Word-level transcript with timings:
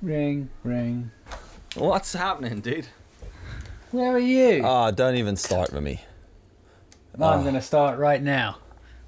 Ring, 0.00 0.48
ring. 0.62 1.10
What's 1.74 2.12
happening, 2.12 2.60
dude? 2.60 2.86
Where 3.90 4.12
are 4.12 4.18
you? 4.20 4.62
Oh, 4.64 4.92
don't 4.92 5.16
even 5.16 5.34
start 5.34 5.72
with 5.72 5.82
me. 5.82 6.00
I'm 7.16 7.22
ah. 7.22 7.42
going 7.42 7.54
to 7.54 7.60
start 7.60 7.98
right 7.98 8.22
now. 8.22 8.58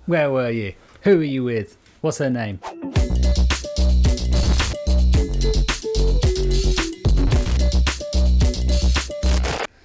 Where 0.07 0.33
were 0.33 0.51
you? 0.51 0.75
Who 1.03 1.21
are 1.21 1.23
you 1.23 1.45
with? 1.45 1.77
What's 2.01 2.19
her 2.19 2.29
name? 2.29 2.57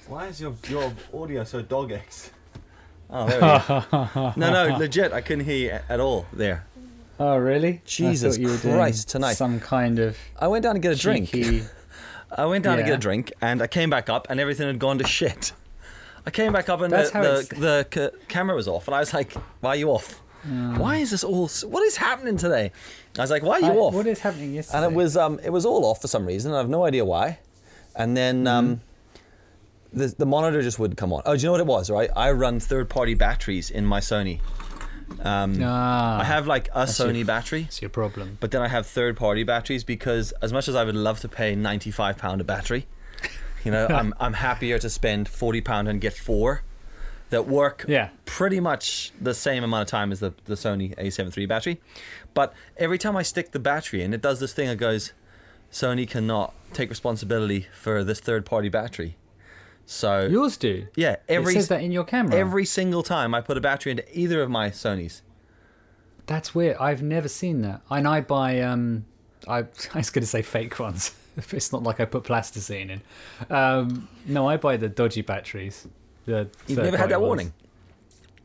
Why 0.07 0.27
is 0.27 0.41
your 0.41 0.55
your 0.67 0.91
audio 1.13 1.43
so 1.43 1.61
dog 1.61 1.91
X? 1.91 2.31
Oh, 3.11 3.19
ah, 3.19 3.25
there 3.27 3.35
we 3.35 4.07
go. 4.07 4.33
no, 4.37 4.69
no, 4.69 4.77
legit. 4.77 5.13
I 5.13 5.21
couldn't 5.21 5.45
hear 5.45 5.73
you 5.73 5.79
at 5.87 5.99
all 5.99 6.25
there. 6.33 6.65
Oh, 7.19 7.37
really? 7.37 7.81
Jesus 7.85 8.35
I 8.35 8.37
thought 8.37 8.41
you 8.41 8.49
were 8.51 8.57
doing 8.57 8.75
Christ, 8.75 9.09
tonight. 9.09 9.33
Some 9.33 9.59
kind 9.59 9.99
of 9.99 10.17
I 10.37 10.47
went 10.47 10.63
down 10.63 10.75
to 10.75 10.79
get 10.81 10.91
a 10.91 10.95
drink. 10.95 11.33
I 12.37 12.45
went 12.45 12.63
down 12.65 12.77
to 12.77 12.83
get 12.83 12.93
a 12.93 12.97
drink, 12.97 13.31
and 13.41 13.61
I 13.61 13.67
came 13.67 13.89
back 13.89 14.09
up, 14.09 14.27
and 14.29 14.39
everything 14.39 14.67
had 14.67 14.79
gone 14.79 14.97
to 14.97 15.07
shit. 15.07 15.53
I 16.25 16.31
came 16.31 16.51
back 16.51 16.67
up, 16.69 16.81
and 16.81 16.91
That's 16.91 17.11
the 17.11 17.47
the, 17.49 17.55
the 17.59 17.87
ca- 17.89 18.17
camera 18.27 18.55
was 18.55 18.67
off, 18.67 18.87
and 18.87 18.95
I 18.95 18.99
was 18.99 19.13
like, 19.13 19.31
"Why 19.61 19.69
are 19.71 19.75
you 19.75 19.89
off? 19.91 20.21
Why 20.43 20.97
is 20.97 21.11
this 21.11 21.23
all? 21.23 21.47
What 21.69 21.83
is 21.83 21.95
happening 21.97 22.35
today?" 22.37 22.71
I 23.17 23.21
was 23.21 23.31
like, 23.31 23.43
"Why 23.43 23.55
are 23.55 23.59
you 23.61 23.67
I- 23.67 23.75
off?" 23.85 23.93
what 23.93 24.07
is 24.07 24.19
happening 24.19 24.53
yesterday? 24.53 24.83
and 24.83 24.91
it 24.91 24.95
was 24.95 25.15
um 25.15 25.39
it 25.43 25.51
was 25.51 25.65
all 25.65 25.85
off 25.85 26.01
for 26.01 26.07
some 26.07 26.25
reason. 26.25 26.51
and 26.51 26.57
I 26.57 26.59
have 26.61 26.69
no 26.69 26.83
idea 26.83 27.05
why. 27.05 27.39
And 27.95 28.17
then 28.17 28.45
um, 28.47 28.81
the 29.93 30.07
the 30.17 30.25
monitor 30.25 30.61
just 30.61 30.79
wouldn't 30.79 30.97
come 30.97 31.13
on. 31.13 31.21
Oh, 31.25 31.35
do 31.35 31.41
you 31.41 31.45
know 31.47 31.51
what 31.53 31.61
it 31.61 31.67
was? 31.67 31.89
Right, 31.89 32.09
I 32.15 32.31
run 32.31 32.59
third 32.59 32.89
party 32.89 33.13
batteries 33.13 33.69
in 33.69 33.85
my 33.85 33.99
Sony. 34.01 34.41
Um, 35.21 35.59
Ah, 35.63 36.19
I 36.19 36.23
have 36.23 36.47
like 36.47 36.67
a 36.73 36.79
your- 36.79 36.85
Sony 36.87 37.25
battery, 37.25 37.63
That's 37.63 37.81
your 37.81 37.89
problem. 37.89 38.37
but 38.39 38.51
then 38.51 38.61
I 38.61 38.67
have 38.67 38.85
third 38.87 39.15
party 39.17 39.43
batteries 39.43 39.83
because 39.83 40.31
as 40.41 40.51
much 40.51 40.67
as 40.67 40.75
I 40.75 40.83
would 40.83 40.95
love 40.95 41.19
to 41.21 41.27
pay 41.27 41.55
ninety 41.55 41.91
five 41.91 42.17
pound 42.17 42.41
a 42.41 42.43
battery, 42.43 42.87
you 43.63 43.71
know, 43.71 43.87
I'm 43.89 44.13
I'm 44.19 44.33
happier 44.33 44.79
to 44.79 44.89
spend 44.89 45.27
forty 45.29 45.61
pound 45.61 45.87
and 45.87 46.01
get 46.01 46.13
four 46.13 46.63
that 47.31 47.47
work 47.47 47.85
Yeah. 47.87 48.09
pretty 48.25 48.59
much 48.59 49.11
the 49.19 49.33
same 49.33 49.63
amount 49.63 49.81
of 49.81 49.87
time 49.87 50.11
as 50.11 50.19
the, 50.19 50.33
the 50.45 50.53
Sony 50.53 50.95
A7 50.95 51.35
III 51.35 51.47
battery. 51.47 51.81
But 52.35 52.53
every 52.77 52.99
time 52.99 53.15
I 53.17 53.23
stick 53.23 53.51
the 53.51 53.57
battery 53.59 54.03
in, 54.03 54.13
it 54.13 54.21
does 54.21 54.39
this 54.39 54.53
thing 54.53 54.67
that 54.67 54.75
goes, 54.75 55.11
Sony 55.71 56.07
cannot 56.07 56.53
take 56.71 56.87
responsibility 56.89 57.65
for 57.73 58.03
this 58.03 58.19
third 58.19 58.45
party 58.45 58.69
battery. 58.69 59.17
So 59.85 60.25
Yours 60.25 60.57
do. 60.57 60.87
yeah, 60.95 61.17
every 61.29 61.53
it 61.53 61.55
says 61.55 61.67
that 61.67 61.81
in 61.81 61.91
your 61.91 62.03
camera. 62.03 62.35
every 62.35 62.65
single 62.65 63.03
time 63.03 63.35
I 63.35 63.41
put 63.41 63.57
a 63.57 63.61
battery 63.61 63.91
into 63.91 64.19
either 64.19 64.41
of 64.41 64.49
my 64.49 64.69
Sonys. 64.69 65.21
That's 66.25 66.55
weird. 66.55 66.77
I've 66.77 67.03
never 67.03 67.27
seen 67.27 67.61
that. 67.61 67.81
And 67.89 68.07
I 68.07 68.21
buy 68.21 68.61
um 68.61 69.05
I, 69.47 69.59
I 69.93 69.97
was 69.97 70.09
going 70.09 70.23
to 70.23 70.27
say 70.27 70.41
fake 70.41 70.79
ones. 70.79 71.13
it's 71.51 71.71
not 71.71 71.83
like 71.83 71.99
I 71.99 72.05
put 72.05 72.23
plasticine 72.23 72.89
in. 72.89 73.01
Um, 73.49 74.07
no, 74.25 74.47
I 74.47 74.57
buy 74.57 74.77
the 74.77 74.89
dodgy 74.89 75.21
batteries. 75.21 75.87
The 76.25 76.49
You've 76.67 76.79
never 76.79 76.97
had 76.97 77.09
that 77.09 77.21
ones. 77.21 77.27
warning. 77.27 77.53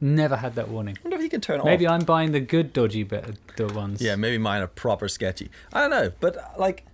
Never 0.02 0.36
had 0.36 0.54
that 0.54 0.68
warning. 0.68 0.96
I 0.98 1.00
wonder 1.04 1.16
if 1.16 1.22
you 1.22 1.28
can 1.28 1.40
turn 1.42 1.60
it 1.60 1.64
Maybe 1.64 1.86
off. 1.86 1.92
I'm 1.92 2.04
buying 2.06 2.32
the 2.32 2.40
good 2.40 2.72
dodgy 2.72 3.02
the 3.02 3.72
ones. 3.74 4.00
Yeah, 4.00 4.16
maybe 4.16 4.38
mine 4.38 4.62
are 4.62 4.66
proper 4.66 5.08
sketchy. 5.08 5.50
I 5.72 5.80
don't 5.80 5.90
know, 5.90 6.12
but 6.20 6.58
like, 6.58 6.86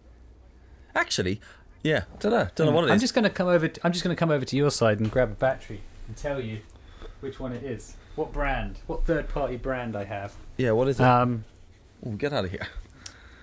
actually, 0.94 1.40
yeah, 1.86 2.04
don't 2.20 2.32
know, 2.32 2.48
don't 2.54 2.66
know 2.66 2.72
what 2.72 2.84
it 2.84 2.86
is. 2.88 2.92
I'm 2.92 2.98
just 3.00 3.14
going 3.14 3.24
to 3.24 3.30
come 3.30 3.48
over. 3.48 3.68
To, 3.68 3.80
I'm 3.84 3.92
just 3.92 4.04
going 4.04 4.14
to 4.14 4.18
come 4.18 4.30
over 4.30 4.44
to 4.44 4.56
your 4.56 4.70
side 4.70 4.98
and 5.00 5.10
grab 5.10 5.30
a 5.30 5.34
battery 5.34 5.80
and 6.08 6.16
tell 6.16 6.40
you 6.40 6.60
which 7.20 7.38
one 7.38 7.52
it 7.52 7.62
is. 7.62 7.96
What 8.16 8.32
brand? 8.32 8.78
What 8.86 9.04
third-party 9.04 9.56
brand 9.58 9.94
I 9.96 10.04
have? 10.04 10.34
yeah, 10.56 10.72
what 10.72 10.88
is 10.88 10.98
it? 10.98 11.04
Um. 11.04 11.44
Ooh, 12.06 12.16
get 12.16 12.32
out 12.32 12.44
of 12.44 12.50
here, 12.50 12.66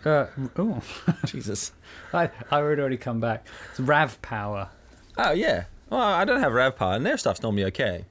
Uh, 0.05 0.27
oh, 0.57 0.81
Jesus. 1.25 1.71
I 2.13 2.29
I 2.51 2.61
would 2.61 2.79
already 2.79 2.97
come 2.97 3.19
back. 3.19 3.47
It's 3.71 3.79
Rav 3.79 4.21
Power. 4.21 4.69
Oh 5.17 5.31
yeah. 5.31 5.65
Well, 5.89 6.01
I 6.01 6.25
don't 6.25 6.39
have 6.39 6.53
rev 6.53 6.75
power, 6.75 6.95
and 6.95 7.05
their 7.05 7.17
stuff's 7.17 7.41
normally 7.43 7.65
okay. 7.65 8.05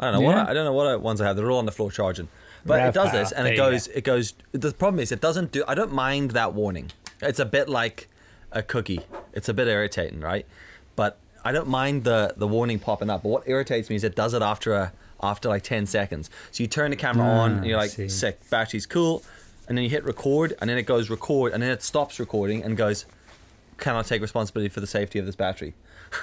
I 0.00 0.04
don't 0.10 0.14
know 0.14 0.26
what 0.26 0.36
Yeah. 0.36 0.44
I, 0.44 0.50
I 0.50 0.54
don't 0.54 0.64
know 0.64 0.72
what 0.72 1.00
ones 1.02 1.20
I 1.20 1.26
have. 1.26 1.36
They're 1.36 1.50
all 1.50 1.58
on 1.58 1.66
the 1.66 1.72
floor 1.72 1.90
charging, 1.90 2.28
but 2.64 2.80
it 2.80 2.94
does 2.94 3.12
this, 3.12 3.32
and 3.32 3.44
there 3.44 3.52
it 3.52 3.56
you 3.56 3.62
goes. 3.62 3.86
It 3.88 4.04
goes. 4.04 4.34
The 4.52 4.72
problem 4.72 5.00
is, 5.00 5.12
it 5.12 5.20
doesn't 5.20 5.52
do. 5.52 5.62
I 5.68 5.74
don't 5.74 5.92
mind 5.92 6.30
that 6.32 6.54
warning. 6.54 6.90
It's 7.20 7.38
a 7.38 7.44
bit 7.44 7.68
like 7.68 8.08
a 8.52 8.62
cookie. 8.62 9.00
It's 9.32 9.48
a 9.48 9.54
bit 9.54 9.68
irritating, 9.68 10.20
right? 10.20 10.46
But 10.96 11.18
I 11.44 11.52
don't 11.52 11.68
mind 11.68 12.04
the 12.04 12.34
the 12.36 12.46
warning 12.48 12.78
popping 12.78 13.10
up. 13.10 13.22
But 13.22 13.28
what 13.28 13.48
irritates 13.48 13.88
me 13.90 13.96
is 13.96 14.04
it 14.04 14.14
does 14.14 14.34
it 14.34 14.42
after 14.42 14.74
a 14.74 14.92
after 15.22 15.48
like 15.48 15.62
ten 15.62 15.86
seconds. 15.86 16.30
So 16.50 16.62
you 16.62 16.68
turn 16.68 16.90
the 16.90 16.96
camera 16.96 17.26
Ah, 17.26 17.40
on, 17.40 17.50
and 17.58 17.66
you're 17.66 17.76
like, 17.76 17.90
sick, 17.90 18.38
battery's 18.50 18.86
cool, 18.86 19.22
and 19.68 19.76
then 19.76 19.84
you 19.84 19.90
hit 19.90 20.04
record, 20.04 20.56
and 20.60 20.68
then 20.70 20.78
it 20.78 20.84
goes 20.84 21.10
record, 21.10 21.52
and 21.52 21.62
then 21.62 21.70
it 21.70 21.82
stops 21.82 22.18
recording 22.20 22.62
and 22.62 22.76
goes, 22.76 23.04
cannot 23.78 24.06
take 24.06 24.22
responsibility 24.22 24.68
for 24.68 24.80
the 24.80 24.86
safety 24.86 25.18
of 25.18 25.26
this 25.26 25.36
battery. 25.36 25.74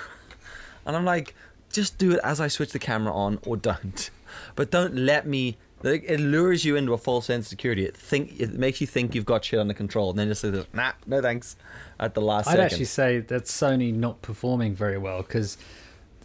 And 0.87 0.95
I'm 0.95 1.03
like, 1.03 1.33
just 1.71 1.97
do 1.97 2.11
it 2.11 2.19
as 2.23 2.39
I 2.39 2.47
switch 2.47 2.71
the 2.71 2.77
camera 2.77 3.11
on 3.11 3.39
or 3.45 3.57
don't. 3.57 4.09
But 4.55 4.69
don't 4.69 4.95
let 4.95 5.25
me. 5.25 5.57
Like, 5.85 6.03
it 6.07 6.19
lures 6.19 6.65
you 6.65 6.75
into 6.75 6.93
a 6.93 6.97
false 6.97 7.25
sense 7.27 7.45
of 7.45 7.49
security. 7.49 7.85
It 7.85 7.95
think 7.95 8.39
it 8.39 8.53
makes 8.53 8.81
you 8.81 8.87
think 8.87 9.13
you've 9.13 9.25
got 9.25 9.45
shit 9.45 9.59
under 9.59 9.73
control, 9.75 10.09
and 10.09 10.17
then 10.17 10.27
just 10.29 10.41
says, 10.41 10.65
nah, 10.73 10.93
no 11.05 11.21
thanks, 11.21 11.55
at 11.99 12.15
the 12.15 12.21
last 12.21 12.47
I'd 12.47 12.51
second. 12.53 12.65
actually 12.65 12.85
say 12.85 13.19
that 13.19 13.43
Sony 13.43 13.93
not 13.93 14.21
performing 14.23 14.73
very 14.75 14.97
well 14.97 15.21
because 15.21 15.57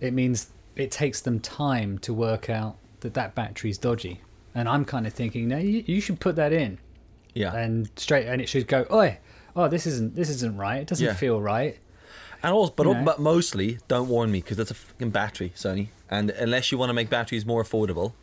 it 0.01 0.13
means 0.15 0.49
it 0.77 0.91
takes 0.91 1.21
them 1.21 1.41
time 1.41 1.99
to 1.99 2.15
work 2.15 2.49
out 2.49 2.77
that 3.01 3.15
that 3.15 3.35
battery's 3.35 3.77
dodgy. 3.77 4.23
And 4.55 4.69
I'm 4.69 4.85
kind 4.85 5.07
of 5.07 5.13
thinking, 5.13 5.47
no, 5.49 5.59
you, 5.59 5.85
you 5.87 6.01
should 6.01 6.21
put 6.21 6.37
that 6.37 6.53
in 6.53 6.79
yeah. 7.35 7.55
and 7.55 7.91
straight, 7.97 8.27
and 8.27 8.41
it 8.41 8.49
should 8.49 8.67
go, 8.67 8.87
oi, 8.91 9.19
oh, 9.55 9.69
this 9.69 9.87
isn't 9.87 10.17
this 10.17 10.31
isn't 10.31 10.57
right. 10.57 10.81
It 10.81 10.87
doesn't 10.89 11.07
Yeah. 11.07 11.15
feel 11.15 11.41
right. 11.41 11.79
And 12.43 12.53
also, 12.55 12.73
but 12.75 12.87
You 12.87 12.95
know. 12.95 13.05
but 13.05 13.19
mostly, 13.21 13.79
don't 13.89 14.09
warn 14.09 14.33
me 14.33 14.41
because 14.41 14.59
it's 14.59 14.71
a 14.71 14.75
fucking 14.75 15.11
battery, 15.11 15.53
Sony. 15.55 15.89
And 16.11 16.31
unless 16.31 16.73
you 16.73 16.79
want 16.79 16.89
to 16.89 16.95
make 16.95 17.11
batteries 17.11 17.45
more 17.45 17.63
affordable, 17.63 18.15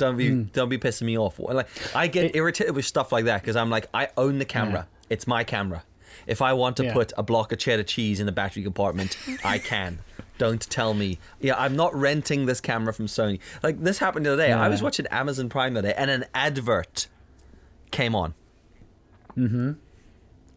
don't 0.00 0.16
be 0.16 0.30
don't 0.52 0.68
be 0.68 0.78
pissing 0.78 1.02
me 1.02 1.16
off. 1.16 1.38
Like 1.38 1.68
I 1.94 2.06
get. 2.08 2.24
It- 2.26 2.36
irritated 2.36 2.74
with 2.74 2.84
stuff 2.84 3.12
like 3.12 3.26
that 3.26 3.40
because 3.42 3.54
I'm 3.56 3.70
like, 3.70 3.86
I 3.94 4.08
own 4.16 4.38
the 4.38 4.44
camera. 4.44 4.88
It's 5.08 5.26
my 5.26 5.44
camera. 5.44 5.84
If 6.26 6.42
I 6.42 6.52
want 6.52 6.76
to 6.78 6.84
Yeah. 6.84 6.92
put 6.92 7.12
a 7.16 7.22
block 7.22 7.52
of 7.52 7.58
cheddar 7.58 7.82
cheese 7.82 8.20
in 8.20 8.26
the 8.26 8.32
battery 8.32 8.62
compartment, 8.62 9.16
I 9.44 9.58
can. 9.58 10.00
Don't 10.38 10.60
tell 10.70 10.94
me. 10.94 11.18
Yeah, 11.40 11.54
I'm 11.58 11.76
not 11.76 11.94
renting 11.94 12.46
this 12.46 12.60
camera 12.60 12.92
from 12.94 13.06
Sony. 13.06 13.40
Like 13.62 13.80
this 13.82 13.98
happened 13.98 14.26
the 14.26 14.32
other 14.34 14.42
day. 14.46 14.52
I 14.52 14.68
was 14.68 14.82
watching 14.82 15.06
Amazon 15.08 15.48
Prime 15.48 15.74
the 15.74 15.80
other 15.80 15.88
day, 15.88 15.94
and 15.96 16.10
an 16.10 16.24
advert 16.34 17.08
came 17.90 18.14
on. 18.14 18.34
Mm-hmm. 19.36 19.72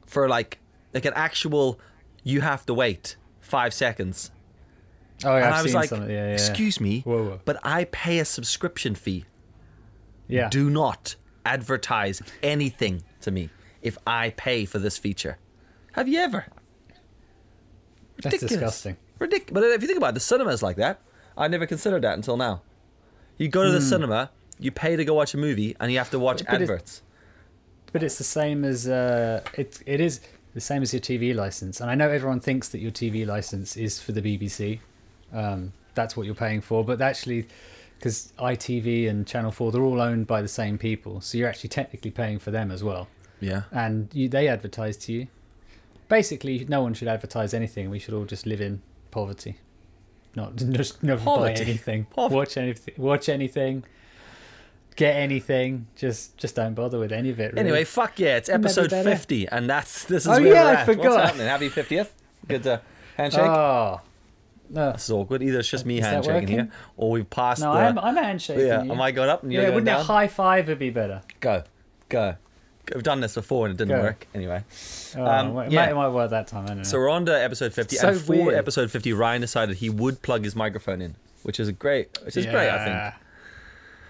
For 0.05 0.27
like 0.29 0.59
like 0.93 1.05
an 1.05 1.13
actual, 1.15 1.79
you 2.23 2.41
have 2.41 2.65
to 2.67 2.73
wait 2.73 3.15
five 3.41 3.73
seconds. 3.73 4.31
Oh, 5.25 5.29
yeah, 5.35 5.35
and 5.37 5.45
I've 5.45 5.53
I 5.53 5.61
was 5.63 5.71
seen 5.71 5.81
like. 5.81 5.91
Yeah, 5.91 5.97
yeah, 5.99 6.07
yeah. 6.07 6.33
excuse 6.33 6.79
me, 6.81 7.01
Whoa, 7.01 7.23
whoa. 7.23 7.39
but 7.45 7.57
I 7.63 7.85
pay 7.85 8.19
a 8.19 8.25
subscription 8.25 8.93
fee. 8.95 9.25
Yeah. 10.28 10.50
Do 10.50 10.69
not 10.69 11.16
advertise 11.45 12.22
anything 12.41 13.03
to 13.22 13.31
me 13.31 13.50
if 13.81 13.97
I 14.07 14.31
pay 14.31 14.66
for 14.66 14.79
this 14.79 14.97
feature. 14.97 15.38
Have 15.94 16.07
you 16.07 16.19
ever? 16.19 16.45
That's 18.22 18.39
disgusting. 18.39 18.97
Ridiculous. 19.19 19.51
But 19.53 19.63
if 19.72 19.81
you 19.81 19.88
think 19.88 19.97
about 19.97 20.09
it, 20.09 20.13
the 20.16 20.19
cinema's 20.19 20.63
like 20.63 20.78
that. 20.78 21.01
I 21.38 21.47
never 21.47 21.66
considered 21.66 22.03
that 22.03 22.13
until 22.13 22.38
now. 22.38 22.61
You 23.38 23.47
go 23.47 23.63
to 23.63 23.72
the 23.72 23.81
cinema, 23.81 24.29
you 24.59 24.72
pay 24.72 24.95
to 24.95 25.03
go 25.03 25.13
watch 25.13 25.34
a 25.34 25.38
movie, 25.38 25.75
and 25.79 25.91
you 25.91 25.97
have 25.97 26.11
to 26.11 26.19
watch. 26.19 26.38
But 26.45 26.55
it's- 26.61 26.61
adverts. 26.61 27.01
But 27.91 28.01
it's 28.01 28.17
the 28.17 28.23
same 28.23 28.66
as 28.66 28.88
uh, 28.88 29.41
it. 29.55 29.79
It 29.85 30.00
is 30.00 30.19
the 30.55 30.61
same 30.61 30.81
as 30.81 30.94
your 30.94 31.00
TV 31.00 31.35
license, 31.35 31.79
and 31.79 31.91
I 31.91 31.95
know 31.95 32.09
everyone 32.09 32.40
thinks 32.40 32.69
that 32.69 32.79
your 32.79 32.91
TV 32.91 33.25
license 33.25 33.78
is 33.78 34.01
for 34.01 34.13
the 34.13 34.22
BBC. 34.22 34.79
Um, 35.31 35.73
that's 35.94 36.17
what 36.17 36.25
you're 36.25 36.34
paying 36.34 36.61
for, 36.61 36.84
but 36.84 37.01
actually, 37.01 37.47
because 38.03 38.34
ITV 38.38 39.09
and 39.09 39.25
Channel 39.25 39.50
Four, 39.50 39.72
they're 39.72 39.81
all 39.81 40.02
owned 40.02 40.28
by 40.28 40.41
the 40.41 40.47
same 40.50 40.78
people, 40.78 41.22
so 41.22 41.38
you're 41.38 41.47
actually 41.47 41.69
technically 41.69 42.12
paying 42.12 42.38
for 42.38 42.52
them 42.52 42.69
as 42.69 42.84
well, 42.84 43.08
Yeah. 43.40 43.62
and 43.72 44.09
you, 44.14 44.28
they 44.28 44.50
advertise 44.50 44.97
to 44.97 45.14
you. 45.14 45.28
Basically, 46.09 46.66
no 46.68 46.81
one 46.81 46.94
should 46.96 47.08
advertise 47.08 47.53
anything. 47.53 47.90
We 47.90 48.00
should 48.00 48.14
all 48.14 48.26
just 48.26 48.46
live 48.46 48.59
in 48.59 48.82
poverty, 49.09 49.55
not 50.35 50.55
just 50.82 51.02
never 51.02 51.23
buy 51.23 51.53
anything, 51.53 52.03
Poverty. 52.14 52.35
watch 52.35 52.58
anything, 52.58 52.94
watch 52.97 53.29
anything. 53.29 53.85
Get 54.97 55.16
anything, 55.16 55.88
just 55.96 56.38
just 56.38 56.56
don't 56.56 56.73
bother 56.76 56.99
with 56.99 57.14
any 57.14 57.29
of 57.29 57.40
it. 57.40 57.53
Really. 57.53 57.61
Anyway, 57.61 57.84
fuck 57.85 58.20
yeah, 58.20 58.35
it's 58.35 58.49
Wouldn't 58.49 58.64
that 58.76 58.76
be 58.76 58.82
episode 58.84 59.03
50, 59.03 59.47
and 59.47 59.70
that's 59.70 60.03
this 60.03 60.23
is 60.23 60.28
Oh, 60.28 60.34
where 60.41 60.53
yeah, 60.53 60.82
I 60.82 60.85
forgot. 60.85 61.06
What's 61.06 61.16
happening? 61.23 61.47
Happy 61.47 61.70
50th. 61.70 62.09
Good 62.49 62.67
uh, 62.67 62.79
handshake. 63.17 63.41
Oh. 63.41 64.02
No, 64.69 64.91
this 64.93 65.03
is 65.05 65.11
awkward. 65.11 65.43
Either 65.43 65.59
it's 65.59 65.69
just 65.69 65.85
me 65.85 65.99
Is 65.99 66.05
handshaking 66.05 66.47
here, 66.47 66.71
or 66.97 67.11
we've 67.11 67.29
passed 67.29 67.61
no, 67.61 67.73
the. 67.73 67.79
I'm, 67.79 67.99
I'm 67.99 68.15
handshaking. 68.15 68.65
yeah, 68.65 68.83
you. 68.83 68.91
am 68.91 69.01
I 69.01 69.11
going 69.11 69.29
up 69.29 69.43
and 69.43 69.51
you're 69.53 69.61
yeah, 69.63 69.69
wouldn't 69.69 69.85
down? 69.85 69.99
a 69.99 70.03
high 70.03 70.27
five 70.27 70.67
would 70.67 70.79
be 70.79 70.89
better? 70.89 71.21
Go, 71.39 71.63
go. 72.09 72.35
We've 72.93 73.03
done 73.03 73.21
this 73.21 73.35
before 73.35 73.65
and 73.67 73.73
it 73.75 73.77
didn't 73.77 73.95
Go. 73.97 74.03
work. 74.03 74.27
Anyway, 74.33 74.61
Oh, 75.15 75.25
Um, 75.25 75.57
it, 75.57 75.71
yeah. 75.71 75.81
might, 75.85 75.91
it 75.91 75.95
might 75.95 76.09
work 76.09 76.31
that 76.31 76.47
time. 76.47 76.65
I 76.65 76.67
don't 76.67 76.77
know. 76.79 76.83
so 76.83 76.97
we're 76.97 77.09
on 77.09 77.25
to 77.27 77.31
episode 77.41 77.71
50, 77.73 77.95
So 77.95 78.09
and 78.09 78.19
for 78.19 78.31
weird. 78.33 78.53
episode 78.55 78.91
50, 78.91 79.13
Ryan 79.13 79.39
decided 79.39 79.77
he 79.77 79.89
would 79.89 80.21
plug 80.21 80.43
his 80.43 80.53
microphone 80.53 81.01
in, 81.01 81.15
which 81.43 81.61
is 81.61 81.69
a 81.69 81.71
great, 81.71 82.17
which 82.25 82.35
is 82.35 82.45
great, 82.45 82.69
I 82.69 82.77
think. 82.83 82.87
Yeah. 82.95 83.13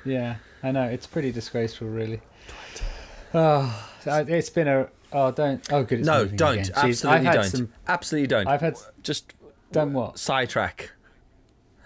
Yeah, 0.06 0.36
I 0.64 0.72
know. 0.72 0.84
It's 0.86 1.06
pretty 1.08 1.32
disgraceful, 1.32 1.88
really. 1.88 2.22
Oh, 3.36 3.90
it's 4.06 4.50
been 4.52 4.68
a. 4.68 4.88
Oh, 5.12 5.32
don't. 5.32 5.66
Oh, 5.72 5.84
good. 5.84 6.00
It's 6.00 6.08
no, 6.08 6.26
don't. 6.26 6.60
again. 6.60 6.72
Absolutely 6.76 7.28
I've 7.28 7.34
don't. 7.36 7.44
Some, 7.46 7.74
Absolutely 7.88 8.28
don't. 8.28 8.48
I've 8.48 8.62
had 8.62 8.78
just 9.02 9.34
done 9.74 9.94
what? 9.94 10.18
sidetrack. 10.20 10.92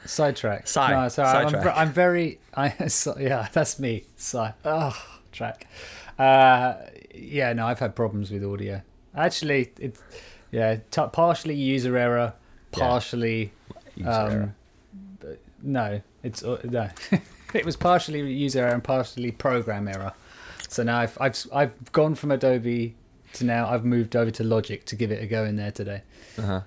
Sidetrack. 0.05 0.67
Side- 0.67 0.91
No, 0.91 1.07
sorry. 1.09 1.45
I'm, 1.45 1.49
sidetrack. 1.51 1.77
I'm 1.77 1.91
very. 1.91 2.39
I 2.53 2.69
so, 2.87 3.17
yeah, 3.19 3.47
that's 3.51 3.79
me. 3.79 4.03
Side. 4.15 4.53
Oh, 4.63 4.95
track. 5.31 5.67
Uh, 6.17 6.75
yeah, 7.13 7.53
no, 7.53 7.67
I've 7.67 7.79
had 7.79 7.95
problems 7.95 8.31
with 8.31 8.43
audio. 8.43 8.81
Actually, 9.15 9.71
it. 9.79 9.97
Yeah, 10.51 10.77
t- 10.91 11.01
partially 11.11 11.55
user 11.55 11.97
error, 11.97 12.33
Yeah. 12.75 12.79
partially. 12.79 13.51
User 13.95 14.09
um, 14.09 14.31
error. 14.31 14.53
No, 15.61 16.01
it's 16.23 16.43
uh, 16.43 16.59
no. 16.63 16.89
it 17.53 17.65
was 17.65 17.75
partially 17.75 18.21
user 18.31 18.59
error 18.59 18.73
and 18.73 18.83
partially 18.83 19.31
program 19.31 19.87
error. 19.87 20.13
So 20.69 20.83
now 20.83 20.99
I've 20.99 21.17
I've 21.19 21.45
I've 21.53 21.91
gone 21.91 22.15
from 22.15 22.31
Adobe 22.31 22.95
to 23.33 23.43
now 23.45 23.67
I've 23.67 23.83
moved 23.83 24.15
over 24.15 24.31
to 24.31 24.43
Logic 24.43 24.85
to 24.85 24.95
give 24.95 25.11
it 25.11 25.21
a 25.21 25.27
go 25.27 25.43
in 25.43 25.55
there 25.57 25.71
today 25.71 26.01
Uh-huh. 26.37 26.61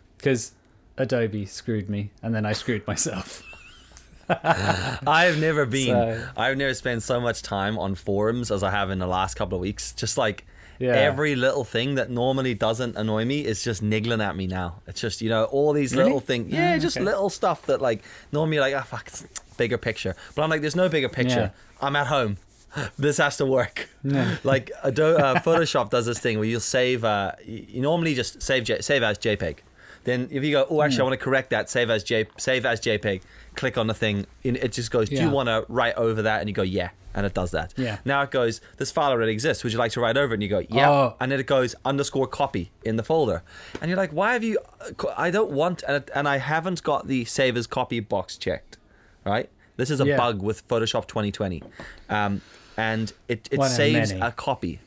Adobe 1.00 1.46
screwed 1.46 1.88
me 1.88 2.10
and 2.22 2.34
then 2.34 2.44
I 2.46 2.52
screwed 2.52 2.86
myself. 2.86 3.42
I've 4.28 5.38
never 5.38 5.66
been. 5.66 5.88
So- 5.88 6.28
I've 6.36 6.56
never 6.56 6.74
spent 6.74 7.02
so 7.02 7.20
much 7.20 7.42
time 7.42 7.78
on 7.78 7.94
forums 7.94 8.50
as 8.50 8.62
I 8.62 8.70
have 8.70 8.90
in 8.90 8.98
the 8.98 9.06
last 9.06 9.34
couple 9.34 9.56
of 9.56 9.60
weeks. 9.62 9.92
Just 9.92 10.16
like 10.18 10.44
Yeah. 10.78 10.92
every 10.92 11.34
little 11.36 11.64
thing 11.64 11.96
that 11.96 12.10
normally 12.10 12.54
doesn't 12.54 12.96
annoy 12.96 13.24
me 13.24 13.44
is 13.44 13.62
just 13.64 13.82
niggling 13.82 14.20
at 14.20 14.36
me 14.36 14.46
now. 14.46 14.80
It's 14.86 15.00
just 15.00 15.20
you 15.20 15.28
know 15.28 15.44
all 15.44 15.72
these 15.72 15.92
Really? 15.92 16.04
little 16.04 16.20
things. 16.20 16.52
Yeah, 16.52 16.74
Ah, 16.76 16.78
just 16.78 16.96
okay. 16.96 17.04
little 17.04 17.28
stuff 17.30 17.66
that 17.66 17.80
like 17.82 18.02
normally 18.32 18.60
like 18.60 18.74
ah 18.74 18.82
fuck, 18.82 19.08
it's 19.08 19.24
bigger 19.56 19.78
picture. 19.78 20.14
But 20.34 20.42
I'm 20.42 20.50
like, 20.50 20.60
there's 20.60 20.76
no 20.76 20.88
bigger 20.88 21.08
picture. 21.08 21.52
I'm 21.80 21.96
at 21.96 22.06
home. 22.06 22.36
This 22.98 23.16
has 23.18 23.36
to 23.38 23.46
work. 23.46 23.88
Yeah. 24.04 24.36
Like 24.44 24.70
Adobe, 24.84 25.20
uh, 25.20 25.34
Photoshop 25.40 25.90
does 25.90 26.06
this 26.06 26.20
thing 26.20 26.38
where 26.38 26.46
you'll 26.46 26.60
save. 26.60 27.04
Uh, 27.04 27.32
you 27.44 27.66
you 27.68 27.80
normally 27.82 28.14
just 28.14 28.40
save 28.42 28.62
J- 28.62 28.80
save 28.80 29.02
as 29.02 29.18
JPEG. 29.18 29.56
Then 30.04 30.28
if 30.30 30.42
you 30.44 30.52
go, 30.52 30.66
oh, 30.70 30.82
actually, 30.82 31.00
I 31.00 31.04
want 31.04 31.18
to 31.18 31.24
correct 31.24 31.50
that. 31.50 31.68
Save 31.68 31.90
as 31.90 32.02
J 32.02 32.26
save 32.38 32.64
as 32.64 32.80
JPEG. 32.80 33.20
Click 33.54 33.76
on 33.76 33.86
the 33.86 33.94
thing. 33.94 34.26
and 34.44 34.56
It 34.56 34.72
just 34.72 34.90
goes. 34.90 35.08
Do 35.08 35.16
you 35.16 35.30
want 35.30 35.48
to 35.48 35.64
write 35.68 35.94
over 35.96 36.22
that? 36.22 36.40
And 36.40 36.48
you 36.48 36.54
go, 36.54 36.62
yeah, 36.62 36.90
and 37.14 37.26
it 37.26 37.34
does 37.34 37.50
that. 37.50 37.74
Yeah. 37.76 37.98
Now 38.04 38.22
it 38.22 38.30
goes. 38.30 38.60
This 38.78 38.90
file 38.90 39.10
already 39.10 39.32
exists. 39.32 39.62
Would 39.64 39.72
you 39.72 39.78
like 39.78 39.92
to 39.92 40.00
write 40.00 40.16
over? 40.16 40.32
it? 40.32 40.36
And 40.36 40.42
you 40.42 40.48
go, 40.48 40.60
yeah. 40.70 40.90
Oh. 40.90 41.16
And 41.20 41.30
then 41.30 41.38
it 41.40 41.46
goes 41.46 41.74
underscore 41.84 42.26
copy 42.26 42.70
in 42.84 42.96
the 42.96 43.02
folder. 43.02 43.42
And 43.80 43.88
you're 43.90 43.98
like, 43.98 44.12
why 44.12 44.32
have 44.32 44.42
you? 44.44 44.58
I 45.16 45.30
don't 45.30 45.50
want, 45.50 45.82
and, 45.86 46.08
and 46.14 46.26
I 46.28 46.38
haven't 46.38 46.82
got 46.82 47.06
the 47.06 47.24
save 47.26 47.56
as 47.56 47.66
copy 47.66 48.00
box 48.00 48.38
checked. 48.38 48.78
Right. 49.26 49.50
This 49.76 49.90
is 49.90 50.00
a 50.00 50.06
Yeah. 50.06 50.16
bug 50.16 50.40
with 50.42 50.66
Photoshop 50.68 51.06
2020, 51.08 51.62
um, 52.08 52.40
and 52.76 53.12
it 53.28 53.48
it 53.50 53.58
One 53.58 53.68
saves 53.68 54.12
a 54.12 54.30
copy. 54.32 54.78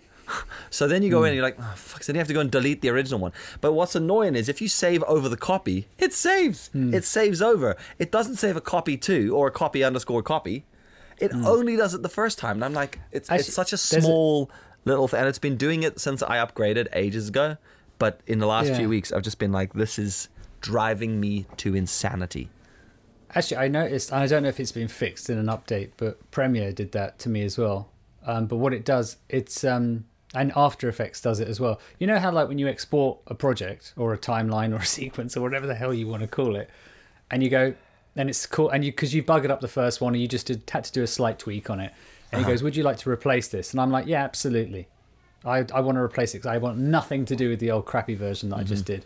So 0.70 0.88
then 0.88 1.04
you 1.04 1.12
go 1.12 1.20
in 1.20 1.24
Hmm. 1.24 1.28
and 1.28 1.36
you're 1.36 1.44
like, 1.46 1.58
oh, 1.60 1.74
fuck, 1.76 2.04
so 2.04 2.12
then 2.12 2.16
you 2.16 2.20
have 2.20 2.28
to 2.28 2.34
go 2.34 2.40
and 2.40 2.50
delete 2.50 2.82
the 2.82 2.90
original 2.90 3.20
one. 3.20 3.32
But 3.62 3.74
what's 3.74 3.96
annoying 3.96 4.36
is 4.36 4.50
if 4.50 4.60
you 4.62 4.68
save 4.68 5.04
over 5.04 5.30
the 5.30 5.38
copy, 5.38 5.88
it 6.00 6.14
saves. 6.14 6.70
Hmm. 6.74 6.94
It 6.94 7.04
saves 7.06 7.42
over. 7.42 7.76
It 8.00 8.12
doesn't 8.12 8.38
save 8.38 8.56
a 8.56 8.62
copy 8.62 8.98
to 8.98 9.36
or 9.36 9.48
a 9.48 9.52
copy 9.52 9.84
underscore 9.84 10.24
copy. 10.24 10.66
It 11.20 11.32
only 11.34 11.76
does 11.76 11.94
it 11.94 12.02
the 12.02 12.10
first 12.10 12.38
time. 12.40 12.58
And 12.58 12.66
I'm 12.66 12.74
like, 12.74 13.00
it's. 13.12 13.30
Actually, 13.30 13.40
it's 13.46 13.54
such 13.54 13.68
a 13.74 13.76
there's 13.78 13.94
a- 13.94 14.02
small 14.02 14.50
little 14.86 15.08
thing. 15.08 15.20
And 15.20 15.30
it's 15.30 15.40
been 15.40 15.58
doing 15.58 15.84
it 15.84 16.00
since 16.00 16.24
I 16.24 16.38
upgraded 16.38 16.88
ages 16.94 17.30
ago. 17.30 17.58
But 18.00 18.20
in 18.26 18.40
the 18.40 18.48
last 18.48 18.70
Yeah. 18.70 18.78
few 18.80 18.90
weeks, 18.90 19.12
I've 19.12 19.22
just 19.22 19.38
been 19.40 19.52
like, 19.52 19.74
this 19.74 20.00
is 20.00 20.30
driving 20.62 21.20
me 21.20 21.46
to 21.58 21.76
insanity. 21.76 22.50
Actually, 23.36 23.58
I 23.58 23.68
noticed, 23.68 24.12
and 24.12 24.20
I 24.22 24.28
don't 24.28 24.44
know 24.44 24.50
if 24.50 24.60
it's 24.60 24.72
been 24.72 24.88
fixed 24.88 25.30
in 25.30 25.38
an 25.38 25.48
update, 25.48 25.92
but 25.98 26.20
Premiere 26.32 26.72
did 26.72 26.92
that 26.94 27.20
to 27.20 27.30
me 27.30 27.44
as 27.44 27.58
well. 27.58 27.90
Um, 28.26 28.46
but 28.48 28.58
what 28.58 28.74
it 28.74 28.86
does, 28.86 29.18
it's 29.30 29.64
um, 29.64 30.06
and 30.34 30.52
After 30.56 30.90
Effects 30.90 31.22
does 31.22 31.40
it 31.40 31.48
as 31.48 31.60
well. 31.60 31.80
You 32.00 32.08
know 32.08 32.20
how 32.20 32.32
like 32.32 32.48
when 32.48 32.58
you 32.58 32.68
export 32.68 33.20
a 33.28 33.36
project 33.36 33.94
or 33.98 34.14
a 34.14 34.18
timeline 34.18 34.74
or 34.74 34.78
a 34.78 34.86
sequence 35.00 35.38
or 35.38 35.42
whatever 35.42 35.68
the 35.68 35.76
hell 35.76 35.94
you 35.94 36.08
want 36.08 36.22
to 36.22 36.28
call 36.28 36.56
it, 36.56 36.70
and 37.32 37.44
you 37.44 37.50
go, 37.50 37.74
and 38.16 38.30
it's 38.30 38.46
cool, 38.46 38.70
and 38.70 38.84
you 38.84 38.92
because 38.92 39.14
you 39.14 39.24
buggered 39.24 39.50
up 39.50 39.62
the 39.62 39.68
first 39.68 40.02
one, 40.02 40.14
and 40.14 40.22
you 40.22 40.28
just 40.28 40.48
did, 40.48 40.64
had 40.70 40.84
to 40.86 40.92
do 40.92 41.04
a 41.04 41.08
slight 41.08 41.40
tweak 41.40 41.70
on 41.70 41.80
it, 41.80 41.94
and 42.32 42.42
he 42.42 42.48
goes, 42.48 42.64
"Would 42.64 42.76
you 42.76 42.84
like 42.84 42.98
to 42.98 43.10
replace 43.10 43.48
this?" 43.48 43.72
And 43.72 43.82
I'm 43.82 43.92
like, 43.92 44.08
"Yeah, 44.08 44.24
absolutely. 44.24 44.88
I 45.46 45.66
I 45.74 45.82
want 45.82 45.98
to 45.98 46.02
replace 46.02 46.34
it 46.34 46.40
because 46.40 46.52
I 46.52 46.58
want 46.58 46.78
nothing 46.78 47.26
to 47.26 47.36
do 47.36 47.50
with 47.50 47.60
the 47.60 47.72
old 47.72 47.86
crappy 47.86 48.16
version 48.16 48.50
that 48.50 48.58
I 48.58 48.64
just 48.64 48.86
did." 48.86 49.06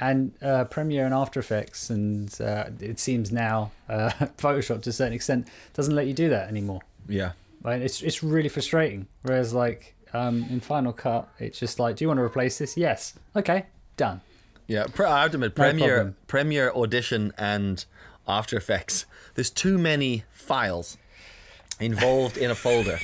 and 0.00 0.32
uh, 0.42 0.64
Premiere 0.64 1.04
and 1.04 1.14
After 1.14 1.40
Effects, 1.40 1.90
and 1.90 2.40
uh, 2.40 2.66
it 2.80 2.98
seems 3.00 3.32
now 3.32 3.72
uh, 3.88 4.10
Photoshop 4.38 4.82
to 4.82 4.90
a 4.90 4.92
certain 4.92 5.12
extent 5.12 5.48
doesn't 5.74 5.94
let 5.94 6.06
you 6.06 6.14
do 6.14 6.28
that 6.28 6.48
anymore. 6.48 6.80
Yeah. 7.08 7.32
Right? 7.62 7.82
It's 7.82 8.02
it's 8.02 8.22
really 8.22 8.48
frustrating. 8.48 9.08
Whereas 9.22 9.52
like 9.52 9.96
um, 10.12 10.46
in 10.50 10.60
Final 10.60 10.92
Cut, 10.92 11.28
it's 11.38 11.58
just 11.58 11.78
like, 11.78 11.96
do 11.96 12.04
you 12.04 12.08
want 12.08 12.18
to 12.18 12.22
replace 12.22 12.58
this? 12.58 12.76
Yes. 12.76 13.14
Okay, 13.36 13.66
done. 13.96 14.20
Yeah, 14.66 14.84
I 14.98 15.22
have 15.22 15.30
to 15.30 15.36
admit, 15.36 15.54
Premiere. 15.54 16.14
Premiere 16.26 16.70
Audition, 16.72 17.32
and 17.38 17.84
After 18.26 18.56
Effects. 18.56 19.06
There's 19.34 19.50
too 19.50 19.78
many 19.78 20.24
files 20.30 20.98
involved 21.80 22.36
in 22.36 22.50
a 22.50 22.54
folder. 22.54 22.98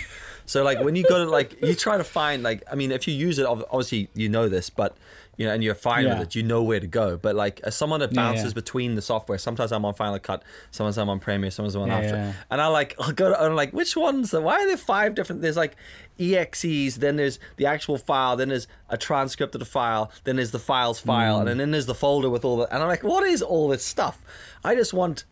So 0.46 0.62
like 0.62 0.80
when 0.80 0.94
you 0.94 1.04
go 1.04 1.24
to 1.24 1.30
like 1.30 1.60
you 1.62 1.74
try 1.74 1.96
to 1.96 2.04
find 2.04 2.42
like 2.42 2.62
I 2.70 2.74
mean 2.74 2.92
if 2.92 3.08
you 3.08 3.14
use 3.14 3.38
it 3.38 3.46
obviously 3.46 4.08
you 4.14 4.28
know 4.28 4.48
this 4.48 4.68
but 4.68 4.96
you 5.36 5.46
know 5.46 5.52
and 5.52 5.62
you're 5.64 5.74
fine 5.74 6.04
Yeah. 6.04 6.18
with 6.18 6.28
it 6.28 6.34
you 6.34 6.42
know 6.42 6.62
where 6.62 6.80
to 6.80 6.86
go 6.86 7.16
but 7.16 7.34
like 7.34 7.60
as 7.64 7.74
someone 7.74 8.00
that 8.00 8.14
bounces 8.14 8.46
yeah. 8.46 8.52
between 8.54 8.94
the 8.94 9.02
software 9.02 9.38
sometimes 9.38 9.72
I'm 9.72 9.84
on 9.84 9.94
Final 9.94 10.18
Cut 10.18 10.42
sometimes 10.70 10.96
I'm 10.98 11.08
on 11.08 11.18
Premiere 11.20 11.50
sometimes 11.50 11.74
I'm 11.74 11.82
on 11.82 11.88
Yeah, 11.88 11.98
After 11.98 12.16
yeah. 12.16 12.32
and 12.50 12.60
I 12.60 12.66
like 12.68 12.94
I'll 13.00 13.12
go 13.12 13.30
to 13.30 13.40
I'm 13.40 13.54
like 13.54 13.72
which 13.72 13.96
ones 13.96 14.32
why 14.32 14.54
are 14.62 14.66
there 14.66 14.76
five 14.76 15.14
different 15.14 15.42
there's 15.42 15.56
like 15.56 15.76
exes 16.18 16.96
then 16.98 17.16
there's 17.16 17.38
the 17.56 17.66
actual 17.66 17.98
file 17.98 18.36
then 18.36 18.48
there's 18.48 18.66
a 18.88 18.96
transcript 18.96 19.54
of 19.54 19.58
the 19.58 19.64
file 19.64 20.10
then 20.24 20.36
there's 20.36 20.50
the 20.52 20.58
files 20.58 21.00
file 21.00 21.40
Mm. 21.44 21.50
and 21.50 21.60
then 21.60 21.70
there's 21.70 21.86
the 21.86 21.94
folder 21.94 22.30
with 22.30 22.44
all 22.44 22.56
the 22.58 22.72
and 22.72 22.82
I'm 22.82 22.88
like 22.88 23.02
what 23.02 23.24
is 23.24 23.42
all 23.42 23.68
this 23.68 23.84
stuff 23.84 24.20
I 24.62 24.74
just 24.74 24.92
want 24.94 25.24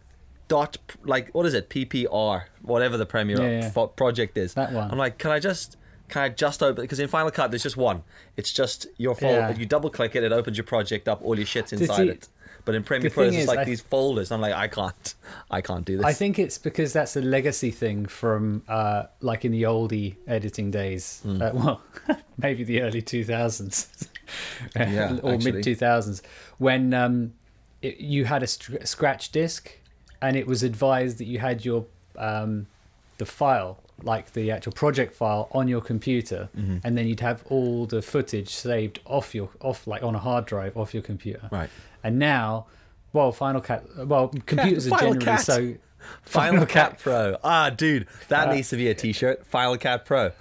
dot 0.48 0.76
like 1.04 1.30
what 1.32 1.46
is 1.46 1.54
it 1.54 1.70
ppr 1.70 2.42
whatever 2.62 2.96
the 2.98 3.06
premiere 3.06 3.40
Yeah, 3.40 3.72
yeah. 3.74 3.86
project 3.96 4.36
is 4.36 4.54
That 4.54 4.72
one. 4.72 4.90
i'm 4.90 4.98
like 4.98 5.16
can 5.16 5.30
i 5.30 5.38
just 5.38 5.76
can 6.12 6.22
i 6.22 6.28
just 6.28 6.62
open 6.62 6.82
because 6.84 7.00
in 7.00 7.08
final 7.08 7.30
cut 7.30 7.50
there's 7.50 7.62
just 7.62 7.76
one 7.76 8.02
it's 8.36 8.52
just 8.52 8.86
your 8.98 9.14
folder 9.14 9.38
Yeah. 9.50 9.56
you 9.56 9.66
double 9.66 9.90
click 9.90 10.14
it 10.14 10.22
it 10.22 10.32
opens 10.32 10.56
your 10.56 10.64
project 10.74 11.08
up 11.08 11.18
all 11.24 11.36
your 11.36 11.46
shit's 11.46 11.72
inside 11.72 12.08
it 12.08 12.28
but 12.64 12.74
in 12.74 12.82
premiere 12.84 13.10
pro 13.10 13.24
it's 13.24 13.36
is, 13.36 13.46
like 13.48 13.60
I- 13.60 13.64
these 13.64 13.80
folders 13.80 14.30
i'm 14.30 14.40
like 14.40 14.54
i 14.54 14.68
can't 14.68 15.14
i 15.50 15.60
can't 15.60 15.84
do 15.84 15.96
this 15.96 16.06
I 16.06 16.12
think 16.12 16.38
it's 16.38 16.58
because 16.58 16.92
that's 16.92 17.16
a 17.16 17.20
legacy 17.22 17.70
thing 17.70 18.06
from 18.06 18.62
uh, 18.68 19.04
like 19.20 19.44
in 19.44 19.52
the 19.52 19.62
oldie 19.64 20.16
editing 20.26 20.70
days. 20.70 21.20
Hmm. 21.24 21.42
Uh, 21.42 21.50
well, 21.54 21.82
maybe 22.38 22.62
the 22.64 22.82
early 22.82 23.02
2000s 23.02 24.08
Yeah, 24.76 25.18
or 25.22 25.32
mid 25.38 25.56
2000s 25.56 26.22
when 26.58 26.94
um, 26.94 27.32
it, 27.80 27.98
you 27.98 28.24
had 28.26 28.42
a 28.42 28.46
str- 28.46 28.84
scratch 28.84 29.32
disk 29.32 29.62
and 30.20 30.36
it 30.36 30.46
was 30.46 30.62
advised 30.62 31.18
that 31.18 31.26
you 31.26 31.38
had 31.38 31.64
your 31.64 31.86
um, 32.16 32.66
the 33.22 33.26
file 33.40 33.72
like 34.12 34.26
the 34.38 34.50
actual 34.56 34.72
project 34.72 35.10
file 35.14 35.44
on 35.58 35.64
your 35.68 35.80
computer 35.92 36.42
Mm-hmm. 36.58 36.78
and 36.84 36.90
then 36.98 37.04
you'd 37.08 37.20
have 37.30 37.38
all 37.54 37.86
the 37.94 38.02
footage 38.02 38.50
saved 38.66 38.96
off 39.16 39.26
your 39.38 39.48
off 39.60 39.86
like 39.92 40.02
on 40.08 40.14
a 40.20 40.22
hard 40.28 40.44
drive 40.52 40.72
off 40.76 40.90
your 40.96 41.04
computer 41.12 41.44
Right. 41.58 41.70
and 42.04 42.18
now 42.18 42.66
well 43.12 43.30
final 43.44 43.60
cut 43.60 43.80
well 44.12 44.24
computers 44.52 44.84
are 44.90 44.98
generally 44.98 45.24
Cut. 45.24 45.40
so 45.40 45.74
final 46.22 46.66
cut 46.66 46.98
pro 46.98 47.36
ah 47.44 47.70
dude 47.70 48.06
that 48.32 48.48
Uh, 48.48 48.54
needs 48.54 48.68
to 48.70 48.76
be 48.82 48.88
a 48.88 48.94
t-shirt 49.02 49.46
final 49.46 49.76
cut 49.78 50.04
pro 50.04 50.32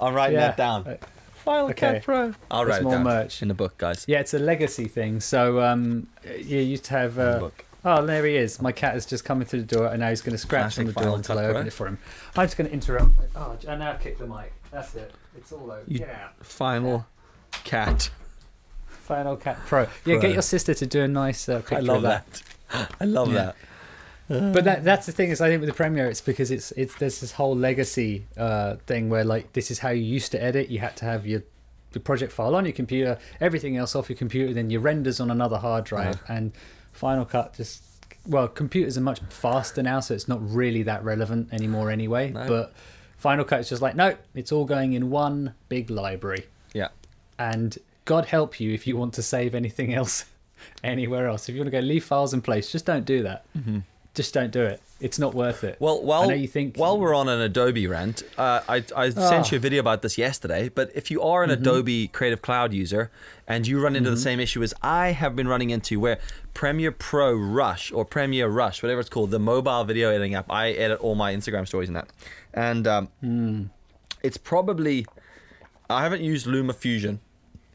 i'm 0.00 0.12
writing 0.18 0.34
Yeah. 0.40 0.48
that 0.48 0.56
down 0.56 0.80
Uh, 0.88 0.96
final 1.44 1.66
okay. 1.70 1.92
cut 1.94 2.02
pro 2.02 2.34
i'll 2.50 2.64
write 2.66 2.80
it 2.80 2.84
more 2.84 2.94
down 2.94 3.04
merch. 3.04 3.42
in 3.42 3.48
the 3.48 3.54
book 3.62 3.74
guys 3.78 4.04
Yeah, 4.08 4.20
it's 4.24 4.34
a 4.34 4.38
legacy 4.52 4.88
thing. 4.88 5.20
So 5.20 5.40
um, 5.68 6.08
you 6.50 6.58
used 6.74 6.84
to 6.86 6.92
have. 7.00 7.18
Uh. 7.18 7.50
Oh, 7.84 8.04
there 8.06 8.24
he 8.24 8.36
is. 8.36 8.60
My 8.62 8.72
cat 8.72 8.96
is 8.96 9.06
just 9.06 9.24
coming 9.24 9.46
through 9.46 9.62
the 9.62 9.76
door, 9.76 9.86
and 9.88 10.00
now 10.00 10.08
he's 10.10 10.20
going 10.22 10.32
to 10.32 10.38
scratch 10.38 10.78
on 10.78 10.86
the 10.86 10.92
door 10.92 11.16
until 11.16 11.38
I 11.38 11.44
open 11.44 11.66
it 11.66 11.72
for 11.72 11.86
him. 11.86 11.98
I'm 12.36 12.46
just 12.46 12.56
going 12.56 12.68
to 12.68 12.72
interrupt. 12.74 13.12
Oh, 13.36 13.56
and 13.68 13.80
now 13.80 13.92
kick 13.94 14.18
the 14.18 14.26
mic. 14.26 14.52
That's 14.70 14.94
it. 14.94 15.12
It's 15.36 15.52
all 15.52 15.70
over. 15.70 15.82
You- 15.86 16.00
Get 16.00 16.10
out. 16.10 16.44
final 16.44 17.06
cat 17.64 18.10
Final 18.88 19.36
Cat 19.36 19.58
Pro. 19.66 19.86
Yeah, 20.04 20.16
get 20.16 20.32
your 20.32 20.42
sister 20.42 20.72
to 20.74 20.86
do 20.86 21.02
a 21.02 21.08
nice 21.08 21.48
uh, 21.48 21.58
picture 21.58 21.76
i 21.76 21.80
love 21.80 21.96
of 21.98 22.02
that. 22.04 22.42
that 22.72 22.90
i 23.00 23.04
love 23.04 23.32
Yeah. 23.32 23.52
that 24.28 24.52
But 24.54 24.64
that 24.64 24.82
that's 24.84 25.04
the 25.06 25.12
thing 25.12 25.28
is 25.30 25.40
I 25.42 25.48
think 25.48 25.60
with 25.60 25.68
the 25.68 25.74
Premiere 25.74 26.06
it's 26.06 26.22
because 26.22 26.50
it's 26.50 26.72
it's 26.72 26.94
there's 26.96 27.20
this 27.20 27.32
whole 27.32 27.54
legacy 27.54 28.24
uh, 28.38 28.76
thing 28.86 29.10
where 29.10 29.22
like 29.24 29.52
this 29.52 29.70
is 29.70 29.80
how 29.80 29.90
you 29.90 30.02
used 30.02 30.32
to 30.32 30.42
edit. 30.42 30.70
You 30.70 30.78
had 30.78 30.96
to 30.96 31.04
have 31.04 31.26
your 31.26 31.42
the 31.92 32.00
project 32.00 32.32
file 32.32 32.56
on 32.56 32.64
your 32.64 32.72
computer, 32.72 33.18
everything 33.40 33.76
else 33.76 33.94
off 33.94 34.08
your 34.08 34.16
computer, 34.16 34.52
then 34.54 34.70
your 34.70 34.80
renders 34.80 35.20
on 35.20 35.30
another 35.30 35.58
hard 35.58 35.84
drive, 35.84 36.14
Uh-huh. 36.22 36.32
and 36.32 36.52
Final 36.94 37.24
Cut 37.24 37.54
just 37.54 37.82
well 38.26 38.48
computers 38.48 38.96
are 38.96 39.02
much 39.02 39.20
faster 39.28 39.82
now, 39.82 40.00
so 40.00 40.14
it's 40.14 40.28
not 40.28 40.38
really 40.48 40.82
that 40.84 41.04
relevant 41.04 41.52
anymore 41.52 41.90
anyway. 41.90 42.30
No. 42.30 42.46
But 42.48 42.72
Final 43.18 43.44
Cut 43.44 43.60
is 43.60 43.68
just 43.68 43.82
like 43.82 43.94
no, 43.96 44.16
it's 44.34 44.52
all 44.52 44.64
going 44.64 44.94
in 44.94 45.10
one 45.10 45.54
big 45.68 45.90
library, 45.90 46.46
yeah 46.72 46.88
and 47.38 47.76
God 48.04 48.26
help 48.26 48.60
you 48.60 48.72
if 48.72 48.86
you 48.86 48.96
want 48.96 49.14
to 49.14 49.22
save 49.22 49.54
anything 49.54 49.94
else 50.00 50.26
anywhere 50.82 51.28
else. 51.28 51.48
If 51.48 51.54
you 51.54 51.60
want 51.60 51.72
to 51.72 51.80
go 51.80 51.84
leave 51.84 52.04
files 52.04 52.34
in 52.34 52.42
place, 52.42 52.70
just 52.70 52.86
don't 52.86 53.04
do 53.04 53.22
that. 53.22 53.44
Mm-hmm. 53.56 53.78
Just 54.14 54.32
don't 54.32 54.52
do 54.52 54.62
it. 54.62 54.80
It's 55.00 55.18
not 55.18 55.34
worth 55.34 55.64
it. 55.64 55.76
Well, 55.80 56.02
while, 56.02 56.32
you 56.32 56.46
think 56.46 56.76
while 56.76 56.98
we're 56.98 57.14
on 57.14 57.28
an 57.28 57.40
Adobe 57.40 57.86
rant, 57.86 58.22
uh, 58.38 58.60
I, 58.68 58.76
I 58.96 59.08
ah. 59.08 59.10
sent 59.10 59.50
you 59.50 59.56
a 59.56 59.58
video 59.58 59.80
about 59.80 60.02
this 60.02 60.16
yesterday. 60.16 60.68
But 60.68 60.92
if 60.94 61.10
you 61.10 61.20
are 61.20 61.42
an 61.42 61.50
mm-hmm. 61.50 61.62
Adobe 61.62 62.08
Creative 62.08 62.40
Cloud 62.40 62.72
user 62.72 63.10
and 63.46 63.66
you 63.66 63.82
run 63.82 63.96
into 63.96 64.10
the 64.10 64.16
mm-hmm. 64.16 64.22
same 64.22 64.40
issue 64.40 64.62
as 64.62 64.72
I 64.82 65.08
have 65.08 65.34
been 65.34 65.48
running 65.48 65.70
into, 65.70 65.98
where 65.98 66.18
Premiere 66.54 66.92
Pro 66.92 67.34
Rush 67.34 67.90
or 67.92 68.04
Premiere 68.04 68.48
Rush, 68.48 68.82
whatever 68.82 69.00
it's 69.00 69.10
called, 69.10 69.32
the 69.32 69.40
mobile 69.40 69.84
video 69.84 70.10
editing 70.10 70.34
app, 70.34 70.50
I 70.50 70.70
edit 70.70 71.00
all 71.00 71.16
my 71.16 71.34
Instagram 71.34 71.66
stories 71.66 71.88
in 71.88 71.94
that, 71.94 72.08
and 72.54 72.86
um, 72.86 73.08
hmm. 73.20 73.64
it's 74.22 74.36
probably 74.36 75.06
I 75.90 76.02
haven't 76.02 76.22
used 76.22 76.46
LumaFusion 76.46 77.18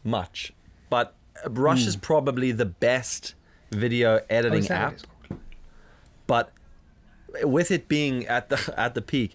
much, 0.03 0.53
but 0.89 1.15
Rush 1.47 1.83
hmm. 1.83 1.89
is 1.89 1.95
probably 1.97 2.53
the 2.53 2.65
best 2.65 3.35
video 3.71 4.17
oh, 4.17 4.25
editing 4.29 4.59
is 4.59 4.67
that 4.69 4.91
what 4.91 5.01
app 5.01 5.08
but 6.33 6.45
with 7.43 7.69
it 7.71 7.87
being 7.87 8.25
at 8.27 8.49
the 8.49 8.57
at 8.77 8.93
the 8.95 9.01
peak 9.01 9.31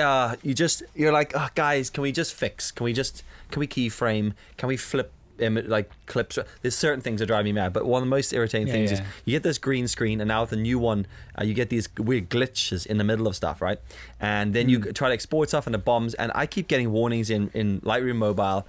uh, 0.00 0.36
you 0.42 0.54
just 0.54 0.82
you're 0.94 1.12
like 1.20 1.32
oh, 1.34 1.48
guys 1.54 1.90
can 1.90 2.02
we 2.02 2.12
just 2.12 2.32
fix? 2.34 2.70
Can 2.70 2.84
we 2.84 2.92
just 2.92 3.22
can 3.50 3.60
we 3.60 3.66
keyframe? 3.66 4.26
Can 4.58 4.66
we 4.68 4.76
flip 4.76 5.08
Im- 5.38 5.68
like 5.76 5.88
clips? 6.06 6.38
There's 6.62 6.74
certain 6.76 7.00
things 7.00 7.18
that 7.20 7.26
drive 7.26 7.44
me 7.44 7.52
mad 7.52 7.72
but 7.72 7.84
one 7.86 8.02
of 8.02 8.06
the 8.08 8.14
most 8.18 8.32
irritating 8.32 8.66
Yeah, 8.68 8.72
things 8.76 8.90
yeah. 8.92 8.98
is 9.00 9.04
you 9.24 9.32
get 9.36 9.42
this 9.42 9.58
green 9.58 9.86
screen 9.88 10.20
and 10.20 10.28
now 10.28 10.40
with 10.42 10.50
the 10.50 10.56
new 10.70 10.78
one 10.78 11.06
uh, 11.38 11.44
you 11.44 11.54
get 11.54 11.68
these 11.70 11.88
weird 11.98 12.28
glitches 12.28 12.86
in 12.86 12.96
the 12.98 13.04
middle 13.04 13.26
of 13.26 13.34
stuff 13.36 13.60
right? 13.62 13.78
And 14.20 14.52
then 14.54 14.64
Hmm. 14.66 14.70
you 14.72 14.78
try 14.92 15.08
to 15.08 15.14
export 15.14 15.48
stuff 15.48 15.66
and 15.66 15.74
it 15.74 15.84
bombs 15.84 16.12
and 16.14 16.28
i 16.34 16.44
keep 16.46 16.66
getting 16.68 16.90
warnings 16.98 17.28
in 17.36 17.42
in 17.60 17.80
lightroom 17.82 18.16
mobile 18.28 18.60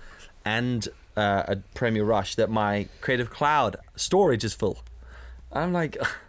and 0.45 0.79
uh, 1.23 1.43
a 1.53 1.55
premiere 1.79 2.05
rush 2.15 2.35
that 2.35 2.49
my 2.49 2.87
creative 3.01 3.29
cloud 3.37 3.75
storage 3.95 4.43
is 4.49 4.53
full. 4.53 4.77
I'm 5.51 5.73
like 5.73 5.93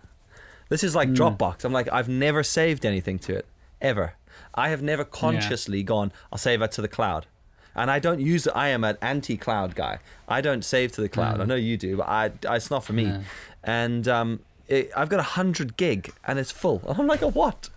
this 0.68 0.84
is 0.84 0.94
like 0.94 1.10
Dropbox. 1.10 1.64
I'm 1.64 1.72
like, 1.72 1.88
I've 1.92 2.08
never 2.08 2.42
saved 2.42 2.84
anything 2.84 3.18
to 3.20 3.34
it, 3.36 3.46
ever. 3.80 4.14
I 4.54 4.68
have 4.70 4.82
never 4.82 5.04
consciously 5.04 5.82
gone, 5.82 6.12
I'll 6.32 6.38
save 6.38 6.62
it 6.62 6.72
to 6.72 6.82
the 6.82 6.88
cloud. 6.88 7.26
And 7.74 7.90
I 7.92 8.00
don't 8.00 8.18
use 8.20 8.46
it. 8.46 8.52
I 8.56 8.68
am 8.68 8.82
an 8.82 8.96
anti 9.00 9.36
cloud 9.36 9.76
guy. 9.76 9.98
I 10.26 10.40
don't 10.40 10.64
save 10.64 10.90
to 10.92 11.00
the 11.00 11.08
cloud. 11.08 11.40
I 11.40 11.44
know 11.44 11.54
you 11.54 11.76
do, 11.76 11.98
but 11.98 12.08
I, 12.08 12.32
it's 12.56 12.70
not 12.72 12.82
for 12.82 12.92
me. 12.92 13.04
No. 13.04 13.20
And 13.62 14.08
um, 14.08 14.40
it, 14.66 14.90
I've 14.96 15.08
got 15.08 15.18
100 15.18 15.76
gig 15.76 16.12
and 16.26 16.40
it's 16.40 16.50
full. 16.50 16.82
And 16.88 16.98
I'm 16.98 17.06
like, 17.06 17.22
of 17.22 17.36
what? 17.36 17.68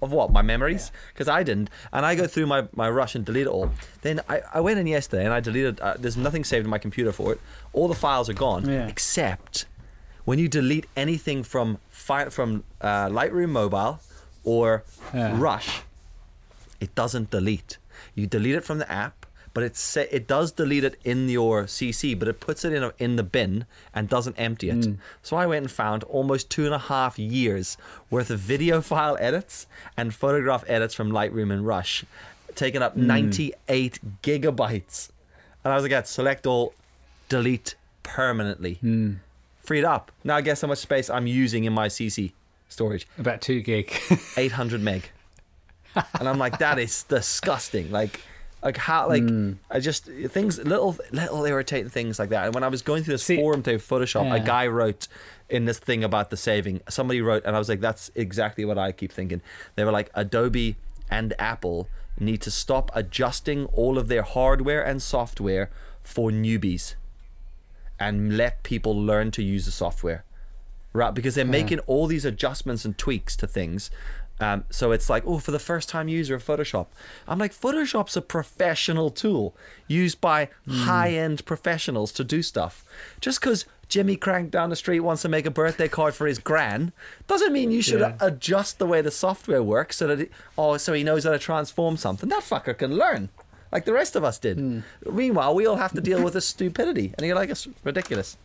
Of 0.00 0.12
what? 0.12 0.30
My 0.30 0.42
memories? 0.42 0.92
Because 1.12 1.26
I 1.28 1.42
didn't. 1.42 1.70
And 1.92 2.06
I 2.06 2.14
go 2.14 2.28
through 2.28 2.46
my, 2.46 2.68
my 2.76 2.88
rush 2.88 3.16
and 3.16 3.24
delete 3.24 3.46
it 3.48 3.50
all. 3.50 3.72
Then 4.02 4.20
I, 4.28 4.42
I 4.54 4.60
went 4.60 4.78
in 4.78 4.86
yesterday 4.86 5.24
and 5.24 5.34
I 5.34 5.40
deleted, 5.40 5.80
uh, 5.80 5.94
there's 5.98 6.16
nothing 6.16 6.44
saved 6.44 6.64
in 6.64 6.70
my 6.70 6.78
computer 6.78 7.10
for 7.10 7.32
it. 7.32 7.40
All 7.72 7.88
the 7.88 7.96
files 7.96 8.28
are 8.28 8.34
gone, 8.34 8.68
Yeah. 8.68 8.86
except 8.86 9.66
when 10.24 10.38
you 10.38 10.46
delete 10.46 10.86
anything 10.94 11.42
from 11.42 11.78
fi- 12.08 12.30
from 12.30 12.64
uh, 12.80 13.08
Lightroom 13.18 13.50
Mobile 13.50 14.00
or 14.44 14.84
Yeah. 15.12 15.34
Rush, 15.46 15.82
it 16.80 16.94
doesn't 16.94 17.30
delete. 17.30 17.76
You 18.14 18.26
delete 18.26 18.54
it 18.60 18.64
from 18.64 18.78
the 18.78 18.90
app, 18.90 19.26
but 19.54 19.62
it 19.62 19.76
sa- 19.76 20.10
it 20.18 20.24
does 20.26 20.52
delete 20.52 20.84
it 20.84 20.96
in 21.04 21.28
your 21.28 21.64
CC, 21.64 22.18
but 22.18 22.26
it 22.32 22.40
puts 22.40 22.64
it 22.64 22.72
in 22.72 22.82
a, 22.88 22.92
in 22.98 23.16
the 23.16 23.22
bin 23.36 23.66
and 23.94 24.08
doesn't 24.08 24.36
empty 24.38 24.70
it. 24.70 24.84
Hmm. 24.84 24.94
So 25.22 25.36
I 25.36 25.46
went 25.46 25.62
and 25.64 25.70
found 25.70 26.00
almost 26.04 26.48
two 26.48 26.64
and 26.64 26.74
a 26.74 26.84
half 26.92 27.18
years 27.18 27.76
worth 28.10 28.30
of 28.30 28.38
video 28.38 28.80
file 28.92 29.16
edits 29.20 29.66
and 29.96 30.14
photograph 30.14 30.64
edits 30.66 30.94
from 30.94 31.10
Lightroom 31.10 31.52
and 31.52 31.66
Rush, 31.66 32.04
taking 32.54 32.82
up 32.82 32.94
hmm. 32.94 33.06
98 33.06 33.98
gigabytes. 34.22 35.10
And 35.62 35.72
I 35.72 35.74
was 35.76 35.82
like, 35.82 35.92
yeah, 35.92 36.02
select 36.02 36.46
all, 36.46 36.72
delete 37.28 37.74
permanently 38.02 38.74
hmm. 38.74 39.14
Freed 39.68 39.84
up. 39.84 40.10
Now 40.24 40.34
I 40.34 40.40
guess 40.40 40.62
how 40.62 40.68
much 40.68 40.78
space 40.78 41.10
I'm 41.10 41.26
using 41.26 41.64
in 41.64 41.74
my 41.74 41.88
CC 41.88 42.32
storage? 42.70 43.06
About 43.18 43.42
two 43.42 43.60
gig. 43.60 43.92
800 44.36 44.80
meg. 44.80 45.10
and 46.18 46.26
I'm 46.26 46.38
like, 46.38 46.58
that 46.58 46.78
is 46.78 47.02
disgusting. 47.02 47.90
Like, 47.90 48.22
like 48.62 48.78
how, 48.78 49.08
like, 49.08 49.22
hmm. 49.22 49.52
I 49.70 49.80
just 49.80 50.06
things, 50.06 50.58
little, 50.58 50.96
little 51.12 51.44
irritating 51.44 51.90
things 51.90 52.18
like 52.18 52.30
that. 52.30 52.46
And 52.46 52.54
when 52.54 52.64
I 52.64 52.68
was 52.68 52.80
going 52.80 53.04
through 53.04 53.14
this 53.14 53.24
See- 53.24 53.36
forum 53.36 53.62
to 53.64 53.76
Photoshop, 53.76 54.34
a 54.34 54.40
guy 54.40 54.66
wrote 54.68 55.06
in 55.50 55.66
this 55.66 55.78
thing 55.78 56.02
about 56.02 56.30
the 56.30 56.38
saving. 56.38 56.80
Somebody 56.88 57.20
wrote, 57.20 57.44
and 57.44 57.54
I 57.54 57.58
was 57.58 57.68
like, 57.68 57.80
that's 57.80 58.10
exactly 58.14 58.64
what 58.64 58.78
I 58.78 58.90
keep 58.92 59.12
thinking. 59.12 59.42
They 59.76 59.84
were 59.84 59.92
like, 59.92 60.10
Adobe 60.14 60.76
and 61.10 61.34
Apple 61.38 61.90
need 62.18 62.40
to 62.40 62.50
stop 62.50 62.90
adjusting 62.94 63.66
all 63.66 63.98
of 63.98 64.08
their 64.08 64.22
hardware 64.22 64.82
and 64.82 65.02
software 65.02 65.70
for 66.02 66.30
newbies 66.30 66.94
and 67.98 68.36
let 68.36 68.62
people 68.62 68.94
learn 69.00 69.30
to 69.32 69.42
use 69.42 69.64
the 69.64 69.72
software 69.72 70.24
right? 70.94 71.14
Because 71.14 71.34
they're 71.34 71.44
making 71.44 71.80
all 71.80 72.06
these 72.06 72.24
adjustments 72.24 72.84
and 72.84 72.96
tweaks 72.96 73.36
to 73.36 73.46
things. 73.46 73.90
Um, 74.40 74.64
so 74.70 74.90
it's 74.92 75.10
like 75.10 75.22
oh 75.26 75.38
for 75.38 75.50
the 75.50 75.58
first 75.58 75.88
time 75.88 76.08
user 76.08 76.34
of 76.34 76.44
photoshop. 76.44 76.86
I'm 77.28 77.38
like 77.38 77.52
photoshop's 77.52 78.16
a 78.16 78.22
professional 78.22 79.10
tool 79.10 79.54
used 79.86 80.20
by 80.20 80.48
high-end 80.68 81.44
professionals 81.44 82.10
to 82.12 82.24
do 82.24 82.42
stuff. 82.42 82.84
Just 83.20 83.40
because 83.40 83.66
jimmy 83.88 84.16
crank 84.16 84.50
down 84.50 84.70
the 84.70 84.76
street 84.76 85.00
wants 85.00 85.22
to 85.22 85.28
make 85.28 85.46
a 85.46 85.50
birthday 85.50 85.88
card 85.88 86.14
for 86.14 86.26
his 86.26 86.38
gran 86.38 86.92
doesn't 87.26 87.52
mean 87.54 87.70
you 87.70 87.80
should 87.80 88.00
Yeah. 88.00 88.16
adjust 88.20 88.78
the 88.78 88.84
way 88.86 89.00
the 89.00 89.10
software 89.10 89.62
works 89.62 89.96
so 89.96 90.06
that 90.08 90.20
it, 90.20 90.30
oh 90.58 90.76
so 90.78 90.92
he 90.92 91.02
knows 91.04 91.24
how 91.24 91.30
to 91.30 91.38
transform 91.38 91.96
something. 91.96 92.28
That 92.28 92.42
fucker 92.42 92.76
can 92.76 92.96
learn 92.96 93.28
like 93.72 93.84
the 93.84 93.92
rest 93.92 94.16
of 94.16 94.24
us 94.24 94.38
did. 94.38 94.82
Meanwhile 95.10 95.54
we 95.54 95.66
all 95.66 95.76
have 95.76 95.92
to 95.92 96.00
deal 96.00 96.22
with 96.22 96.34
this 96.34 96.46
stupidity. 96.46 97.14
And 97.16 97.26
you're 97.26 97.36
like 97.36 97.50
it's 97.50 97.68
ridiculous. 97.84 98.36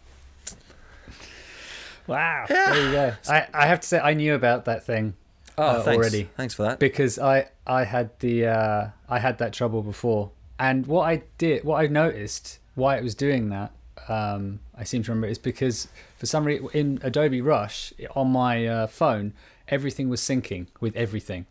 Wow. 2.07 2.45
There 2.49 2.85
you 2.85 2.91
go. 2.91 3.13
I, 3.29 3.47
I 3.53 3.67
have 3.67 3.79
to 3.79 3.87
say, 3.87 3.99
I 3.99 4.13
knew 4.13 4.35
about 4.35 4.65
that 4.65 4.83
thing 4.83 5.15
oh 5.57 5.63
uh, 5.63 5.83
thanks. 5.83 5.97
already. 5.97 6.29
thanks 6.35 6.53
for 6.53 6.63
that. 6.63 6.79
Because 6.79 7.19
I 7.19 7.49
I 7.65 7.83
had 7.83 8.17
the 8.19 8.47
uh, 8.47 8.87
I 9.09 9.19
had 9.19 9.37
that 9.39 9.53
trouble 9.53 9.81
before, 9.81 10.31
and 10.59 10.85
what 10.87 11.03
I 11.03 11.23
did, 11.37 11.63
what 11.63 11.83
I 11.83 11.87
noticed, 11.87 12.59
why 12.75 12.97
it 12.97 13.03
was 13.03 13.15
doing 13.15 13.49
that, 13.49 13.71
um, 14.07 14.59
I 14.77 14.83
seem 14.83 15.03
to 15.03 15.11
remember, 15.11 15.27
is 15.27 15.37
because 15.37 15.87
for 16.17 16.25
some 16.25 16.45
reason 16.45 16.69
in 16.73 16.99
Adobe 17.03 17.41
Rush 17.41 17.93
on 18.15 18.31
my 18.31 18.65
uh, 18.65 18.87
phone, 18.87 19.33
everything 19.67 20.09
was 20.09 20.21
syncing 20.21 20.67
with 20.79 20.95
everything, 20.95 21.45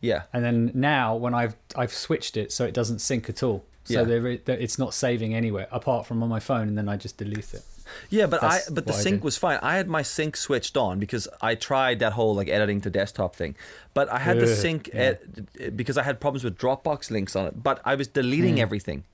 yeah 0.00 0.22
and 0.32 0.44
then 0.44 0.70
now 0.74 1.14
when 1.16 1.34
I've 1.34 1.56
I've 1.76 1.92
switched 1.92 2.36
it 2.36 2.52
so 2.52 2.64
it 2.64 2.74
doesn't 2.74 3.00
sync 3.00 3.28
at 3.28 3.42
all, 3.42 3.64
so 3.84 3.94
Yeah. 4.00 4.04
there, 4.04 4.36
there- 4.36 4.58
it's 4.58 4.78
not 4.78 4.94
saving 4.94 5.34
anywhere 5.34 5.66
apart 5.70 6.06
from 6.06 6.22
on 6.22 6.28
my 6.28 6.40
phone, 6.40 6.68
and 6.68 6.76
then 6.78 6.88
I 6.88 6.96
just 6.96 7.16
delete 7.16 7.52
it. 7.54 7.62
Yeah, 8.08 8.26
but 8.26 8.40
I 8.42 8.60
but 8.70 8.86
the 8.86 8.92
sync 8.92 9.24
was 9.24 9.36
fine. 9.36 9.58
I 9.62 9.76
had 9.76 9.88
my 9.88 10.02
sync 10.02 10.36
switched 10.36 10.76
on 10.76 11.00
because 11.00 11.26
I 11.40 11.56
tried 11.56 11.98
that 11.98 12.12
whole 12.12 12.34
like 12.36 12.48
editing 12.48 12.80
to 12.82 12.90
desktop 12.90 13.34
thing. 13.34 13.56
But 13.94 14.08
I 14.08 14.18
had 14.20 14.38
the 14.38 14.46
sync 14.46 14.90
yeah. 14.94 15.14
because 15.74 15.98
I 15.98 16.04
had 16.04 16.20
problems 16.20 16.44
with 16.44 16.56
Dropbox 16.56 17.10
links 17.10 17.34
on 17.34 17.46
it. 17.48 17.62
But 17.62 17.80
I 17.84 17.96
was 17.96 18.06
deleting 18.06 18.56
Hmm. 18.56 18.62
everything. 18.66 19.04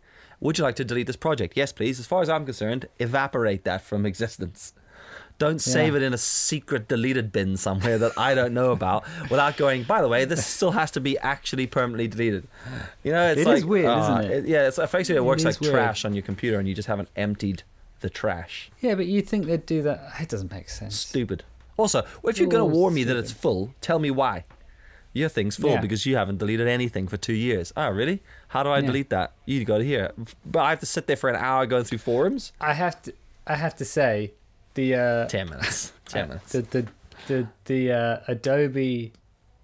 Would 0.40 0.58
you 0.58 0.64
like 0.64 0.76
to 0.76 0.84
delete 0.84 1.06
this 1.06 1.16
project? 1.16 1.54
Yes, 1.56 1.72
please. 1.72 1.98
As 1.98 2.06
far 2.06 2.20
as 2.20 2.28
I'm 2.28 2.44
concerned, 2.44 2.86
evaporate 2.98 3.64
that 3.64 3.80
from 3.80 4.04
existence. 4.12 4.74
Don't 5.38 5.60
save 5.60 5.92
Yeah. 5.92 5.98
it 5.98 6.02
in 6.02 6.14
a 6.14 6.18
secret 6.18 6.88
deleted 6.88 7.30
bin 7.30 7.56
somewhere 7.58 7.98
that 7.98 8.12
I 8.16 8.34
don't 8.34 8.54
know 8.54 8.70
about 8.72 9.04
without 9.30 9.56
going, 9.58 9.82
by 9.82 10.00
the 10.00 10.08
way, 10.08 10.24
this 10.24 10.46
still 10.46 10.70
has 10.72 10.90
to 10.92 11.00
be 11.00 11.18
actually 11.18 11.66
permanently 11.66 12.08
deleted. 12.08 12.48
You 13.02 13.12
know, 13.12 13.26
it's 13.32 13.42
It 13.42 13.46
like 13.46 13.58
is 13.58 13.64
weird, 13.66 13.86
uh, 13.86 14.18
isn't 14.20 14.32
it? 14.32 14.46
yeah, 14.46 14.66
it's 14.66 14.78
effectively 14.78 15.16
it 15.16 15.24
works 15.24 15.44
like 15.44 15.60
weird. 15.60 15.74
trash 15.74 16.04
on 16.06 16.14
your 16.14 16.22
computer 16.22 16.58
and 16.58 16.66
you 16.66 16.74
just 16.74 16.88
haven't 16.88 17.08
emptied 17.16 17.64
the 18.00 18.08
trash. 18.08 18.70
Yeah, 18.80 18.94
but 18.94 19.06
you'd 19.06 19.28
think 19.28 19.46
they'd 19.46 19.66
do 19.66 19.82
that. 19.82 20.12
It 20.20 20.28
doesn't 20.30 20.50
make 20.50 20.68
sense. 20.70 20.96
Stupid. 20.96 21.44
Also, 21.76 22.06
if 22.24 22.38
you're 22.38 22.48
going 22.48 22.62
to 22.68 22.74
warn 22.74 22.94
me 22.94 23.04
that 23.04 23.16
it's 23.18 23.32
full, 23.32 23.74
tell 23.82 23.98
me 23.98 24.10
why. 24.10 24.44
Your 25.12 25.28
thing's 25.28 25.56
full 25.56 25.70
Yeah. 25.70 25.80
because 25.82 26.04
you 26.06 26.16
haven't 26.16 26.38
deleted 26.38 26.68
anything 26.68 27.08
for 27.08 27.16
two 27.18 27.32
years. 27.34 27.72
Oh, 27.76 27.88
really? 27.90 28.22
How 28.48 28.62
do 28.62 28.70
I 28.70 28.78
Yeah. 28.78 28.86
delete 28.86 29.10
that? 29.10 29.32
You 29.46 29.64
got 29.66 29.78
to 29.78 29.84
hear. 29.84 30.12
But 30.46 30.60
I 30.60 30.70
have 30.70 30.80
to 30.80 30.86
sit 30.86 31.06
there 31.06 31.16
for 31.16 31.28
an 31.28 31.36
hour 31.36 31.64
going 31.66 31.84
through 31.84 31.98
forums. 31.98 32.52
I 32.60 32.72
have 32.74 33.00
to 33.02 33.12
I 33.46 33.54
have 33.56 33.76
to 33.76 33.84
say 33.84 34.32
the 34.76 34.94
uh, 34.94 35.26
Ten 35.26 35.50
minutes. 35.50 35.92
Ten 36.06 36.28
minutes. 36.28 36.52
The 36.52 36.62
the 36.62 36.86
the 37.26 37.48
the 37.64 37.92
uh, 37.92 38.20
Adobe 38.28 39.12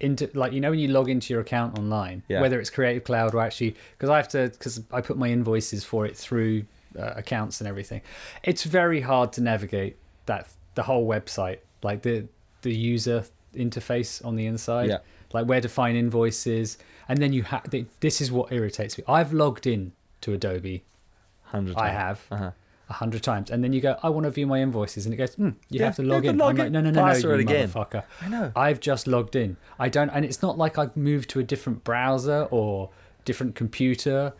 into 0.01 0.29
like 0.33 0.51
you 0.51 0.59
know 0.59 0.71
when 0.71 0.79
you 0.79 0.89
log 0.89 1.09
into 1.09 1.33
your 1.33 1.41
account 1.41 1.79
online, 1.79 2.23
Yeah. 2.27 2.41
whether 2.41 2.59
it's 2.59 2.69
Creative 2.69 3.03
Cloud 3.05 3.33
or 3.33 3.39
actually 3.41 3.75
because 3.97 4.09
I 4.09 4.17
have 4.17 4.27
to 4.29 4.49
because 4.49 4.81
I 4.91 4.99
put 5.01 5.17
my 5.17 5.29
invoices 5.29 5.85
for 5.85 6.05
it 6.05 6.17
through 6.17 6.65
uh, 6.99 7.13
accounts 7.15 7.61
and 7.61 7.67
everything. 7.67 8.01
It's 8.43 8.63
very 8.65 8.99
hard 9.01 9.31
to 9.33 9.41
navigate 9.41 9.95
that 10.25 10.47
the 10.75 10.83
whole 10.83 11.07
website, 11.07 11.59
like 11.83 12.01
the 12.01 12.25
the 12.63 12.73
user 12.75 13.23
interface 13.55 14.23
on 14.25 14.35
the 14.35 14.45
inside, 14.47 14.89
Yeah. 14.89 14.97
like 15.31 15.45
where 15.45 15.61
to 15.61 15.69
find 15.69 15.95
invoices, 15.97 16.77
and 17.07 17.19
then 17.21 17.31
you 17.33 17.43
have. 17.43 17.63
This 18.01 18.19
is 18.19 18.31
what 18.31 18.51
irritates 18.51 18.97
me. 18.97 19.03
I've 19.07 19.31
logged 19.31 19.65
in 19.67 19.91
to 20.21 20.33
Adobe 20.33 20.83
Hundred. 21.43 21.77
I 21.77 21.89
have 21.89 22.19
Uh-huh. 22.31 22.51
A 22.89 22.93
hundred 22.93 23.23
times, 23.23 23.49
and 23.49 23.63
then 23.63 23.73
you 23.73 23.81
go, 23.81 23.97
"I 24.03 24.09
want 24.09 24.25
to 24.25 24.29
view 24.31 24.45
my 24.47 24.61
invoices," 24.61 25.05
and 25.05 25.13
it 25.13 25.17
goes, 25.17 25.35
hmm, 25.35 25.49
"You 25.69 25.79
Yeah, 25.79 25.85
have 25.85 25.95
to 25.97 26.03
log 26.03 26.25
in." 26.25 26.37
log 26.37 26.51
I'm 26.51 26.57
like, 26.57 26.67
in. 26.67 26.73
"No, 26.73 26.81
no, 26.81 26.91
no, 26.91 27.05
no, 27.05 27.13
you 27.15 27.31
again." 27.33 27.69
motherfucker! 27.69 28.03
I 28.21 28.27
know. 28.29 28.51
I've 28.55 28.79
just 28.79 29.07
logged 29.07 29.35
in. 29.35 29.57
I 29.79 29.89
don't, 29.89 30.09
and 30.09 30.25
it's 30.25 30.41
not 30.41 30.57
like 30.57 30.77
I've 30.77 30.95
moved 30.97 31.29
to 31.31 31.39
a 31.39 31.43
different 31.43 31.83
browser 31.83 32.47
or 32.51 32.89
different 33.25 33.55
computer, 33.55 34.33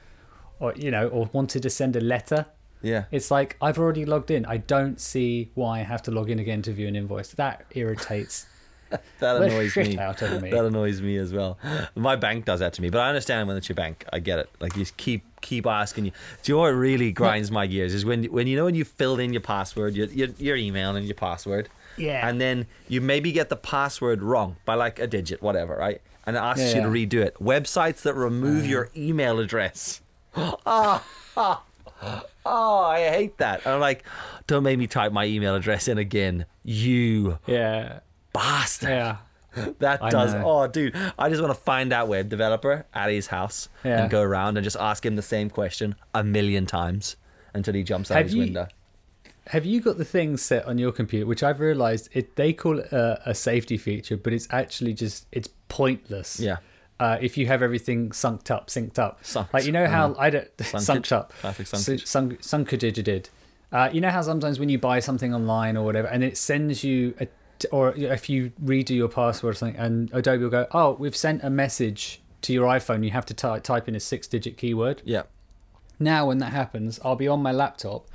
or 0.60 0.74
you 0.76 0.92
know, 0.92 1.08
or 1.08 1.30
wanted 1.34 1.64
to 1.64 1.70
send 1.70 1.96
a 1.96 2.02
letter. 2.02 2.46
Yeah. 2.82 3.06
It's 3.12 3.32
like 3.32 3.56
I've 3.62 3.80
already 3.80 4.06
logged 4.06 4.30
in. 4.30 4.46
I 4.46 4.58
don't 4.58 5.00
see 5.00 5.52
why 5.56 5.80
I 5.80 5.84
have 5.84 6.02
to 6.04 6.12
log 6.12 6.30
in 6.30 6.38
again 6.40 6.62
to 6.64 6.74
view 6.74 6.88
an 6.88 6.96
invoice. 6.98 7.30
That 7.30 7.66
irritates 7.72 8.46
that 9.20 9.42
annoys 9.42 9.76
me. 9.78 9.84
me. 9.90 9.96
That 9.96 10.66
annoys 10.66 11.02
me 11.02 11.18
as 11.18 11.34
well. 11.34 11.58
My 11.96 12.16
bank 12.18 12.46
does 12.46 12.60
that 12.60 12.74
to 12.74 12.82
me, 12.82 12.90
but 12.90 13.00
I 13.00 13.08
understand 13.08 13.48
when 13.48 13.58
it's 13.58 13.70
your 13.70 13.76
bank. 13.76 14.06
I 14.12 14.20
get 14.20 14.38
it. 14.40 14.50
Like 14.60 14.76
you 14.76 14.86
keep 14.98 15.24
keep 15.44 15.68
asking 15.68 16.06
you. 16.06 16.12
Do 16.42 16.52
you 16.52 16.56
know 16.58 16.62
what 16.62 16.70
really 16.70 17.12
grinds 17.12 17.52
my 17.52 17.68
gears 17.68 17.94
is 17.94 18.04
when 18.04 18.24
when 18.26 18.48
you 18.48 18.56
know 18.56 18.66
when 18.66 18.74
you 18.74 18.84
filled 18.86 19.20
in 19.20 19.32
your 19.32 19.42
password, 19.42 19.94
your 19.94 20.08
your, 20.08 20.30
your 20.40 20.56
email 20.56 20.96
and 20.96 21.06
your 21.06 21.14
password, 21.16 21.70
Yeah. 21.98 22.28
and 22.28 22.42
then 22.42 22.66
you 22.88 23.00
maybe 23.02 23.32
get 23.32 23.50
the 23.50 23.56
password 23.56 24.24
wrong 24.24 24.56
by 24.66 24.74
like 24.74 24.98
a 24.98 25.06
digit, 25.06 25.44
whatever, 25.44 25.76
right? 25.76 26.02
And 26.26 26.36
it 26.36 26.40
asks 26.40 26.74
Yeah, 26.74 26.78
you 26.78 26.82
to 26.84 26.88
redo 27.18 27.22
it. 27.24 27.36
Websites 27.36 28.02
that 28.04 28.16
remove 28.16 28.66
your 28.66 28.90
email 28.98 29.38
address. 29.40 30.02
Ah, 30.66 31.04
ah, 31.38 31.64
oh, 32.44 32.80
I 32.86 33.08
hate 33.10 33.38
that. 33.38 33.64
And 33.66 33.76
I'm 33.76 33.80
like, 33.80 34.04
don't 34.48 34.64
make 34.64 34.80
me 34.80 34.88
type 34.88 35.12
my 35.12 35.26
email 35.26 35.54
address 35.54 35.88
in 35.88 36.00
again, 36.00 36.46
you 36.64 37.38
yeah. 37.46 38.00
bastard. 38.34 38.90
Yeah. 38.90 39.18
That 39.80 40.02
I 40.04 40.10
does. 40.10 40.34
know. 40.34 40.44
Oh, 40.46 40.68
dude, 40.68 40.96
I 41.18 41.30
just 41.30 41.42
want 41.42 41.54
to 41.54 41.60
find 41.62 41.92
that 41.92 42.08
web 42.08 42.30
developer 42.30 42.86
at 42.94 43.10
his 43.12 43.28
house 43.28 43.70
Yeah. 43.84 44.02
and 44.04 44.12
go 44.12 44.22
around 44.22 44.58
and 44.58 44.64
just 44.64 44.78
ask 44.78 45.06
him 45.06 45.16
the 45.16 45.22
same 45.22 45.50
question 45.50 45.96
a 46.14 46.24
million 46.24 46.66
times 46.66 47.16
until 47.54 47.74
he 47.74 47.84
jumps 47.84 48.10
out 48.12 48.18
Have 48.18 48.26
his 48.28 48.36
you- 48.36 48.42
window. 48.42 48.68
Have 49.48 49.66
you 49.66 49.82
got 49.82 49.98
the 49.98 50.06
thing 50.06 50.38
set 50.38 50.66
on 50.66 50.78
your 50.78 50.94
computer, 50.94 51.26
which 51.26 51.44
I've 51.44 51.60
realised 51.60 52.08
it 52.14 52.38
they 52.38 52.54
call 52.54 52.80
it 52.80 52.90
a, 52.94 53.22
a 53.26 53.36
safety 53.36 53.78
feature, 53.78 54.16
but 54.16 54.32
it's 54.32 54.48
actually 54.52 54.94
just 54.94 55.28
it's 55.34 55.50
pointless. 55.68 56.40
Yeah. 56.40 56.58
Uh, 57.00 57.18
if 57.20 57.38
you 57.38 57.48
have 57.48 57.62
everything 57.62 58.12
sunked 58.12 58.50
up, 58.50 58.68
synced 58.68 58.98
up, 58.98 59.22
Sunked, 59.22 59.52
like 59.54 59.66
you 59.66 59.74
know 59.74 59.86
how 59.86 60.16
I 60.18 60.30
don't 60.30 60.48
sunked 60.58 61.12
up, 61.12 61.34
So- 61.42 61.50
sunkage. 61.50 62.08
sunk 62.08 62.42
sunkaged. 62.42 63.28
Uh, 63.74 63.90
you 63.92 64.00
know 64.00 64.12
how 64.12 64.22
sometimes 64.22 64.60
when 64.60 64.70
you 64.70 64.78
buy 64.80 65.00
something 65.02 65.34
online 65.34 65.76
or 65.76 65.84
whatever, 65.84 66.08
and 66.08 66.24
it 66.24 66.38
sends 66.38 66.84
you 66.86 67.14
a, 67.20 67.28
or 67.72 67.94
if 67.96 68.30
you 68.30 68.52
redo 68.64 68.92
your 68.92 69.08
password 69.10 69.52
or 69.52 69.58
something, 69.58 69.78
and 69.80 70.10
Adobe 70.14 70.44
will 70.44 70.50
go, 70.50 70.68
"Oh, 70.72 70.94
we've 71.00 71.16
sent 71.16 71.44
a 71.44 71.50
message 71.50 72.22
to 72.42 72.54
your 72.54 72.68
iPhone. 72.68 73.04
You 73.04 73.12
have 73.12 73.26
to 73.28 73.34
ty- 73.34 73.60
type 73.60 73.88
in 73.88 73.96
a 73.96 74.00
six-digit 74.00 74.58
keyword." 74.58 75.02
Yeah. 75.06 75.24
Now, 76.00 76.28
when 76.28 76.40
that 76.40 76.52
happens, 76.52 77.00
I'll 77.04 77.16
be 77.16 77.28
on 77.28 77.42
my 77.42 77.52
laptop 77.52 78.08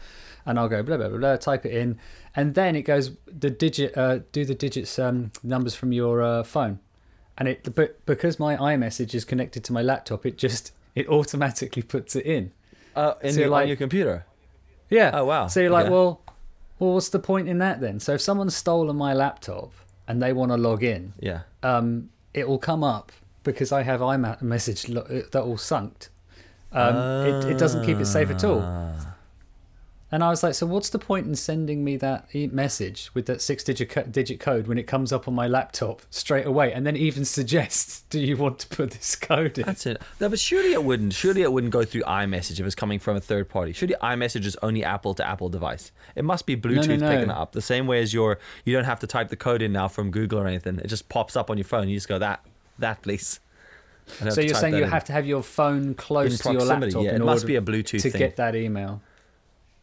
and 0.45 0.59
I'll 0.59 0.69
go 0.69 0.83
blah 0.83 0.97
blah 0.97 1.09
blah, 1.09 1.19
blah 1.19 1.37
type 1.37 1.65
it 1.65 1.73
in, 1.73 1.99
and 2.35 2.55
then 2.55 2.75
it 2.77 2.83
goes 2.83 3.13
the 3.27 3.51
digit, 3.51 3.97
uh, 3.97 4.21
do 4.33 4.45
the 4.45 4.55
digits 4.55 4.99
um, 4.99 5.31
numbers 5.43 5.75
from 5.75 5.93
your 5.93 6.23
uh, 6.23 6.43
phone, 6.43 6.81
and 7.39 7.49
it 7.49 7.75
but 7.75 8.05
because 8.07 8.39
my 8.39 8.57
iMessage 8.57 9.15
is 9.15 9.25
connected 9.25 9.65
to 9.65 9.73
my 9.73 9.83
laptop, 9.83 10.27
it 10.27 10.37
just 10.39 10.73
it 10.95 11.09
automatically 11.09 11.83
puts 11.83 12.17
it 12.17 12.27
in. 12.27 12.53
Uh, 12.97 13.15
in 13.23 13.33
So 13.35 13.41
your, 13.41 13.49
like- 13.51 13.63
on 13.63 13.69
your 13.69 13.77
computer. 13.77 14.25
Yeah. 14.91 15.11
Oh, 15.13 15.25
wow. 15.27 15.47
So 15.47 15.61
you're 15.61 15.71
like, 15.71 15.91
well, 15.91 16.21
well, 16.79 16.95
what's 16.95 17.09
the 17.09 17.19
point 17.19 17.49
in 17.49 17.59
that 17.59 17.81
then? 17.81 18.01
So 18.01 18.15
if 18.15 18.21
someone's 18.21 18.55
stolen 18.57 18.97
my 18.97 19.13
laptop 19.15 19.73
and 20.07 20.23
they 20.23 20.33
want 20.33 20.53
to 20.53 20.57
log 20.57 20.83
in, 20.83 21.13
Yeah. 21.21 21.41
um, 21.63 22.11
it 22.35 22.49
will 22.49 22.59
come 22.59 22.83
up 22.85 23.13
because 23.45 23.73
I 23.73 23.83
have 23.83 24.01
iMessage 24.01 24.93
lo- 24.93 25.23
that 25.33 25.41
all 25.43 25.57
sunked. 25.57 26.09
Um, 26.73 26.97
it, 27.27 27.53
it 27.53 27.59
doesn't 27.59 27.85
keep 27.87 27.99
it 27.99 28.07
safe 28.07 28.31
at 28.31 28.45
all. 28.45 28.61
And 30.11 30.25
I 30.25 30.31
was 30.31 30.43
like, 30.43 30.55
so 30.55 30.65
what's 30.65 30.89
the 30.89 30.99
point 30.99 31.27
in 31.27 31.35
sending 31.35 31.85
me 31.85 31.99
that 31.99 32.35
message 32.35 33.11
with 33.13 33.27
that 33.27 33.43
six 33.43 33.63
digit, 33.63 33.91
co- 33.91 34.05
digit 34.05 34.41
code 34.41 34.67
when 34.67 34.79
it 34.79 34.85
comes 34.85 35.13
up 35.13 35.29
on 35.29 35.35
my 35.35 35.47
laptop 35.47 36.01
straight 36.09 36.47
away? 36.47 36.73
And 36.73 36.87
then 36.87 36.97
even 36.97 37.25
suggests, 37.27 38.03
do 38.09 38.19
you 38.19 38.37
want 38.37 38.59
to 38.61 38.69
put 38.69 38.93
this 38.93 39.15
code 39.15 39.59
in? 39.59 39.67
That's 39.67 39.85
it. 39.85 40.01
No, 40.19 40.31
but 40.31 40.39
surely 40.39 40.73
it 40.73 40.83
wouldn't. 40.83 41.13
Surely 41.13 41.43
it 41.43 41.53
wouldn't 41.53 41.73
go 41.73 41.85
through 41.85 42.03
iMessage 42.03 42.59
if 42.59 42.65
it's 42.65 42.75
coming 42.75 42.99
from 42.99 43.17
a 43.17 43.21
third 43.21 43.51
party. 43.51 43.73
Surely 43.73 43.97
iMessage 44.03 44.47
is 44.47 44.57
only 44.63 44.83
Apple 44.83 45.13
to 45.15 45.27
Apple 45.27 45.51
device. 45.51 45.93
It 46.17 46.25
must 46.25 46.47
be 46.47 46.57
Bluetooth 46.57 47.01
no. 47.01 47.11
picking 47.11 47.31
it 47.31 47.37
up. 47.37 47.53
The 47.53 47.61
same 47.61 47.87
way 47.87 48.01
as 48.01 48.15
your, 48.15 48.39
you 48.65 48.73
don't 48.73 48.85
have 48.85 49.01
to 49.01 49.07
type 49.07 49.29
the 49.29 49.37
code 49.37 49.61
in 49.61 49.73
now 49.73 49.89
from 49.89 50.11
Google 50.11 50.39
or 50.39 50.47
anything. 50.47 50.79
It 50.79 50.89
just 50.89 51.11
pops 51.11 51.37
up 51.37 51.51
on 51.51 51.59
your 51.59 51.67
phone. 51.67 51.89
You 51.89 51.97
just 51.97 52.09
go 52.09 52.19
that, 52.19 52.45
that 52.79 53.03
please. 53.03 53.41
So 54.31 54.41
you're 54.41 54.55
saying 54.55 54.75
you 54.75 54.85
in. 54.85 54.89
have 54.91 55.05
to 55.05 55.13
have 55.13 55.27
your 55.27 55.43
phone 55.43 55.95
close 55.95 56.39
to 56.39 56.53
your 56.53 56.63
laptop 56.63 57.05
yeah. 57.05 57.11
in 57.11 57.17
It 57.17 57.25
must 57.25 57.45
order 57.45 57.47
be 57.47 57.57
a 57.57 57.61
Bluetooth 57.61 58.01
to 58.03 58.11
thing. 58.11 58.19
get 58.19 58.37
that 58.37 58.57
email. 58.57 59.03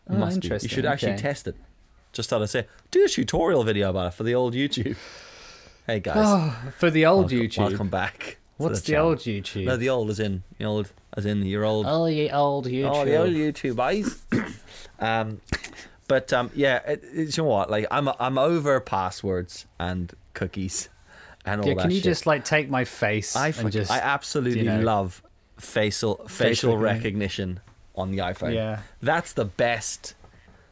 Oh, 0.10 0.16
must 0.16 0.42
be. 0.42 0.48
You 0.48 0.60
should 0.60 0.86
actually 0.86 1.14
okay. 1.14 1.22
test 1.22 1.48
it. 1.48 1.56
Just 2.14 2.30
thought 2.30 2.42
I'd 2.42 2.50
say, 2.50 2.68
do 2.92 3.04
a 3.04 3.08
tutorial 3.10 3.64
video 3.64 3.90
about 3.90 4.08
it 4.08 4.14
for 4.14 4.24
the 4.24 4.36
old 4.36 4.54
YouTube. 4.54 4.96
Hey 5.88 6.00
guys, 6.00 6.16
Oh, 6.18 6.72
for 6.78 6.90
the 6.90 7.06
old 7.06 7.32
welcome, 7.32 7.40
YouTube. 7.40 7.58
welcome 7.70 7.90
back. 7.90 8.38
What's 8.58 8.82
the, 8.82 8.94
channel. 8.94 9.10
old 9.10 9.20
YouTube? 9.20 9.66
No, 9.66 9.78
the 9.78 9.90
old 9.90 10.10
is 10.10 10.20
in 10.20 10.44
the 10.58 10.66
old, 10.66 10.92
as 11.16 11.26
in 11.26 11.44
your 11.46 11.66
old. 11.66 11.86
oh, 11.88 12.06
the 12.08 12.32
old 12.32 12.66
YouTube. 12.68 12.92
Oh, 12.92 13.06
the 13.06 13.18
old 13.18 13.30
YouTube 13.30 13.76
boys. 13.76 14.26
um, 15.00 15.42
but 16.08 16.32
um, 16.32 16.50
yeah, 16.56 16.78
it, 16.88 17.04
it, 17.14 17.38
you 17.38 17.44
know 17.44 17.50
what? 17.50 17.70
Like, 17.70 17.86
I'm 17.92 18.10
I'm 18.20 18.38
over 18.38 18.80
passwords 18.80 19.66
and 19.80 20.14
cookies 20.34 20.90
and 21.46 21.62
all 21.62 21.66
that. 21.66 21.70
yeah, 21.70 21.76
that. 21.76 21.82
can 21.82 21.92
you 21.92 21.98
shit. 21.98 22.04
just 22.06 22.26
like 22.26 22.46
take 22.46 22.70
my 22.70 22.86
face 22.86 23.36
I 23.36 23.48
and 23.48 23.56
fuck- 23.56 23.72
just 23.72 23.92
I 23.92 23.98
absolutely 24.00 24.62
you 24.62 24.66
know, 24.66 24.82
love 24.82 25.22
facial 25.60 26.26
facial 26.28 26.78
recognition. 26.78 27.60
On 27.96 28.12
the 28.12 28.20
iPhone. 28.20 28.54
Yeah. 28.54 28.82
That's 29.02 29.34
the 29.34 29.46
best 29.46 30.16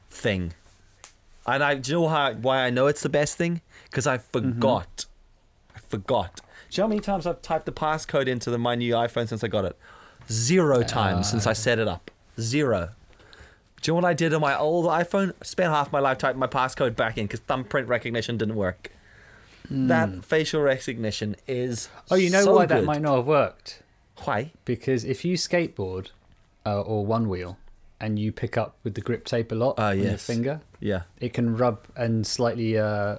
thing. 0.10 0.54
And 1.46 1.64
I 1.64 1.76
do 1.76 1.92
you 1.92 2.00
know 2.02 2.08
how, 2.08 2.34
why 2.34 2.60
I 2.60 2.70
know 2.70 2.88
it's 2.88 3.02
the 3.02 3.10
best 3.10 3.38
thing? 3.38 3.62
Because 3.86 4.08
I 4.08 4.18
mm-hmm. 4.18 4.54
forgot. 4.54 5.06
I 5.76 5.80
forgot. 5.80 6.36
Do 6.38 6.42
you 6.72 6.82
know 6.82 6.86
how 6.86 6.90
many 6.90 7.02
times 7.02 7.28
I've 7.28 7.42
typed 7.42 7.66
the 7.66 7.72
passcode 7.72 8.28
into 8.28 8.50
the, 8.50 8.58
my 8.58 8.76
new 8.76 8.94
iPhone 8.94 9.28
since 9.28 9.44
I 9.44 9.48
got 9.48 9.66
it? 9.66 9.78
Zero 10.32 10.82
uh, 10.82 10.84
times 10.84 11.30
since 11.30 11.46
I 11.46 11.54
set 11.54 11.80
it 11.80 11.88
up. 11.88 12.10
Zero. 12.40 12.90
Do 13.82 13.92
you 13.92 13.92
know 13.92 13.96
what 13.96 14.06
I 14.06 14.14
did 14.14 14.34
on 14.34 14.40
my 14.40 14.58
old 14.58 14.86
iPhone? 14.86 15.34
I 15.42 15.46
spent 15.46 15.70
half 15.72 15.92
my 15.92 16.00
life 16.00 16.18
typing 16.18 16.40
my 16.40 16.48
passcode 16.48 16.96
back 16.96 17.18
in 17.18 17.26
because 17.26 17.42
thumbprint 17.42 17.90
recognition 17.90 18.38
didn't 18.38 18.56
work. 18.56 18.92
Hmm. 19.68 19.88
That 19.88 20.24
facial 20.24 20.62
recognition 20.62 21.36
is. 21.48 21.90
Oh, 22.10 22.16
you 22.16 22.30
know 22.30 22.44
so 22.44 22.56
why 22.56 22.66
that 22.66 22.86
might 22.86 23.02
not 23.02 23.18
have 23.18 23.28
worked? 23.28 23.84
Why? 24.24 24.52
Because 24.64 25.04
if 25.04 25.26
you 25.26 25.36
skateboard 25.36 26.12
uh, 26.66 26.82
or 26.82 27.06
one 27.06 27.30
wheel 27.30 27.58
and 28.00 28.20
you 28.20 28.32
pick 28.32 28.58
up 28.58 28.76
with 28.84 28.96
the 28.96 29.02
grip 29.02 29.24
tape 29.26 29.52
a 29.52 29.56
lot 29.56 29.76
Ah, 29.78 29.90
on 29.90 30.00
your 30.00 30.18
finger, 30.18 30.60
Yeah. 30.80 31.04
it 31.20 31.34
can 31.34 31.56
rub 31.56 31.86
and 31.96 32.26
slightly. 32.28 32.78
Uh, 32.78 33.18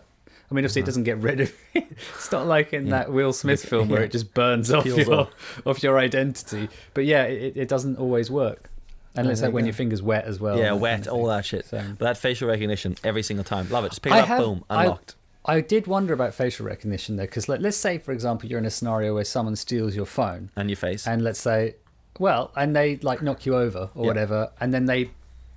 I 0.51 0.55
mean, 0.55 0.63
obviously, 0.65 0.83
Uh-huh. 0.83 0.85
it 0.85 0.87
doesn't 0.87 1.05
get 1.05 1.19
rid 1.19 1.41
of 1.41 1.53
it. 1.75 1.87
It's 2.17 2.31
not 2.31 2.47
like 2.47 2.73
in 2.75 2.91
that 2.91 3.11
Will 3.11 3.33
Smith 3.33 3.65
film 3.65 3.89
where 3.89 4.01
yeah. 4.01 4.07
it 4.07 4.13
just 4.13 4.35
burns 4.35 4.71
off 4.71 4.85
your 4.85 5.15
off. 5.15 5.63
off 5.67 5.83
your 5.83 5.99
identity. 5.99 6.69
But 6.93 7.07
yeah, 7.07 7.23
it, 7.25 7.57
it 7.57 7.69
doesn't 7.69 7.97
always 7.99 8.31
work. 8.31 8.71
And 9.17 9.31
it's 9.31 9.41
like 9.43 9.53
when 9.53 9.65
your 9.65 9.73
finger's 9.75 10.03
wet 10.03 10.25
as 10.25 10.41
well. 10.41 10.59
yeah, 10.59 10.73
wet, 10.73 10.97
kind 10.97 11.07
of 11.07 11.13
all 11.15 11.27
that 11.29 11.45
shit. 11.47 11.65
So- 11.67 11.79
But 11.99 12.05
that 12.05 12.19
facial 12.19 12.49
recognition 12.49 12.97
every 13.05 13.23
single 13.23 13.45
time. 13.45 13.71
Love 13.71 13.85
it. 13.85 13.91
Just 13.91 14.03
pick 14.03 14.13
I 14.13 14.19
it 14.19 14.23
up, 14.23 14.29
have- 14.29 14.41
boom, 14.41 14.65
I- 14.69 14.83
unlocked. 14.85 15.15
I 15.47 15.61
did 15.61 15.87
wonder 15.87 16.13
about 16.15 16.35
facial 16.35 16.67
recognition 16.67 17.17
though, 17.17 17.25
because 17.25 17.49
like, 17.49 17.61
let's 17.61 17.77
say, 17.77 17.99
for 17.99 18.13
example, 18.13 18.49
you're 18.49 18.59
in 18.59 18.65
a 18.67 18.71
scenario 18.71 19.15
where 19.15 19.25
someone 19.25 19.57
steals 19.57 19.95
your 19.95 20.07
phone, 20.07 20.51
and 20.57 20.69
your 20.71 20.77
face. 20.77 21.07
and 21.07 21.23
let's 21.23 21.39
say, 21.41 21.77
well, 22.19 22.53
and 22.57 22.75
they 22.77 22.97
like 22.97 23.23
knock 23.23 23.45
you 23.47 23.57
over 23.57 23.91
or 23.95 24.05
Yeah. 24.05 24.09
whatever, 24.09 24.51
and 24.61 24.73
then 24.73 24.87
they 24.87 25.11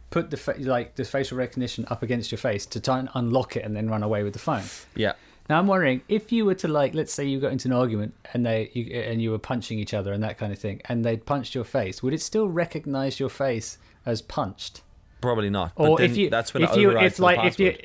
put 0.10 0.30
the 0.32 0.38
fa- 0.38 0.56
like 0.60 0.96
the 0.96 1.04
facial 1.04 1.38
recognition 1.38 1.86
up 1.90 2.02
against 2.02 2.32
your 2.32 2.38
face 2.40 2.66
to 2.66 2.80
try 2.80 2.98
and 3.00 3.10
unlock 3.14 3.56
it 3.58 3.64
and 3.66 3.76
then 3.76 3.90
run 3.90 4.04
away 4.04 4.24
with 4.24 4.34
the 4.34 4.40
phone. 4.40 4.64
yeah. 4.96 5.14
Now 5.50 5.60
I'm 5.60 5.68
wondering 5.68 6.02
if 6.10 6.34
you 6.34 6.44
were 6.46 6.56
to 6.56 6.68
like, 6.68 6.94
let's 6.94 7.14
say 7.14 7.24
you 7.26 7.40
got 7.40 7.54
into 7.54 7.70
an 7.70 7.74
argument 7.74 8.14
and 8.34 8.46
they 8.46 8.70
you, 8.74 8.94
and 9.00 9.22
you 9.22 9.32
were 9.32 9.40
punching 9.40 9.80
each 9.80 9.94
other 9.94 10.12
and 10.12 10.22
that 10.24 10.38
kind 10.38 10.52
of 10.52 10.60
thing, 10.60 10.82
and 10.86 11.06
they 11.06 11.16
punched 11.16 11.56
your 11.56 11.64
face, 11.64 12.04
would 12.04 12.14
it 12.14 12.22
still 12.22 12.50
recognize 12.50 13.18
your 13.20 13.30
face 13.30 13.78
as 14.06 14.22
punched? 14.22 14.82
Probably 15.22 15.50
not. 15.50 15.74
But 15.76 15.90
Or 15.90 15.98
then 15.98 16.12
if 16.12 16.18
you, 16.18 16.30
that's 16.30 16.54
when 16.54 16.64
if 16.64 16.72
it 16.74 16.80
you, 16.80 16.98
if 16.98 17.20
like, 17.20 17.40
if 17.46 17.60
you, 17.62 17.78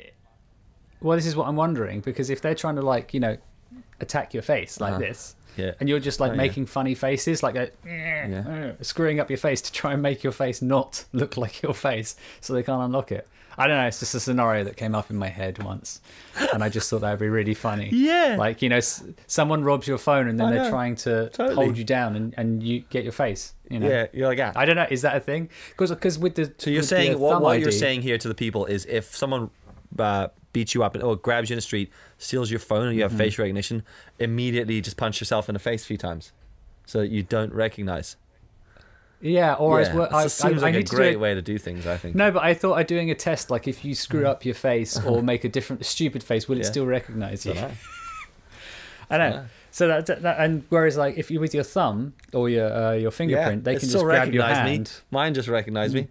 well, 1.01 1.15
this 1.17 1.25
is 1.25 1.35
what 1.37 1.47
I'm 1.47 1.55
wondering 1.55 2.01
because 2.01 2.29
if 2.29 2.41
they're 2.41 2.53
trying 2.55 2.75
to 2.75 2.81
like, 2.81 3.13
you 3.13 3.19
know, 3.21 3.37
attack 4.01 4.33
your 4.33 4.43
face 4.43 4.79
like 4.81 4.91
Uh-huh. 4.93 4.99
this, 4.99 5.35
Yeah. 5.57 5.71
and 5.79 5.87
you're 5.89 5.99
just 5.99 6.19
like 6.19 6.31
Oh, 6.31 6.33
yeah. 6.33 6.37
making 6.41 6.65
funny 6.65 6.95
faces, 6.95 7.43
like 7.43 7.55
a, 7.55 7.69
Yeah. 7.85 8.71
screwing 8.81 9.19
up 9.19 9.29
your 9.29 9.37
face 9.37 9.61
to 9.61 9.71
try 9.71 9.93
and 9.93 10.01
make 10.01 10.23
your 10.23 10.33
face 10.33 10.61
not 10.61 11.05
look 11.13 11.37
like 11.37 11.61
your 11.61 11.73
face, 11.73 12.15
so 12.41 12.53
they 12.53 12.63
can't 12.63 12.81
unlock 12.81 13.11
it. 13.11 13.27
I 13.55 13.67
don't 13.67 13.77
know. 13.77 13.85
It's 13.85 13.99
just 13.99 14.15
a 14.15 14.19
scenario 14.19 14.63
that 14.63 14.77
came 14.77 14.95
up 14.95 15.11
in 15.11 15.15
my 15.15 15.27
head 15.27 15.61
once, 15.61 16.01
and 16.53 16.63
I 16.63 16.69
just 16.69 16.89
thought 16.89 17.01
that 17.01 17.11
would 17.11 17.19
be 17.19 17.29
really 17.29 17.53
funny. 17.53 17.87
Yeah. 17.93 18.35
Like 18.39 18.63
you 18.63 18.69
know, 18.69 18.77
s- 18.77 19.03
someone 19.27 19.63
robs 19.63 19.87
your 19.87 19.99
phone 19.99 20.27
and 20.27 20.39
then 20.39 20.47
I 20.47 20.51
they're 20.53 20.63
know. 20.63 20.69
trying 20.71 20.95
to 20.95 21.29
Totally. 21.29 21.53
hold 21.55 21.77
you 21.77 21.83
down 21.83 22.15
and, 22.15 22.33
and 22.35 22.63
you 22.63 22.79
get 22.89 23.03
your 23.03 23.11
face. 23.13 23.53
You 23.69 23.79
know. 23.79 23.87
Yeah, 23.87 24.07
you're 24.11 24.27
like, 24.27 24.39
ah. 24.41 24.53
I 24.55 24.65
don't 24.65 24.75
know. 24.75 24.87
Is 24.89 25.03
that 25.03 25.15
a 25.15 25.19
thing? 25.19 25.49
Because 25.77 26.17
with 26.17 26.33
the 26.33 26.51
So 26.57 26.71
you're 26.71 26.81
saying 26.81 27.19
what, 27.19 27.43
what 27.43 27.59
you're 27.59 27.71
saying 27.71 28.01
here 28.01 28.17
to 28.17 28.27
the 28.27 28.33
people 28.33 28.65
is 28.65 28.87
if 28.87 29.15
someone 29.15 29.51
uh, 29.99 30.29
beats 30.53 30.73
you 30.73 30.83
up 30.83 30.93
and 30.95 31.03
oh 31.03 31.15
grabs 31.15 31.49
you 31.49 31.55
in 31.55 31.57
the 31.57 31.61
street, 31.61 31.91
steals 32.17 32.49
your 32.49 32.59
phone, 32.59 32.87
and 32.87 32.95
you 32.95 33.01
have 33.01 33.11
Mm-hmm. 33.11 33.17
facial 33.19 33.43
recognition, 33.43 33.83
immediately 34.19 34.79
just 34.81 34.95
punch 34.97 35.19
yourself 35.19 35.49
in 35.49 35.53
the 35.53 35.59
face 35.59 35.83
a 35.83 35.87
few 35.87 35.97
times, 35.97 36.31
so 36.85 36.99
that 36.99 37.09
you 37.09 37.23
don't 37.23 37.51
recognize. 37.53 38.15
Yeah, 39.19 39.53
or 39.53 39.79
yeah, 39.81 39.87
as 39.87 39.95
well, 39.95 40.09
I, 40.13 40.27
seems 40.27 40.61
I, 40.63 40.67
I 40.67 40.69
like 40.69 40.73
a 40.75 40.77
need 40.79 40.87
to 40.87 40.91
do 40.91 40.95
great 40.97 41.13
it- 41.13 41.19
way 41.19 41.33
to 41.33 41.41
do 41.41 41.57
things. 41.57 41.87
I 41.87 41.95
think. 41.97 42.15
No, 42.15 42.29
but 42.31 42.43
I 42.43 42.53
thought 42.53 42.73
I'd 42.73 42.87
doing 42.87 43.09
a 43.09 43.15
test. 43.15 43.49
Like 43.49 43.67
if 43.67 43.83
you 43.85 43.95
screw 43.95 44.27
up 44.27 44.43
your 44.45 44.55
face 44.55 44.99
or 45.03 45.21
make 45.33 45.43
a 45.45 45.49
different 45.49 45.85
stupid 45.85 46.23
face, 46.23 46.47
will 46.47 46.59
it 46.59 46.65
still 46.65 46.85
recognize 46.85 47.45
you? 47.45 47.53
I 49.09 49.17
know. 49.17 49.29
Yeah. 49.29 49.43
So 49.71 49.87
that, 49.87 50.05
that 50.21 50.39
and 50.39 50.63
whereas 50.69 50.97
like 50.97 51.17
if 51.17 51.31
you 51.31 51.39
with 51.39 51.53
your 51.53 51.63
thumb 51.63 52.13
or 52.33 52.47
your 52.49 52.71
uh, 52.71 52.91
your 52.93 53.11
fingerprint, 53.11 53.63
they 53.63 53.75
can 53.77 53.89
just 53.89 54.03
grab 54.03 54.31
your 54.33 54.43
hand. 54.43 54.79
me. 54.79 54.85
Mine 55.09 55.33
just 55.33 55.47
recognized 55.47 55.93
me. 55.95 56.07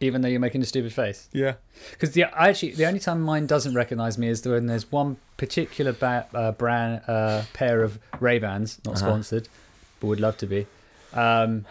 Even 0.00 0.20
though 0.22 0.28
you're 0.28 0.40
making 0.40 0.60
a 0.62 0.66
stupid 0.66 0.92
face. 0.92 1.28
Yeah. 1.32 1.54
Because 1.92 2.12
the 2.12 2.24
I 2.24 2.48
actually 2.48 2.72
the 2.72 2.86
only 2.86 3.00
time 3.00 3.20
mine 3.22 3.46
doesn't 3.46 3.74
recognize 3.74 4.18
me 4.18 4.28
is 4.28 4.44
when 4.46 4.66
there's 4.66 4.90
one 4.92 5.16
particular 5.36 5.92
ba- 5.92 6.26
uh, 6.34 6.52
brand 6.52 7.02
uh, 7.08 7.42
pair 7.52 7.82
of 7.82 7.98
Ray 8.20 8.38
Bans, 8.38 8.78
not 8.84 8.96
Uh-huh. 8.96 9.06
sponsored, 9.06 9.48
but 10.00 10.06
would 10.08 10.20
love 10.20 10.36
to 10.38 10.46
be. 10.46 10.66
Um, 11.12 11.64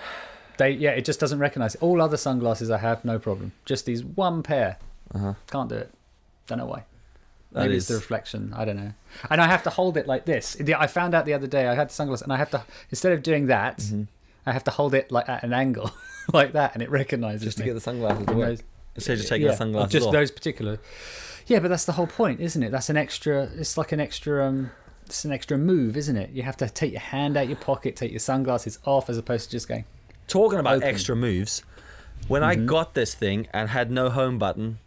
they 0.57 0.71
yeah, 0.71 0.91
it 0.91 1.05
just 1.05 1.19
doesn't 1.19 1.39
recognize. 1.39 1.75
All 1.75 2.01
other 2.01 2.17
sunglasses 2.17 2.69
I 2.69 2.77
have, 2.77 3.03
no 3.05 3.19
problem. 3.19 3.51
Just 3.65 3.85
these 3.85 4.03
one 4.03 4.43
pair, 4.43 4.77
Uh-huh. 5.13 5.33
can't 5.51 5.69
do 5.69 5.75
it. 5.75 5.91
Don't 6.47 6.57
know 6.59 6.65
why. 6.65 6.83
That 7.51 7.63
Maybe 7.63 7.75
is 7.75 7.83
it's 7.83 7.89
the 7.89 7.95
reflection. 7.95 8.51
I 8.55 8.65
don't 8.65 8.77
know. 8.77 8.93
And 9.29 9.39
I 9.39 9.47
have 9.47 9.61
to 9.63 9.69
hold 9.69 9.95
it 9.97 10.07
like 10.07 10.25
this. 10.25 10.57
I 10.59 10.87
found 10.87 11.13
out 11.13 11.25
the 11.25 11.33
other 11.35 11.45
day 11.47 11.67
I 11.67 11.75
had 11.75 11.89
the 11.89 11.93
sunglasses, 11.93 12.23
and 12.23 12.33
I 12.33 12.37
have 12.37 12.49
to 12.51 12.63
instead 12.89 13.11
of 13.13 13.21
doing 13.21 13.45
that, 13.47 13.77
Mm-hmm. 13.77 14.03
I 14.45 14.51
have 14.51 14.63
to 14.65 14.71
hold 14.71 14.93
it 14.93 15.11
like 15.11 15.29
at 15.29 15.43
an 15.43 15.53
angle, 15.53 15.91
like 16.33 16.53
that, 16.53 16.73
and 16.73 16.83
it 16.83 16.89
recognizes 16.89 17.43
just 17.43 17.57
to 17.57 17.63
me. 17.63 17.69
get 17.69 17.73
the 17.73 17.81
sunglasses 17.81 18.27
work. 18.27 18.47
those- 18.47 18.63
Instead 18.95 19.13
of 19.13 19.17
just 19.19 19.29
taking 19.29 19.45
yeah, 19.47 19.51
the 19.53 19.57
sunglasses 19.57 19.91
just 19.91 20.07
off. 20.07 20.13
those 20.13 20.29
particular. 20.29 20.79
Yeah, 21.47 21.59
but 21.59 21.69
that's 21.69 21.85
the 21.85 21.93
whole 21.93 22.07
point, 22.07 22.39
isn't 22.39 22.61
it? 22.61 22.71
That's 22.71 22.89
an 22.89 22.97
extra. 22.97 23.49
It's 23.55 23.77
like 23.77 23.91
an 23.91 23.99
extra. 23.99 24.45
Um, 24.47 24.71
it's 25.05 25.25
an 25.25 25.31
extra 25.31 25.57
move, 25.57 25.97
isn't 25.97 26.15
it? 26.15 26.29
You 26.31 26.43
have 26.43 26.57
to 26.57 26.69
take 26.69 26.91
your 26.91 27.01
hand 27.01 27.35
out 27.35 27.47
your 27.47 27.57
pocket, 27.57 27.95
take 27.95 28.11
your 28.11 28.19
sunglasses 28.19 28.79
off, 28.85 29.09
as 29.09 29.17
opposed 29.17 29.45
to 29.45 29.51
just 29.51 29.67
going. 29.67 29.85
Talking 30.27 30.59
about 30.59 30.77
Open. 30.77 30.87
extra 30.87 31.15
moves, 31.15 31.63
when 32.27 32.43
I 32.43 32.55
mm-hmm. 32.55 32.67
got 32.67 32.93
this 32.93 33.13
thing 33.13 33.47
and 33.51 33.69
had 33.69 33.91
no 33.91 34.09
home 34.09 34.37
button, 34.37 34.79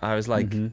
I 0.00 0.14
was 0.14 0.28
like, 0.28 0.50
mm-hmm. 0.50 0.68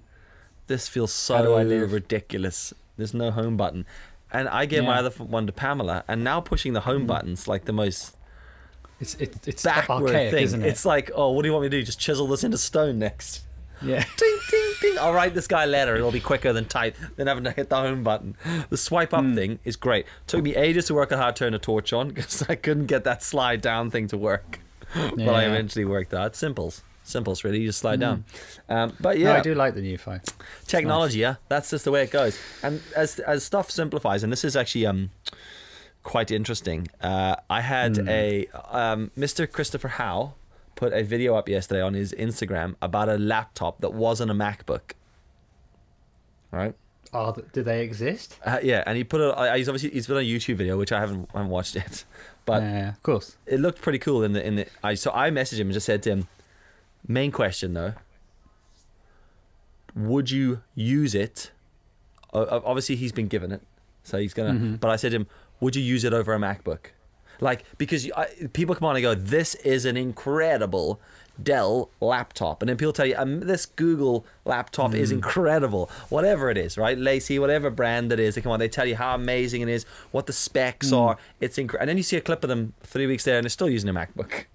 this 0.67 0.87
feels 0.87 1.11
so 1.11 1.57
ridiculous. 1.57 2.73
There's 2.97 3.13
no 3.13 3.31
home 3.31 3.57
button. 3.57 3.85
And 4.31 4.47
I 4.47 4.65
gave 4.65 4.83
my 4.83 4.97
other 4.97 5.09
one 5.09 5.47
to 5.47 5.51
Pamela, 5.51 6.03
and 6.07 6.23
now 6.23 6.39
pushing 6.39 6.73
the 6.73 6.81
home 6.81 6.99
mm-hmm. 6.99 7.07
button's 7.07 7.47
like 7.47 7.65
the 7.65 7.73
most 7.73 8.15
It's 9.01 9.15
it, 9.15 9.35
it's 9.47 9.63
backward 9.63 10.03
archaic, 10.07 10.31
thing. 10.31 10.43
isn't 10.43 10.63
it? 10.63 10.67
It's 10.67 10.85
like, 10.85 11.11
oh, 11.13 11.31
what 11.31 11.41
do 11.41 11.47
you 11.49 11.53
want 11.53 11.63
me 11.63 11.69
to 11.69 11.77
do? 11.79 11.83
Just 11.83 11.99
chisel 11.99 12.27
this 12.27 12.43
into 12.43 12.57
stone 12.57 12.99
next. 12.99 13.41
yeah. 13.81 14.03
ding, 14.17 14.39
ding, 14.51 14.73
ding. 14.79 14.97
I'll 14.99 15.13
write 15.13 15.33
this 15.33 15.47
guy 15.47 15.63
a 15.63 15.67
letter. 15.67 15.95
It'll 15.95 16.11
be 16.11 16.19
quicker 16.19 16.53
than 16.53 16.65
type 16.65 16.95
than 17.15 17.25
having 17.27 17.43
to 17.45 17.51
hit 17.51 17.69
the 17.69 17.77
home 17.77 18.03
button. 18.03 18.35
The 18.69 18.77
swipe 18.77 19.13
up 19.13 19.25
thing 19.33 19.57
is 19.65 19.75
great. 19.75 20.05
Took 20.27 20.43
me 20.43 20.55
ages 20.55 20.85
to 20.85 20.93
work 20.93 21.11
out 21.11 21.17
how 21.19 21.31
to 21.31 21.33
turn 21.33 21.53
a 21.55 21.59
torch 21.59 21.91
on 21.91 22.09
because 22.13 22.43
I 22.47 22.55
couldn't 22.55 22.85
get 22.85 23.03
that 23.05 23.23
slide 23.23 23.61
down 23.61 23.89
thing 23.89 24.07
to 24.07 24.17
work. 24.17 24.59
But 24.93 25.29
I 25.29 25.45
eventually 25.45 25.85
worked 25.85 26.13
out. 26.13 26.35
Simples. 26.35 26.83
Simples, 27.03 27.43
really. 27.45 27.61
You 27.61 27.67
just 27.69 27.79
slide 27.79 27.99
down. 28.01 28.25
Um, 28.69 28.93
but 28.99 29.17
No, 29.17 29.23
yeah, 29.23 29.37
I 29.37 29.39
do 29.41 29.55
like 29.55 29.73
the 29.73 29.81
new 29.81 29.97
phone. 29.97 30.21
technology, 30.67 31.19
yeah, 31.19 31.35
that's 31.47 31.69
just 31.71 31.85
the 31.85 31.91
way 31.91 32.03
it 32.03 32.11
goes. 32.11 32.37
And 32.61 32.81
as 32.95 33.17
as 33.19 33.43
stuff 33.43 33.71
simplifies, 33.71 34.21
and 34.23 34.31
this 34.31 34.43
is 34.43 34.55
actually 34.55 34.85
um 34.85 35.09
quite 36.03 36.31
interesting. 36.31 36.87
Uh, 37.01 37.35
I 37.49 37.61
had 37.61 37.97
Hmm. 37.97 38.09
a 38.09 38.47
um, 38.71 39.11
Mr. 39.17 39.49
Christopher 39.51 39.87
Hau 39.89 40.33
put 40.75 40.93
a 40.93 41.03
video 41.03 41.35
up 41.35 41.47
yesterday 41.49 41.81
on 41.81 41.93
his 41.93 42.13
Instagram 42.13 42.75
about 42.81 43.09
a 43.09 43.17
laptop 43.17 43.81
that 43.81 43.93
wasn't 43.93 44.31
a 44.31 44.33
MacBook. 44.33 44.93
Right. 46.51 46.73
Oh, 47.13 47.31
th- 47.33 47.47
do 47.53 47.61
they 47.61 47.83
exist? 47.83 48.37
Uh, 48.45 48.59
yeah, 48.63 48.83
and 48.85 48.97
he 48.97 49.03
put 49.03 49.19
it. 49.21 49.33
I- 49.37 49.57
He's 49.57 49.67
obviously 49.69 49.89
he's 49.91 50.07
put 50.07 50.17
a 50.17 50.21
YouTube 50.21 50.55
video 50.55 50.77
which 50.77 50.91
I 50.91 50.99
haven't 50.99 51.29
I 51.33 51.37
haven't 51.39 51.51
watched 51.51 51.75
yet, 51.75 52.03
but 52.45 52.63
yeah, 52.63 52.89
of 52.89 53.03
course. 53.03 53.35
it 53.45 53.59
looked 53.59 53.81
pretty 53.81 53.99
cool 53.99 54.23
in 54.23 54.31
the 54.33 54.45
in 54.45 54.55
the. 54.55 54.67
I 54.83 54.93
so 54.95 55.11
I 55.13 55.29
messaged 55.29 55.59
him 55.59 55.67
and 55.67 55.73
just 55.73 55.85
said 55.85 56.01
to 56.03 56.09
him, 56.11 56.27
main 57.07 57.31
question 57.31 57.73
though. 57.73 57.93
Would 59.95 60.31
you 60.31 60.61
use 60.73 61.13
it? 61.13 61.51
Obviously, 62.33 62.95
he's 62.95 63.11
been 63.11 63.27
given 63.27 63.51
it, 63.51 63.61
so 64.03 64.17
he's 64.17 64.33
gonna. 64.33 64.53
Mm-hmm. 64.53 64.75
But 64.75 64.89
I 64.91 64.95
said 64.95 65.11
to 65.11 65.17
him, 65.17 65.27
would 65.61 65.75
you 65.77 65.81
use 65.81 66.03
it 66.03 66.11
over 66.13 66.33
a 66.33 66.37
MacBook? 66.39 66.87
Like 67.39 67.63
because 67.77 68.05
you, 68.05 68.11
I, 68.15 68.27
people 68.51 68.75
come 68.75 68.85
on 68.87 68.95
and 68.97 69.01
go, 69.03 69.15
this 69.15 69.55
is 69.55 69.85
an 69.85 69.95
incredible 69.97 70.99
Dell 71.41 71.89
laptop, 72.01 72.61
and 72.61 72.69
then 72.69 72.77
people 72.77 72.93
tell 72.93 73.05
you, 73.05 73.15
um, 73.17 73.39
this 73.39 73.65
Google 73.65 74.25
laptop 74.45 74.91
Mm. 74.91 74.95
is 74.97 75.11
incredible. 75.11 75.89
Whatever 76.09 76.51
it 76.51 76.57
is, 76.57 76.77
right? 76.77 76.95
Lacey, 76.97 77.39
whatever 77.39 77.71
brand 77.71 78.11
it 78.11 78.19
is, 78.19 78.35
they 78.35 78.41
come 78.41 78.51
on, 78.51 78.59
they 78.59 78.67
tell 78.67 78.85
you 78.85 78.95
how 78.95 79.15
amazing 79.15 79.61
it 79.61 79.69
is, 79.69 79.85
what 80.11 80.27
the 80.27 80.33
specs 80.33 80.91
Mm. 80.91 80.97
are. 80.99 81.17
It's 81.39 81.57
incredible, 81.57 81.81
and 81.83 81.89
then 81.89 81.97
you 81.97 82.03
see 82.03 82.17
a 82.17 82.21
clip 82.21 82.43
of 82.43 82.49
them 82.49 82.73
three 82.83 83.07
weeks 83.07 83.23
there, 83.23 83.37
and 83.37 83.45
they're 83.45 83.49
still 83.49 83.69
using 83.69 83.89
a 83.89 83.93
MacBook. 83.93 84.45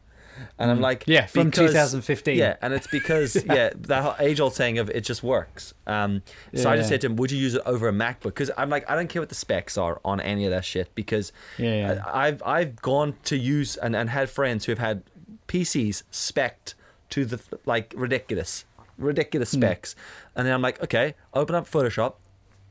And 0.59 0.71
I'm 0.71 0.81
like, 0.81 1.05
Mm. 1.05 1.13
Yeah, 1.15 1.27
from 1.27 1.51
because- 1.51 1.71
2015. 1.73 2.37
Yeah, 2.39 2.57
and 2.63 2.73
it's 2.75 2.87
because 2.87 3.37
yeah, 3.47 3.71
that 3.75 4.17
age 4.21 4.41
old 4.41 4.55
saying 4.55 4.79
of 4.79 4.91
it 4.91 5.03
just 5.03 5.23
works. 5.23 5.75
Um, 5.87 6.23
so 6.55 6.71
I 6.71 6.77
just 6.77 6.87
Yeah. 6.87 6.95
said 6.95 7.01
to 7.03 7.07
him, 7.09 7.17
"Would 7.17 7.31
you 7.31 7.39
use 7.39 7.55
it 7.55 7.63
over 7.67 7.89
a 7.89 7.93
MacBook?" 7.93 8.23
Because 8.35 8.51
I'm 8.57 8.71
like, 8.71 8.89
I 8.91 8.95
don't 8.95 9.09
care 9.09 9.23
what 9.23 9.29
the 9.29 9.35
specs 9.35 9.77
are 9.79 10.01
on 10.05 10.21
any 10.21 10.45
of 10.45 10.51
that 10.51 10.65
shit. 10.65 10.95
Because 10.95 11.33
Yeah, 11.59 11.75
yeah. 11.95 12.03
I've 12.07 12.43
I've 12.45 12.77
gone 12.77 13.15
to 13.25 13.37
use 13.37 13.77
and, 13.77 13.95
and 13.97 14.11
had 14.11 14.29
friends 14.31 14.65
who 14.67 14.73
have 14.73 14.79
had 14.79 15.03
PCs 15.49 16.03
spec'd 16.11 16.75
to 17.11 17.25
the 17.25 17.41
like 17.67 17.93
ridiculous, 17.97 18.65
ridiculous 18.99 19.53
Hmm. 19.53 19.61
specs, 19.61 19.95
and 20.35 20.47
then 20.47 20.53
I'm 20.55 20.63
like, 20.63 20.83
okay, 20.83 21.15
open 21.35 21.55
up 21.55 21.69
Photoshop 21.71 22.15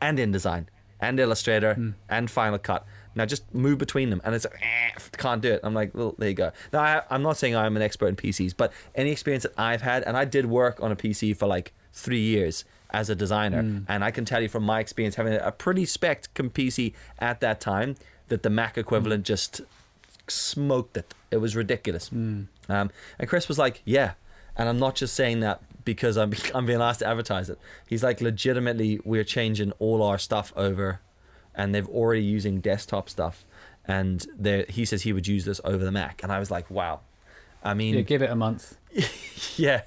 and 0.02 0.18
InDesign 0.20 0.66
and 1.00 1.20
Illustrator 1.20 1.74
Hmm. 1.76 1.90
and 2.10 2.30
Final 2.30 2.60
Cut. 2.60 2.86
Now 3.16 3.26
just 3.26 3.54
move 3.54 3.78
between 3.78 4.10
them, 4.10 4.22
and 4.26 4.36
it's 4.36 4.46
like, 4.46 4.62
eh, 4.62 5.00
can't 5.18 5.42
do 5.42 5.54
it. 5.54 5.62
I'm 5.64 5.74
like, 5.74 5.96
well, 5.96 6.16
there 6.18 6.30
you 6.30 6.36
go. 6.36 6.52
Now 6.74 6.82
I, 6.82 7.02
I'm 7.10 7.22
not 7.24 7.38
saying 7.38 7.56
I'm 7.56 7.76
an 7.76 7.82
expert 7.82 8.08
in 8.08 8.16
PCs, 8.16 8.54
but 8.56 8.72
any 8.94 9.12
experience 9.12 9.44
that 9.44 9.54
I've 9.58 9.82
had, 9.82 10.04
and 10.04 10.18
I 10.18 10.26
did 10.26 10.46
work 10.48 10.82
on 10.82 10.92
a 10.92 10.96
PC 10.96 11.36
for 11.36 11.48
like 11.48 11.74
three 11.94 12.20
years 12.22 12.66
as 12.92 13.10
a 13.10 13.16
designer, 13.16 13.62
Hmm. 13.62 13.80
and 13.88 14.04
I 14.04 14.12
can 14.12 14.26
tell 14.26 14.42
you 14.42 14.50
from 14.50 14.64
my 14.64 14.80
experience 14.80 15.16
having 15.16 15.34
a 15.34 15.52
pretty 15.52 15.86
spec 15.86 16.34
PC 16.34 16.94
at 17.20 17.40
that 17.40 17.60
time 17.62 17.96
that 18.28 18.44
the 18.44 18.50
Mac 18.50 18.78
equivalent 18.78 19.22
Hmm. 19.22 19.34
just 19.34 19.62
smoked 20.28 20.98
it. 20.98 21.14
It 21.32 21.38
was 21.38 21.56
ridiculous. 21.56 22.10
Hmm. 22.10 22.44
Um, 22.70 22.92
and 23.20 23.30
Chris 23.30 23.48
was 23.48 23.58
like, 23.58 23.82
yeah. 23.86 24.14
And 24.58 24.70
I'm 24.70 24.80
not 24.80 24.96
just 24.96 25.14
saying 25.16 25.42
that 25.42 25.62
because 25.84 26.18
I'm, 26.18 26.34
I'm 26.56 26.66
being 26.66 26.82
asked 26.82 27.00
to 27.00 27.08
advertise 27.08 27.50
it. 27.50 27.60
He's 27.88 28.04
like, 28.04 28.22
legitimately, 28.22 29.00
we're 29.04 29.24
changing 29.24 29.72
all 29.80 30.02
our 30.02 30.18
stuff 30.18 30.54
over 30.56 31.00
and 31.56 31.74
they've 31.74 31.88
already 31.88 32.24
using 32.24 32.60
desktop 32.60 33.10
stuff. 33.10 33.46
And 33.88 34.26
he 34.70 34.86
says 34.86 35.04
he 35.04 35.14
would 35.14 35.28
use 35.28 35.46
this 35.46 35.62
over 35.64 35.84
the 35.84 35.92
Mac. 35.92 36.24
And 36.24 36.32
I 36.32 36.40
was 36.40 36.50
like, 36.50 36.70
wow. 36.72 37.02
I 37.64 37.70
Yeah, 37.70 37.74
mean, 37.76 38.04
give 38.04 38.22
it 38.22 38.30
a 38.30 38.36
month. 38.36 38.78
yeah. 39.58 39.82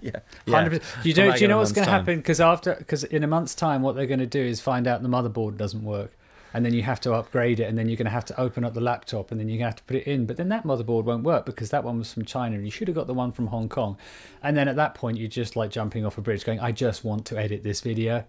yeah. 0.00 0.10
Hundred 0.48 0.80
percent. 0.80 1.02
Do 1.02 1.08
you 1.08 1.14
know? 1.14 1.22
Do 1.22 1.26
you 1.26 1.32
give 1.32 1.42
it 1.42 1.44
a 1.44 1.48
know 1.48 1.58
what's 1.58 1.72
going 1.72 1.84
to 1.84 1.90
happen? 1.90 2.16
Because 2.16 2.40
after, 2.40 2.74
because 2.74 3.04
in 3.04 3.22
a 3.22 3.26
month's 3.26 3.54
time, 3.54 3.82
what 3.82 3.94
they're 3.96 4.06
going 4.06 4.18
to 4.20 4.26
do 4.26 4.40
is 4.40 4.60
find 4.60 4.86
out 4.86 5.02
the 5.02 5.08
motherboard 5.08 5.56
doesn't 5.56 5.84
work, 5.84 6.12
and 6.58 6.66
then 6.66 6.74
you 6.74 6.82
have 6.82 7.00
to 7.02 7.14
upgrade 7.14 7.60
it, 7.60 7.68
and 7.68 7.78
then 7.78 7.88
you're 7.88 7.96
going 7.96 8.04
to 8.06 8.10
have 8.10 8.24
to 8.24 8.40
open 8.40 8.64
up 8.64 8.74
the 8.74 8.80
laptop, 8.80 9.30
and 9.30 9.38
then 9.38 9.48
you're 9.48 9.58
going 9.58 9.70
to 9.70 9.76
have 9.76 9.76
to 9.76 9.84
put 9.84 9.94
it 9.94 10.08
in. 10.08 10.26
But 10.26 10.36
then 10.36 10.48
that 10.48 10.64
motherboard 10.64 11.04
won't 11.04 11.22
work 11.22 11.46
because 11.46 11.70
that 11.70 11.84
one 11.84 11.98
was 11.98 12.12
from 12.12 12.24
China, 12.24 12.56
and 12.56 12.64
you 12.64 12.70
should 12.72 12.88
have 12.88 12.96
got 12.96 13.06
the 13.06 13.14
one 13.14 13.30
from 13.30 13.46
Hong 13.46 13.68
Kong. 13.68 13.96
And 14.42 14.56
then 14.56 14.66
at 14.66 14.74
that 14.74 14.96
point, 14.96 15.18
you're 15.18 15.28
just 15.28 15.54
like 15.54 15.70
jumping 15.70 16.04
off 16.04 16.18
a 16.18 16.20
bridge, 16.20 16.44
going, 16.44 16.58
"I 16.58 16.72
just 16.72 17.04
want 17.04 17.24
to 17.26 17.38
edit 17.38 17.62
this 17.62 17.80
video," 17.80 18.24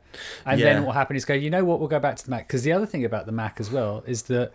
and 0.45 0.59
Yeah. 0.59 0.65
then 0.67 0.81
what 0.83 0.85
will 0.89 0.93
happen 0.93 1.15
is 1.15 1.25
go, 1.25 1.33
you 1.33 1.49
know 1.49 1.65
what? 1.65 1.79
We'll 1.79 1.89
go 1.89 1.99
back 1.99 2.17
to 2.17 2.23
the 2.25 2.29
Mac 2.29 2.47
because 2.47 2.61
the 2.61 2.71
other 2.71 2.85
thing 2.85 3.03
about 3.03 3.25
the 3.25 3.31
Mac 3.31 3.59
as 3.59 3.71
well 3.71 4.03
is 4.05 4.23
that 4.23 4.53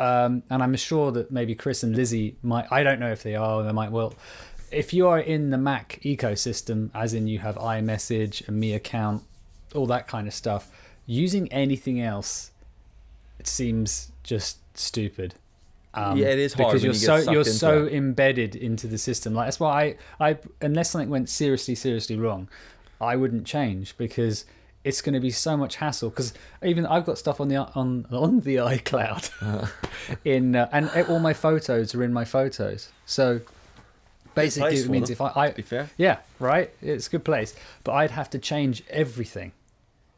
um, 0.00 0.42
and 0.48 0.62
I'm 0.62 0.76
sure 0.76 1.10
that 1.12 1.30
maybe 1.32 1.54
Chris 1.54 1.82
and 1.82 1.94
Lizzie 1.96 2.36
might. 2.42 2.70
I 2.70 2.82
don't 2.84 3.00
know 3.00 3.10
if 3.10 3.22
they 3.22 3.34
are. 3.34 3.62
They 3.64 3.72
might. 3.72 3.90
Well, 3.90 4.14
if 4.70 4.92
you 4.92 5.08
are 5.08 5.18
in 5.18 5.50
the 5.50 5.58
Mac 5.58 5.98
ecosystem, 6.04 6.90
as 6.94 7.14
in 7.14 7.26
you 7.26 7.40
have 7.40 7.56
iMessage, 7.56 8.46
a 8.48 8.52
Me 8.52 8.74
account, 8.74 9.24
all 9.74 9.86
that 9.86 10.06
kind 10.06 10.28
of 10.28 10.34
stuff, 10.34 10.70
using 11.06 11.50
anything 11.52 12.00
else, 12.00 12.52
seems 13.46 14.12
just 14.22 14.58
stupid. 14.76 15.34
Um, 15.94 16.16
Yeah, 16.18 16.26
it 16.28 16.38
is 16.38 16.52
hard 16.54 16.68
because 16.68 16.84
you're 16.84 16.92
you 16.92 16.98
so 16.98 17.30
you're 17.32 17.44
so 17.44 17.84
it. 17.86 17.94
embedded 17.94 18.54
into 18.56 18.86
the 18.86 18.98
system. 18.98 19.34
Like 19.34 19.46
that's 19.46 19.60
why 19.60 19.96
I, 20.20 20.30
I 20.30 20.38
unless 20.60 20.90
something 20.90 21.10
went 21.10 21.28
seriously 21.28 21.74
seriously 21.74 22.16
wrong, 22.16 22.48
I 23.00 23.16
wouldn't 23.16 23.46
change 23.46 23.96
because 23.96 24.44
it's 24.84 25.00
going 25.02 25.14
to 25.14 25.20
be 25.20 25.30
so 25.30 25.56
much 25.56 25.76
hassle. 25.76 26.10
Because 26.10 26.32
even 26.62 26.86
I've 26.86 27.04
got 27.04 27.18
stuff 27.18 27.40
on 27.40 27.48
the 27.48 27.56
on 27.56 28.06
on 28.10 28.40
the 28.40 28.56
iCloud, 28.74 29.70
in 30.24 30.56
uh, 30.56 30.68
and 30.72 30.90
all 31.08 31.18
my 31.20 31.32
photos 31.32 31.94
are 31.94 32.02
in 32.04 32.12
my 32.12 32.24
photos. 32.24 32.90
So 33.06 33.40
basically, 34.34 34.76
it 34.76 34.88
means 34.88 35.08
them, 35.08 35.14
if 35.14 35.20
I, 35.20 35.32
I 35.34 35.48
To 35.50 35.54
be 35.56 35.62
fair. 35.62 35.90
yeah, 35.96 36.18
right. 36.38 36.70
It's 36.82 37.06
a 37.06 37.10
good 37.10 37.24
place, 37.24 37.54
but 37.82 37.92
I'd 37.92 38.10
have 38.12 38.30
to 38.30 38.38
change 38.38 38.82
everything, 38.90 39.52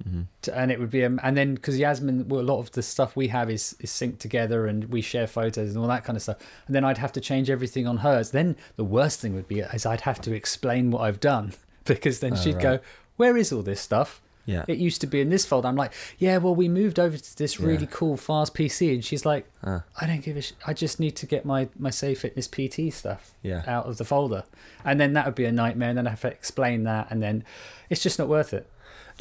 Mm-hmm. 0.09 0.23
to, 0.43 0.59
and 0.59 0.71
it 0.73 0.81
would 0.81 0.91
be, 0.91 1.05
um, 1.05 1.21
and 1.23 1.37
then 1.37 1.55
because 1.55 1.79
Yasmin, 1.79 2.29
well, 2.29 2.41
a 2.41 2.43
lot 2.43 2.59
of 2.59 2.71
the 2.73 2.83
stuff 2.83 3.17
we 3.17 3.29
have 3.29 3.51
is 3.51 3.77
is 3.81 3.91
synced 3.91 4.19
together, 4.19 4.67
and 4.67 4.87
we 4.87 5.03
share 5.03 5.27
photos 5.27 5.69
and 5.71 5.79
all 5.79 5.89
that 5.89 6.05
kind 6.05 6.17
of 6.17 6.23
stuff. 6.23 6.39
And 6.67 6.75
then 6.75 6.85
I'd 6.85 6.99
have 6.99 7.13
to 7.13 7.21
change 7.21 7.51
everything 7.51 7.87
on 7.87 7.99
hers. 7.99 8.31
Then 8.31 8.57
the 8.77 8.85
worst 8.85 9.21
thing 9.21 9.35
would 9.35 9.47
be 9.49 9.61
is 9.61 9.85
I'd 9.85 10.01
have 10.03 10.21
to 10.23 10.33
explain 10.33 10.91
what 10.91 11.03
I've 11.03 11.21
done 11.21 11.53
because 11.85 12.21
then 12.21 12.35
she'd 12.35 12.61
go, 12.61 12.79
"Where 13.17 13.37
is 13.37 13.53
all 13.53 13.63
this 13.63 13.81
stuff?" 13.81 14.23
Yeah. 14.47 14.65
It 14.67 14.79
used 14.79 15.03
to 15.03 15.07
be 15.07 15.21
in 15.21 15.29
this 15.29 15.45
folder. 15.47 15.69
I'm 15.69 15.77
like, 15.77 15.93
yeah, 16.19 16.39
well, 16.39 16.55
we 16.57 16.67
moved 16.69 16.99
over 16.99 17.17
to 17.17 17.37
this 17.37 17.61
really 17.61 17.85
Yeah. 17.85 17.91
cool 17.93 18.17
fast 18.17 18.53
PC, 18.55 18.95
and 18.95 19.05
she's 19.05 19.25
like, 19.27 19.47
Uh. 19.63 19.81
I 20.01 20.07
don't 20.07 20.23
give 20.23 20.37
a. 20.39 20.43
Sh- 20.43 20.55
I 20.67 20.73
just 20.73 20.99
need 20.99 21.15
to 21.17 21.27
get 21.27 21.45
my 21.45 21.69
my 21.79 21.91
Say 21.91 22.15
Fitness 22.15 22.49
PT 22.49 22.91
stuff 22.93 23.33
Yeah. 23.43 23.63
out 23.67 23.85
of 23.87 23.99
the 23.99 24.05
folder, 24.07 24.45
and 24.85 24.99
then 24.99 25.13
that 25.13 25.27
would 25.27 25.35
be 25.35 25.45
a 25.45 25.53
nightmare. 25.53 25.91
And 25.91 25.99
then 25.99 26.07
I 26.07 26.11
have 26.11 26.23
to 26.23 26.29
explain 26.29 26.85
that, 26.85 27.09
and 27.11 27.23
then 27.23 27.45
it's 27.91 28.03
just 28.03 28.19
not 28.19 28.29
worth 28.29 28.55
it. 28.55 28.67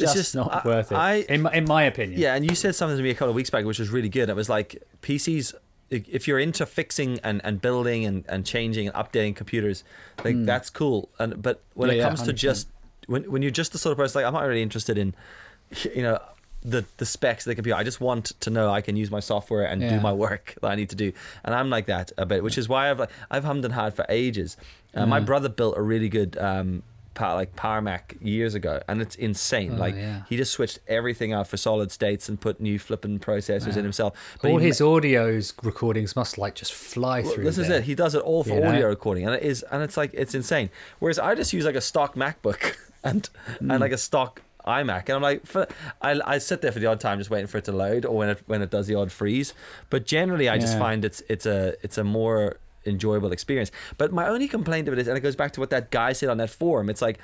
It's 0.01 0.13
Just, 0.13 0.15
just- 0.15 0.35
not 0.35 0.65
I- 0.65 0.67
worth 0.67 0.91
it. 0.91 0.95
I- 0.95 1.25
in 1.29 1.41
my, 1.43 1.53
in 1.53 1.65
my 1.65 1.83
opinion. 1.83 2.19
Yeah, 2.19 2.35
and 2.35 2.43
you 2.49 2.55
said 2.55 2.75
something 2.75 2.97
to 2.97 3.03
me 3.03 3.09
a 3.09 3.13
couple 3.13 3.29
of 3.29 3.35
weeks 3.35 3.49
back, 3.49 3.65
which 3.65 3.79
was 3.79 3.89
really 3.89 4.09
good. 4.09 4.29
It 4.29 4.35
was 4.35 4.49
like 4.49 4.81
PCs 5.01 5.53
if 5.91 6.27
you're 6.27 6.38
into 6.38 6.65
fixing 6.67 7.19
and, 7.23 7.41
and 7.43 7.59
building 7.59 8.05
and, 8.05 8.23
and 8.29 8.45
changing 8.45 8.88
and 8.88 8.95
updating 8.95 9.35
computers, 9.35 9.83
like 10.23 10.35
that's 10.45 10.69
cool. 10.69 11.09
And 11.17 11.41
but 11.41 11.62
when 11.73 11.89
Hmm. 11.89 11.95
Yeah, 11.95 11.95
it 11.95 11.97
yeah, 12.03 12.07
comes 12.09 12.21
to 12.23 12.33
just 12.33 12.67
when 13.07 13.23
when 13.31 13.41
you're 13.41 13.49
just 13.51 13.71
the 13.71 13.79
sort 13.79 13.91
of 13.93 13.97
person 13.97 14.21
like 14.21 14.27
I'm 14.27 14.33
not 14.33 14.43
really 14.47 14.62
interested 14.62 14.97
in, 14.97 15.15
you 15.95 16.03
know. 16.03 16.19
The, 16.62 16.83
the 16.97 17.05
specs 17.05 17.45
of 17.45 17.51
the 17.51 17.55
computer. 17.55 17.77
I 17.77 17.85
just 17.85 18.01
want 18.01 18.33
to 18.41 18.49
know 18.49 18.69
I 18.69 18.81
can 18.81 18.97
use 18.97 19.09
my 19.09 19.21
software 19.21 19.63
and 19.63 19.79
do 19.79 20.01
my 20.01 20.12
work 20.12 20.55
that 20.62 20.67
I 20.67 20.75
need 20.75 20.89
to 20.89 20.95
do, 20.97 21.13
and 21.45 21.55
I'm 21.55 21.69
like 21.69 21.85
that 21.85 22.12
a 22.17 22.25
bit, 22.25 22.43
which 22.43 22.57
is 22.57 22.67
why 22.67 22.91
I've 22.91 22.99
like 22.99 23.09
I've 23.31 23.45
hummed 23.45 23.63
and 23.63 23.73
hawed 23.73 23.93
for 23.93 24.05
ages. 24.09 24.57
Uh, 24.93 25.05
My 25.05 25.21
brother 25.21 25.47
built 25.47 25.77
a 25.77 25.81
really 25.81 26.09
good 26.09 26.38
um, 26.38 26.83
like 27.19 27.55
Power 27.55 27.82
Mac 27.82 28.15
years 28.21 28.55
ago, 28.55 28.82
and 28.88 29.01
it's 29.01 29.15
insane. 29.15 29.73
Oh, 29.73 29.77
like 29.77 29.95
yeah. 29.95 30.23
he 30.29 30.38
just 30.38 30.51
switched 30.53 30.79
everything 30.88 31.34
out 31.34 31.47
for 31.47 31.58
solid 31.58 31.91
states 31.91 32.29
and 32.29 32.39
put 32.39 32.60
new 32.60 32.79
flipping 32.79 33.19
processors 33.19 33.75
in 33.77 33.84
himself. 33.84 34.13
But 34.41 34.51
All 34.51 34.58
his 34.58 34.82
audio's 34.82 35.53
recordings 35.63 36.15
must 36.15 36.38
like 36.38 36.55
just 36.55 36.73
fly 36.73 37.21
well, 37.21 37.32
through. 37.34 37.43
this 37.43 37.58
is 37.58 37.69
it. 37.69 37.84
He 37.84 37.95
does 37.95 38.15
it 38.15 38.21
all 38.21 38.43
for 38.43 38.55
You 38.55 38.62
know? 38.62 38.69
audio 38.69 38.88
recording, 38.88 39.25
and 39.25 39.36
it 39.36 39.43
is, 39.43 39.63
and 39.71 39.84
it's 39.84 39.97
like 39.97 40.12
it's 40.13 40.34
insane. 40.36 40.69
Whereas 40.99 41.19
I 41.19 41.36
just 41.36 41.53
use 41.53 41.65
like 41.65 41.75
a 41.75 41.82
stock 41.82 42.15
MacBook 42.15 42.75
and 43.03 43.29
Hmm. 43.60 43.71
and 43.71 43.79
like 43.82 43.91
a 43.91 43.97
stock 43.97 44.41
iMac, 44.67 45.03
and 45.08 45.12
I'm 45.12 45.21
like, 45.21 45.45
for, 45.45 45.67
I 46.01 46.19
I 46.25 46.38
sit 46.38 46.62
there 46.62 46.71
for 46.71 46.79
the 46.79 46.86
odd 46.86 46.99
time 46.99 47.17
just 47.17 47.29
waiting 47.29 47.47
for 47.47 47.58
it 47.58 47.65
to 47.65 47.71
load, 47.71 48.05
or 48.05 48.15
when 48.17 48.29
it 48.29 48.43
when 48.45 48.62
it 48.62 48.69
does 48.69 48.88
the 48.88 48.95
odd 48.95 49.12
freeze. 49.12 49.53
But 49.89 50.05
generally, 50.05 50.47
I 50.49 50.58
just 50.58 50.77
find 50.77 51.03
it's 51.05 51.23
it's 51.29 51.45
a 51.45 51.75
it's 51.82 51.97
a 51.97 52.03
more 52.03 52.58
enjoyable 52.89 53.32
experience. 53.32 53.71
But 53.97 54.12
my 54.12 54.28
only 54.28 54.47
complaint 54.47 54.88
of 54.88 54.93
it 54.93 54.99
is, 54.99 55.08
and 55.08 55.17
it 55.17 55.21
goes 55.21 55.36
back 55.36 55.54
to 55.54 55.60
what 55.60 55.69
that 55.69 55.91
guy 55.91 56.13
said 56.13 56.30
on 56.30 56.38
that 56.38 56.49
forum. 56.49 56.89
It's 56.89 57.02
like 57.02 57.19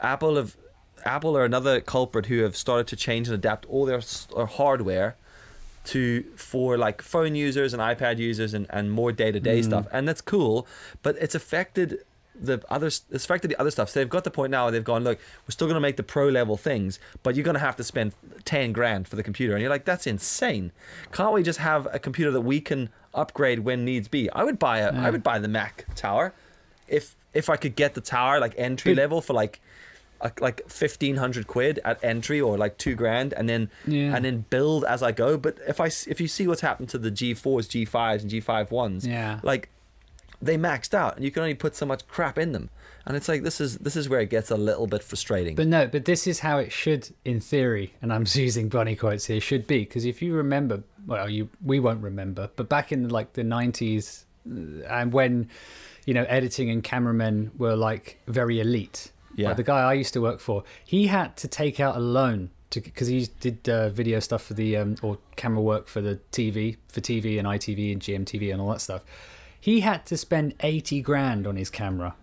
Apple 0.00 0.36
have 0.36 0.56
Apple 1.04 1.36
are 1.36 1.44
another 1.44 1.80
culprit 1.80 2.26
who 2.26 2.42
have 2.42 2.56
started 2.56 2.86
to 2.88 2.96
change 2.96 3.28
and 3.28 3.34
adapt 3.34 3.66
all 3.66 3.86
their, 3.86 4.00
their 4.00 4.42
uh, 4.42 4.46
hardware 4.46 5.16
to 5.82 6.22
for 6.36 6.76
like 6.76 7.00
phone 7.00 7.34
users 7.34 7.72
and 7.72 7.80
iPad 7.80 8.18
users 8.18 8.52
and, 8.52 8.66
and 8.70 8.92
more 8.92 9.12
day 9.12 9.32
to 9.32 9.40
day 9.40 9.62
stuff, 9.62 9.86
and 9.92 10.06
that's 10.06 10.20
cool. 10.20 10.66
But 11.02 11.16
it's 11.18 11.34
affected 11.34 12.04
the 12.38 12.62
other 12.70 12.88
it's 12.88 13.24
affected 13.24 13.50
the 13.50 13.58
other 13.58 13.70
stuff. 13.70 13.88
So 13.90 14.00
they've 14.00 14.08
got 14.08 14.24
the 14.24 14.30
point 14.30 14.50
now 14.50 14.64
where 14.64 14.72
they've 14.72 14.84
gone, 14.84 15.04
look, 15.04 15.18
we're 15.46 15.52
still 15.52 15.66
going 15.66 15.76
to 15.76 15.80
make 15.80 15.96
the 15.96 16.02
pro 16.02 16.28
level 16.28 16.56
things, 16.56 16.98
but 17.22 17.34
you're 17.34 17.44
going 17.44 17.54
to 17.54 17.60
have 17.60 17.76
to 17.76 17.84
spend 17.84 18.12
ten 18.44 18.72
grand 18.72 19.08
for 19.08 19.16
the 19.16 19.22
computer, 19.22 19.54
and 19.54 19.62
you're 19.62 19.70
like, 19.70 19.84
that's 19.86 20.06
insane. 20.06 20.72
Can't 21.12 21.32
we 21.32 21.42
just 21.42 21.58
have 21.60 21.88
a 21.92 21.98
computer 21.98 22.30
that 22.30 22.42
we 22.42 22.60
can 22.60 22.90
upgrade 23.14 23.60
when 23.60 23.84
needs 23.84 24.08
be? 24.08 24.30
I 24.30 24.44
would 24.44 24.58
buy 24.58 24.78
a 24.78 24.90
I 24.92 24.94
Yeah. 25.04 25.10
would 25.10 25.22
buy 25.22 25.38
the 25.38 25.48
Mac 25.48 25.86
Tower 25.94 26.32
if 26.88 27.16
if 27.32 27.48
I 27.48 27.56
could 27.56 27.76
get 27.76 27.94
the 27.94 28.00
tower 28.00 28.40
like 28.40 28.54
entry 28.56 28.94
But- 28.94 29.00
level 29.02 29.20
for 29.20 29.34
like 29.34 29.60
a, 30.22 30.30
like 30.40 30.68
fifteen 30.68 31.16
hundred 31.16 31.46
quid 31.46 31.78
at 31.84 32.02
entry 32.04 32.40
or 32.40 32.58
like 32.58 32.76
two 32.76 32.94
grand, 32.94 33.32
and 33.32 33.48
then 33.48 33.70
Yeah. 33.86 34.14
and 34.14 34.24
then 34.24 34.44
build 34.50 34.84
as 34.84 35.02
I 35.02 35.12
go. 35.12 35.38
But 35.38 35.56
if 35.66 35.80
i 35.80 35.86
if 35.86 36.20
you 36.20 36.28
see 36.28 36.46
what's 36.46 36.60
happened 36.60 36.88
to 36.90 36.98
the 36.98 37.10
G4s, 37.10 37.66
G5s, 37.68 38.20
and 38.22 38.30
G5 38.30 38.70
ones, 38.70 39.06
Yeah. 39.06 39.40
like 39.42 39.70
they 40.42 40.56
maxed 40.56 40.94
out, 40.94 41.16
and 41.16 41.24
you 41.24 41.30
can 41.30 41.42
only 41.42 41.54
put 41.54 41.76
so 41.76 41.86
much 41.86 42.06
crap 42.08 42.38
in 42.38 42.52
them, 42.52 42.70
and 43.06 43.16
it's 43.16 43.28
like 43.28 43.42
this 43.42 43.60
is 43.60 43.78
this 43.78 43.96
is 43.96 44.08
where 44.08 44.20
it 44.20 44.30
gets 44.30 44.50
a 44.50 44.56
little 44.56 44.86
bit 44.86 45.02
frustrating. 45.02 45.54
But 45.54 45.66
no, 45.66 45.86
but 45.86 46.04
this 46.04 46.26
is 46.26 46.40
how 46.40 46.58
it 46.58 46.72
should, 46.72 47.10
in 47.24 47.40
theory, 47.40 47.94
and 48.00 48.12
I'm 48.12 48.26
using 48.32 48.68
bunny 48.68 48.96
quotes 48.96 49.26
here, 49.26 49.40
should 49.40 49.66
be. 49.66 49.80
Because 49.80 50.04
if 50.04 50.22
you 50.22 50.34
remember, 50.34 50.82
well, 51.06 51.28
you 51.28 51.48
we 51.64 51.80
won't 51.80 52.02
remember, 52.02 52.50
but 52.56 52.68
back 52.68 52.92
in 52.92 53.08
like 53.08 53.34
the 53.34 53.42
90s, 53.42 54.24
uh, 54.48 54.86
and 54.88 55.12
when, 55.12 55.48
you 56.06 56.14
know, 56.14 56.24
editing 56.24 56.70
and 56.70 56.82
cameramen 56.82 57.50
were 57.56 57.76
like 57.76 58.18
very 58.26 58.60
elite. 58.60 59.12
Yeah. 59.36 59.48
Like 59.48 59.58
the 59.58 59.62
guy 59.62 59.80
I 59.80 59.92
used 59.94 60.12
to 60.14 60.20
work 60.20 60.40
for, 60.40 60.64
he 60.84 61.06
had 61.06 61.36
to 61.38 61.48
take 61.48 61.80
out 61.80 61.96
a 61.96 62.00
loan 62.00 62.50
to 62.70 62.80
because 62.80 63.08
he 63.08 63.28
did 63.40 63.68
uh, 63.68 63.88
video 63.90 64.20
stuff 64.20 64.42
for 64.42 64.54
the 64.54 64.76
um, 64.76 64.96
or 65.02 65.18
camera 65.36 65.60
work 65.60 65.88
for 65.88 66.00
the 66.00 66.18
TV 66.32 66.76
for 66.88 67.00
TV 67.00 67.38
and 67.38 67.46
ITV 67.46 67.92
and 67.92 68.00
GMTV 68.00 68.52
and 68.52 68.60
all 68.60 68.70
that 68.70 68.80
stuff. 68.80 69.02
He 69.60 69.80
had 69.80 70.06
to 70.06 70.16
spend 70.16 70.54
80 70.60 71.02
grand 71.02 71.46
on 71.46 71.56
his 71.56 71.70
camera 71.70 72.14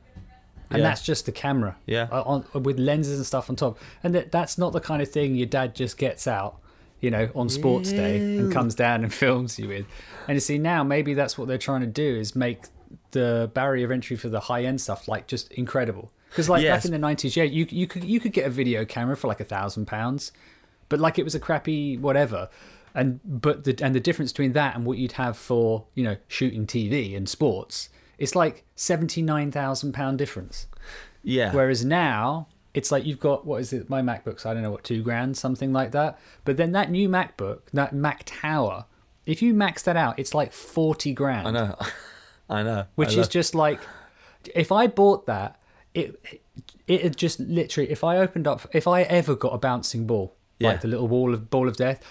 and 0.69 0.79
Yeah. 0.79 0.89
that's 0.89 1.01
just 1.03 1.25
the 1.25 1.31
camera. 1.31 1.77
Yeah. 1.85 2.07
uh, 2.11 2.21
On, 2.23 2.45
with 2.63 2.77
lenses 2.79 3.17
and 3.17 3.25
stuff 3.25 3.49
on 3.49 3.55
top, 3.55 3.77
and 4.03 4.13
that 4.15 4.31
that's 4.31 4.57
not 4.57 4.73
the 4.73 4.81
kind 4.81 5.01
of 5.01 5.09
thing 5.09 5.35
your 5.35 5.45
dad 5.47 5.75
just 5.75 5.97
gets 5.97 6.27
out, 6.27 6.57
you 6.99 7.09
know, 7.11 7.29
on 7.35 7.47
sports 7.49 7.91
day 7.93 8.17
and 8.37 8.51
comes 8.51 8.75
down 8.75 9.03
and 9.03 9.13
films 9.23 9.57
you 9.59 9.67
with. 9.69 9.85
And 10.27 10.35
you 10.35 10.39
see 10.41 10.57
now, 10.57 10.83
maybe 10.83 11.13
that's 11.13 11.37
what 11.37 11.47
they're 11.47 11.57
trying 11.57 11.81
to 11.81 11.87
do 11.87 12.15
is 12.17 12.35
make 12.35 12.65
the 13.11 13.49
barrier 13.53 13.85
of 13.85 13.91
entry 13.91 14.17
for 14.17 14.29
the 14.29 14.39
high 14.41 14.63
end 14.65 14.81
stuff 14.81 15.07
like 15.07 15.27
just 15.27 15.51
incredible. 15.53 16.11
Because 16.29 16.49
like 16.49 16.63
Yes. 16.63 16.79
back 16.81 16.85
in 16.85 16.91
the 16.91 16.99
nineties, 16.99 17.37
yeah, 17.37 17.43
you 17.43 17.65
you 17.69 17.87
could 17.87 18.03
you 18.03 18.19
could 18.19 18.33
get 18.33 18.45
a 18.45 18.49
video 18.49 18.83
camera 18.83 19.15
for 19.15 19.27
like 19.27 19.39
a 19.39 19.45
thousand 19.45 19.85
pounds, 19.85 20.33
but 20.89 20.99
like 20.99 21.17
it 21.17 21.23
was 21.23 21.35
a 21.35 21.39
crappy 21.39 21.97
whatever. 21.97 22.49
And 22.97 23.19
but 23.23 23.63
the 23.63 23.77
and 23.81 23.93
the 23.95 23.99
difference 23.99 24.31
between 24.33 24.53
that 24.53 24.75
and 24.75 24.83
what 24.85 24.97
you'd 24.97 25.13
have 25.13 25.37
for 25.37 25.85
you 25.93 26.03
know 26.03 26.17
shooting 26.27 26.65
TV 26.65 27.15
and 27.15 27.29
sports, 27.29 27.89
it's 28.17 28.35
like 28.35 28.63
seventy 28.75 29.21
nine 29.21 29.51
thousand 29.51 29.93
pound 29.93 30.17
difference. 30.17 30.67
yeah, 31.23 31.53
Whereas 31.53 31.85
now 31.85 32.47
it's 32.73 32.91
like 32.91 33.05
you've 33.05 33.19
got 33.19 33.45
what 33.45 33.61
is 33.61 33.71
it? 33.71 33.89
My 33.89 34.01
MacBook's 34.01 34.45
I 34.45 34.53
don't 34.53 34.63
know 34.63 34.71
what 34.71 34.83
two 34.83 35.03
grand 35.03 35.37
something 35.37 35.71
like 35.71 35.91
that. 35.91 36.17
But 36.43 36.57
then 36.57 36.71
that 36.71 36.89
new 36.89 37.07
MacBook, 37.07 37.59
that 37.73 37.93
Mac 37.93 38.23
Tower, 38.25 38.85
if 39.27 39.41
you 39.43 39.53
max 39.53 39.83
that 39.83 39.95
out, 39.95 40.17
it's 40.17 40.33
like 40.33 40.51
forty 40.51 41.13
grand 41.13 41.47
I 41.47 41.51
know, 41.51 41.75
I 42.49 42.63
know. 42.63 42.85
which 42.95 43.09
I 43.09 43.11
is 43.11 43.17
love- 43.17 43.29
just 43.29 43.53
like 43.55 43.79
if 44.55 44.71
I 44.71 44.87
bought 44.87 45.27
that, 45.27 45.59
it 45.93 46.19
it 46.87 47.03
had 47.03 47.15
just 47.17 47.39
literally 47.39 47.91
if 47.91 48.03
I 48.03 48.17
opened 48.17 48.47
up 48.47 48.67
if 48.73 48.87
I 48.87 49.03
ever 49.03 49.35
got 49.35 49.53
a 49.53 49.57
bouncing 49.57 50.07
ball 50.07 50.35
Yeah. 50.59 50.69
like 50.69 50.81
the 50.81 50.87
little 50.87 51.07
ball 51.07 51.33
of 51.33 51.49
ball 51.49 51.67
of 51.67 51.77
death, 51.77 52.01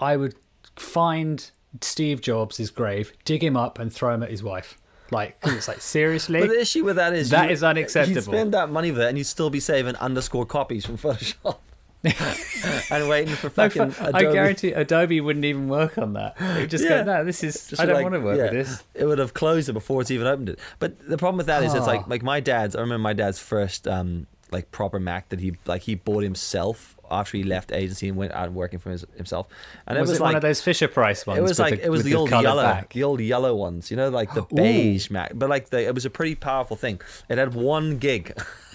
I 0.00 0.16
would 0.16 0.34
find 0.76 1.50
Steve 1.80 2.20
Jobs' 2.20 2.70
grave, 2.70 3.12
dig 3.24 3.42
him 3.44 3.56
up, 3.56 3.78
and 3.78 3.92
throw 3.92 4.14
him 4.14 4.22
at 4.22 4.30
his 4.30 4.42
wife. 4.42 4.76
Like 5.12 5.36
it's 5.44 5.66
like 5.68 5.80
seriously. 5.80 6.40
But 6.40 6.50
the 6.50 6.60
issue 6.60 6.84
with 6.84 6.96
that 6.96 7.12
is 7.14 7.30
That 7.30 7.46
you, 7.46 7.52
is 7.52 7.62
unacceptable. 7.64 8.14
You 8.16 8.22
spend 8.22 8.54
that 8.54 8.70
money 8.70 8.90
with 8.92 9.00
it, 9.00 9.08
and 9.08 9.18
you'd 9.18 9.24
still 9.24 9.50
be 9.50 9.58
saving 9.60 9.96
underscore 9.96 10.46
copies 10.46 10.86
from 10.86 10.98
Photoshop, 10.98 11.58
and 12.90 13.08
waiting 13.08 13.34
for 13.34 13.48
No, 13.48 13.50
fucking 13.68 13.82
Adobe. 14.00 14.26
I 14.26 14.32
guarantee 14.32 14.72
Adobe 14.72 15.20
wouldn't 15.20 15.44
even 15.44 15.68
work 15.68 15.98
on 15.98 16.12
that. 16.14 16.36
It 16.40 16.60
would 16.60 16.70
just 16.70 16.84
Yeah. 16.84 17.02
go, 17.02 17.04
no, 17.18 17.24
this 17.24 17.42
is. 17.42 17.66
Just 17.68 17.82
I 17.82 17.86
don't 17.86 17.96
like, 17.96 18.04
want 18.04 18.14
to 18.14 18.20
work 18.20 18.36
yeah, 18.36 18.44
with 18.44 18.52
this. 18.52 18.84
It 18.94 19.04
would 19.04 19.18
have 19.18 19.34
closed 19.34 19.68
it 19.68 19.72
before 19.72 20.00
it's 20.00 20.10
even 20.12 20.26
opened 20.28 20.50
it. 20.50 20.60
But 20.78 20.98
the 21.08 21.18
problem 21.18 21.38
with 21.38 21.46
that 21.46 21.62
is, 21.64 21.74
it's 21.74 21.86
like 21.86 22.02
Oh. 22.02 22.06
like 22.08 22.22
my 22.22 22.38
dad's. 22.40 22.76
I 22.76 22.80
remember 22.80 23.02
my 23.02 23.12
dad's 23.12 23.38
first 23.40 23.88
um 23.88 24.28
like 24.52 24.70
proper 24.70 24.98
Mac 25.00 25.28
that 25.30 25.40
he 25.40 25.54
like 25.66 25.82
he 25.82 25.94
bought 25.96 26.22
himself 26.22 26.96
after 27.10 27.36
he 27.36 27.42
left 27.44 27.72
agency 27.72 28.08
and 28.08 28.16
went 28.16 28.32
out 28.32 28.52
working 28.52 28.78
for 28.78 28.90
his, 28.90 29.04
himself. 29.16 29.46
And 29.86 29.98
was 29.98 30.10
it 30.10 30.12
was 30.12 30.18
it 30.18 30.22
like 30.22 30.28
one 30.28 30.36
of 30.36 30.42
those 30.42 30.60
Fisher 30.60 30.88
Price 30.88 31.26
ones? 31.26 31.38
it 31.38 31.42
was 31.42 31.58
like 31.58 31.76
the- 31.76 31.86
it 31.86 31.90
was 31.90 32.00
with 32.00 32.06
the, 32.06 32.14
old 32.14 32.30
yellow, 32.30 32.62
back? 32.62 32.92
the 32.92 33.02
old 33.02 33.20
yellow 33.20 33.54
ones. 33.54 33.90
You 33.90 33.96
know, 33.96 34.08
like 34.08 34.32
the 34.34 34.42
beige 34.42 35.10
Mac. 35.10 35.32
But 35.34 35.48
like 35.50 35.70
the, 35.70 35.86
it 35.86 35.94
was 35.94 36.04
a 36.04 36.10
pretty 36.10 36.34
powerful 36.34 36.76
thing. 36.76 37.00
It 37.28 37.38
had 37.38 37.54
one 37.54 37.98
gig, 37.98 38.36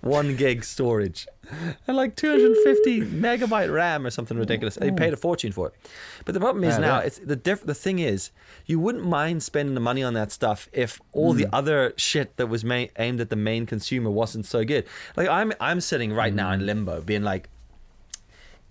one 0.00 0.36
gig 0.36 0.64
storage, 0.64 1.26
and 1.86 1.96
like 1.96 2.16
250 2.16 3.02
megabyte 3.02 3.72
RAM 3.72 4.06
or 4.06 4.10
something 4.10 4.36
ridiculous. 4.38 4.76
They 4.76 4.90
paid 4.90 5.12
a 5.12 5.16
fortune 5.16 5.52
for 5.52 5.68
it. 5.68 5.74
But 6.24 6.32
the 6.34 6.40
problem 6.40 6.64
is 6.64 6.74
Yeah, 6.74 6.78
now 6.80 6.96
that- 7.00 7.06
it's 7.06 7.18
the 7.18 7.36
diff- 7.36 7.64
The 7.66 7.74
thing 7.74 7.98
is, 7.98 8.30
you 8.66 8.78
wouldn't 8.80 9.04
mind 9.06 9.42
spending 9.42 9.74
the 9.74 9.80
money 9.80 10.02
on 10.02 10.14
that 10.14 10.32
stuff 10.32 10.68
if 10.72 11.00
all 11.12 11.32
Hmm. 11.32 11.38
the 11.38 11.46
other 11.52 11.92
shit 11.96 12.36
that 12.36 12.46
was 12.48 12.64
ma- 12.64 12.86
aimed 12.98 13.20
at 13.20 13.30
the 13.30 13.36
main 13.36 13.66
consumer 13.66 14.10
wasn't 14.10 14.46
so 14.46 14.64
good. 14.64 14.84
Like 15.16 15.28
I'm, 15.28 15.52
I'm 15.60 15.80
sitting 15.80 16.12
right 16.12 16.34
now 16.34 16.48
Hmm. 16.48 16.60
in 16.60 16.66
limbo, 16.66 17.00
being 17.00 17.22
like 17.22 17.48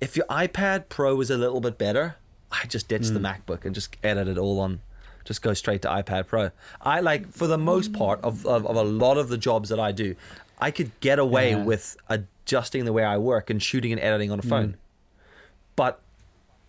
if 0.02 0.16
your 0.18 0.26
iPad 0.28 0.90
Pro 0.90 1.16
was 1.16 1.30
a 1.30 1.38
little 1.38 1.62
bit 1.62 1.78
better, 1.78 2.16
I 2.52 2.66
just 2.68 2.88
ditch 2.88 3.08
Hmm. 3.08 3.14
the 3.16 3.20
MacBook 3.20 3.66
and 3.66 3.74
just 3.74 3.96
edit 4.04 4.28
it 4.28 4.38
all 4.38 4.60
on, 4.60 4.82
just 5.24 5.42
go 5.42 5.54
straight 5.54 5.82
to 5.84 5.88
iPad 5.88 6.28
Pro. 6.28 6.52
I 6.82 7.00
like 7.00 7.32
for 7.32 7.48
the 7.48 7.58
most 7.58 7.94
part 7.94 8.20
of, 8.22 8.46
of, 8.46 8.66
of 8.66 8.76
a 8.76 8.84
lot 8.84 9.18
of 9.18 9.30
the 9.30 9.38
jobs 9.38 9.70
that 9.70 9.80
I 9.80 9.92
do, 9.92 10.16
I 10.60 10.72
could 10.72 10.92
get 11.00 11.20
away 11.20 11.52
Yeah. 11.52 11.64
with 11.64 11.98
adjusting 12.10 12.86
the 12.86 12.94
way 12.94 13.04
I 13.04 13.18
work 13.18 13.50
and 13.50 13.62
shooting 13.62 13.92
and 13.92 14.02
editing 14.02 14.32
on 14.32 14.40
a 14.40 14.44
phone. 14.44 14.70
Hmm. 14.70 14.76
But 15.76 16.02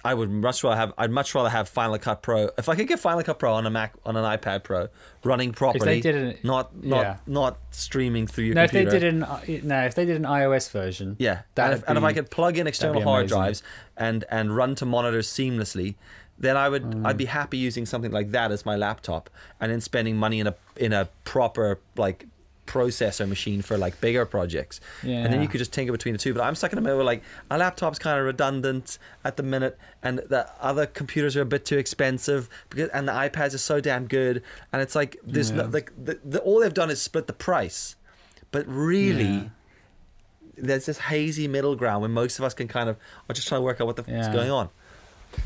I 0.05 0.15
would 0.15 0.31
much 0.31 0.63
rather 0.63 0.77
have 0.77 0.93
I'd 0.99 1.11
much 1.11 1.35
rather 1.35 1.49
have 1.49 1.69
Final 1.69 1.99
Cut 1.99 2.23
Pro. 2.23 2.51
If 2.57 2.69
I 2.69 2.77
could 2.77 2.87
get 2.87 3.01
Final 3.01 3.23
Cut 3.25 3.39
Pro 3.41 3.53
on 3.55 3.67
a 3.67 3.71
Mac 3.71 3.93
on 4.05 4.17
an 4.17 4.25
iPad 4.25 4.63
Pro 4.63 4.89
running 5.25 5.53
properly, 5.53 5.99
it- 6.01 6.45
not 6.45 6.77
not 6.85 7.01
yeah. 7.03 7.17
not 7.27 7.59
streaming 7.73 8.27
through 8.29 8.45
your 8.45 8.55
No, 8.55 8.65
if 8.65 8.71
they 8.71 8.85
did 8.85 9.03
an 9.03 9.21
no, 9.21 9.81
if 9.85 9.95
they 9.97 10.05
did 10.05 10.17
an 10.17 10.23
iOS 10.25 10.71
version, 10.71 11.17
Yeah, 11.19 11.41
and 11.57 11.75
if, 11.75 11.89
and 11.89 11.99
if 11.99 12.05
I 12.05 12.13
could 12.13 12.31
plug 12.31 12.57
in 12.59 12.67
external 12.69 13.03
hard 13.03 13.27
drives 13.29 13.63
and 13.97 14.25
and 14.31 14.55
run 14.55 14.75
to 14.77 14.87
monitors 14.87 15.27
seamlessly, 15.29 15.97
then 16.39 16.57
I 16.57 16.69
would 16.69 16.85
Mm. 16.85 17.07
I'd 17.07 17.17
be 17.17 17.25
happy 17.25 17.59
using 17.59 17.85
something 17.87 18.13
like 18.13 18.31
that 18.31 18.53
as 18.53 18.65
my 18.65 18.77
laptop, 18.77 19.29
and 19.61 19.73
then 19.73 19.81
spending 19.81 20.17
money 20.17 20.39
in 20.39 20.47
a 20.47 20.55
in 20.77 20.93
a 20.93 21.09
proper 21.25 21.81
like 21.97 22.27
processor 22.67 23.29
machine 23.29 23.63
for 23.63 23.79
like 23.79 24.01
bigger 24.01 24.27
projects. 24.27 24.81
And 25.25 25.33
then 25.33 25.41
you 25.43 25.49
could 25.49 25.59
just 25.59 25.73
tinker 25.73 25.93
between 25.93 26.13
the 26.13 26.19
two. 26.19 26.35
But 26.35 26.43
I'm 26.43 26.55
stuck 26.55 26.73
in 26.73 26.77
the 26.77 26.83
middle 26.83 26.99
where 26.99 27.05
like 27.07 27.23
our 27.51 27.59
laptop's 27.59 27.99
kind 27.99 28.19
of 28.19 28.27
redundant 28.27 28.99
at 29.25 29.37
the 29.37 29.43
minute, 29.43 29.79
and 30.03 30.19
the 30.19 30.49
other 30.61 30.87
computers 30.87 31.37
are 31.37 31.43
a 31.43 31.47
bit 31.47 31.65
too 31.65 31.79
expensive 31.79 32.49
because 32.71 32.89
and 32.91 33.09
the 33.09 33.13
iPads 33.13 33.55
are 33.55 33.59
so 33.59 33.81
damn 33.81 34.07
good, 34.07 34.43
and 34.73 34.83
it's 34.83 34.95
like 34.95 35.17
there's 35.25 35.51
no, 35.51 35.65
like 35.67 35.93
the, 36.03 36.19
the, 36.25 36.41
all 36.41 36.61
they've 36.61 36.75
done 36.75 36.91
is 36.91 37.01
split 37.01 37.27
the 37.27 37.33
price, 37.33 37.97
but 38.51 38.67
really 38.67 39.25
Yeah. 39.25 39.49
there's 40.57 40.87
this 40.87 40.99
hazy 40.99 41.49
middle 41.49 41.77
ground 41.77 42.01
where 42.03 42.11
most 42.11 42.39
of 42.39 42.45
us 42.45 42.55
can 42.55 42.69
kind 42.69 42.89
of 42.89 42.97
are 43.29 43.35
just 43.35 43.47
trying 43.49 43.61
to 43.61 43.65
work 43.65 43.81
out 43.81 43.87
what 43.87 43.97
the 43.97 44.03
f 44.03 44.21
is 44.21 44.29
going 44.29 44.51
on. 44.51 44.69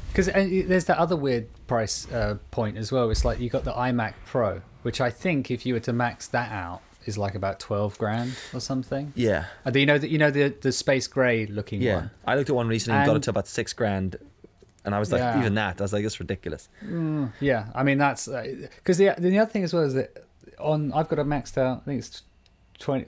Because 0.09 0.27
there's 0.27 0.85
that 0.85 0.99
other 0.99 1.17
weird 1.17 1.49
price 1.67 2.11
uh, 2.13 2.37
point 2.51 2.77
as 2.77 2.93
well. 2.93 3.11
It's 3.11 3.25
like 3.25 3.41
you 3.41 3.49
got 3.51 3.65
the 3.65 3.73
iMac 3.73 4.15
Pro, 4.27 4.61
which 4.83 5.01
I 5.01 5.11
think 5.11 5.51
if 5.51 5.67
you 5.67 5.75
were 5.75 5.81
to 5.81 5.93
max 5.93 6.29
that 6.29 6.53
out 6.53 6.81
is 7.11 7.19
like 7.19 7.35
about 7.35 7.61
twelve 7.61 7.99
grand 7.99 8.33
or 8.55 8.61
something. 8.61 9.13
Yeah. 9.15 9.45
Uh, 9.67 9.73
you 9.75 9.87
know 9.87 9.99
that 9.99 10.09
you 10.11 10.19
know 10.19 10.31
the 10.31 10.49
the 10.61 10.73
space 10.73 11.07
grey 11.07 11.47
looking 11.47 11.83
Yeah. 11.83 11.95
one. 11.97 12.11
I 12.27 12.37
looked 12.37 12.49
at 12.51 12.57
one 12.57 12.69
recently 12.69 12.99
and 12.99 13.07
got 13.07 13.17
it 13.17 13.23
to 13.25 13.31
about 13.31 13.49
six 13.49 13.73
grand. 13.75 14.17
And 14.85 14.95
I 14.95 14.99
was 14.99 15.13
like, 15.13 15.21
Yeah. 15.21 15.39
even 15.41 15.55
that, 15.57 15.79
I 15.79 15.85
was 15.85 15.93
like, 15.93 16.05
it's 16.07 16.19
ridiculous. 16.21 16.71
Mm, 16.83 17.33
yeah, 17.41 17.67
I 17.75 17.83
mean 17.83 17.99
that's 17.99 18.27
uh, 18.29 18.47
because 18.77 18.97
the 18.97 19.15
the 19.19 19.39
other 19.39 19.51
thing 19.51 19.65
as 19.65 19.75
well 19.75 19.83
is 19.83 19.93
that 19.95 20.25
on 20.59 20.93
I've 20.95 21.09
got 21.09 21.19
a 21.19 21.25
maxed 21.25 21.59
out. 21.59 21.83
I 21.83 21.85
think 21.85 21.99
it's 21.99 22.23
20, 22.79 23.07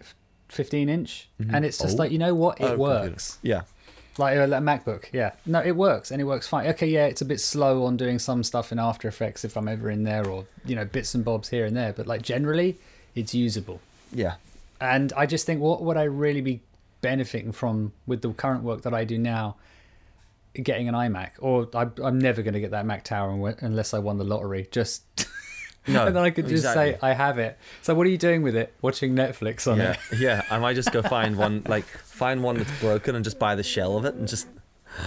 15 0.49 0.89
inch, 0.91 1.29
mm-hmm. 1.41 1.55
and 1.55 1.65
it's 1.65 1.79
just 1.79 1.95
Oh. 1.95 2.03
like 2.03 2.13
you 2.13 2.19
know 2.19 2.35
what 2.35 2.61
it 2.61 2.65
Oh, 2.73 2.77
works. 2.77 3.39
Yeah. 3.43 3.63
Like 4.19 4.37
uh, 4.37 4.41
a, 4.41 4.45
a 4.45 4.61
MacBook, 4.61 5.05
yeah. 5.15 5.31
No, 5.47 5.63
it 5.63 5.75
works 5.75 6.11
and 6.11 6.21
it 6.21 6.25
works 6.25 6.47
fine. 6.47 6.67
Okay, 6.67 6.87
yeah, 6.89 7.07
it's 7.07 7.23
a 7.23 7.25
bit 7.25 7.41
slow 7.41 7.85
on 7.87 7.97
doing 7.97 8.19
some 8.19 8.43
stuff 8.45 8.71
in 8.71 8.79
After 8.79 9.09
Effects 9.09 9.43
if 9.43 9.57
I'm 9.57 9.69
ever 9.69 9.89
in 9.91 10.05
there, 10.05 10.29
or 10.29 10.45
you 10.67 10.77
know, 10.77 10.85
bits 10.85 11.15
and 11.15 11.25
bobs 11.25 11.49
here 11.49 11.65
and 11.65 11.75
there. 11.75 11.95
But 11.95 12.07
like 12.07 12.21
generally, 12.21 12.79
it's 13.15 13.35
usable. 13.35 13.81
Yeah. 14.13 14.35
And 14.81 15.13
I 15.17 15.27
just 15.27 15.47
think 15.47 15.61
what 15.61 15.83
would 15.83 15.97
I 15.97 16.05
really 16.05 16.41
be 16.41 16.61
benefiting 17.01 17.53
from 17.53 17.93
with 18.07 18.23
the 18.23 18.33
current 18.33 18.63
work 18.65 18.83
that 18.83 18.95
I 18.95 19.05
do 19.05 19.19
now, 19.19 19.57
getting 20.55 20.89
an 20.89 20.95
iMac, 20.95 21.31
or 21.39 21.69
I, 21.75 21.87
I'm 22.03 22.19
never 22.19 22.43
going 22.43 22.55
to 22.55 22.61
get 22.61 22.73
that 22.73 22.85
Mac 22.87 23.05
Tower 23.05 23.55
unless 23.61 23.95
I 23.95 23.99
won 23.99 24.19
the 24.19 24.25
lottery. 24.25 24.69
Just 24.71 25.05
No. 25.89 26.07
and 26.07 26.15
then 26.15 26.23
I 26.23 26.31
could 26.31 26.47
just 26.47 26.65
exactly. 26.65 26.93
say 26.93 26.99
I 27.03 27.13
have 27.13 27.39
it. 27.39 27.59
So 27.83 27.93
what 27.95 28.07
are 28.07 28.11
you 28.11 28.19
doing 28.19 28.43
with 28.43 28.55
it? 28.55 28.73
Watching 28.83 29.17
Netflix 29.17 29.71
on 29.71 29.79
Yeah, 29.79 29.97
it? 30.13 30.19
yeah. 30.21 30.43
I 30.49 30.59
might 30.61 30.75
just 30.75 30.93
go 30.93 31.03
find 31.03 31.37
one, 31.37 31.63
like 31.67 31.85
find 31.85 32.43
one 32.43 32.57
that's 32.57 32.71
broken 32.81 33.17
and 33.17 33.25
just 33.25 33.39
buy 33.41 33.57
the 33.57 33.65
shell 33.65 33.97
of 33.97 34.05
it 34.05 34.15
and 34.15 34.29
just 34.29 34.47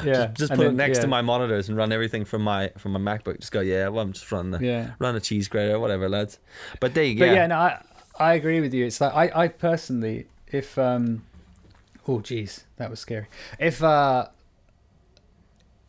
Yeah, 0.03 0.27
just 0.33 0.51
and 0.51 0.57
put 0.59 0.67
it 0.67 0.73
next 0.73 0.97
yeah. 0.97 1.01
to 1.03 1.07
my 1.07 1.21
monitors 1.21 1.69
and 1.69 1.77
run 1.77 1.93
everything 1.93 2.25
from 2.25 2.41
my 2.41 2.71
from 2.77 2.91
my 2.91 2.99
MacBook. 2.99 3.39
Just 3.39 3.53
go, 3.53 3.61
yeah, 3.61 3.87
well, 3.87 4.03
I'm 4.03 4.11
just 4.11 4.29
running 4.33 4.51
the 4.51 4.59
Yeah. 4.65 4.91
run 4.99 5.15
a 5.15 5.21
cheese 5.21 5.47
grater, 5.47 5.79
whatever, 5.79 6.09
lads. 6.09 6.39
But 6.81 6.93
they, 6.93 7.15
But 7.15 7.25
yeah, 7.25 7.33
yeah, 7.33 7.47
no, 7.47 7.55
I 7.57 7.81
I 8.17 8.34
agree 8.34 8.62
with 8.62 8.73
you. 8.73 8.86
It's 8.86 9.01
like 9.01 9.13
I 9.13 9.43
I 9.43 9.47
personally, 9.47 10.28
if 10.47 10.78
um, 10.78 11.25
oh 12.08 12.21
geez, 12.21 12.65
that 12.78 12.89
was 12.89 12.99
scary. 12.99 13.28
If 13.60 13.84
uh, 13.84 14.28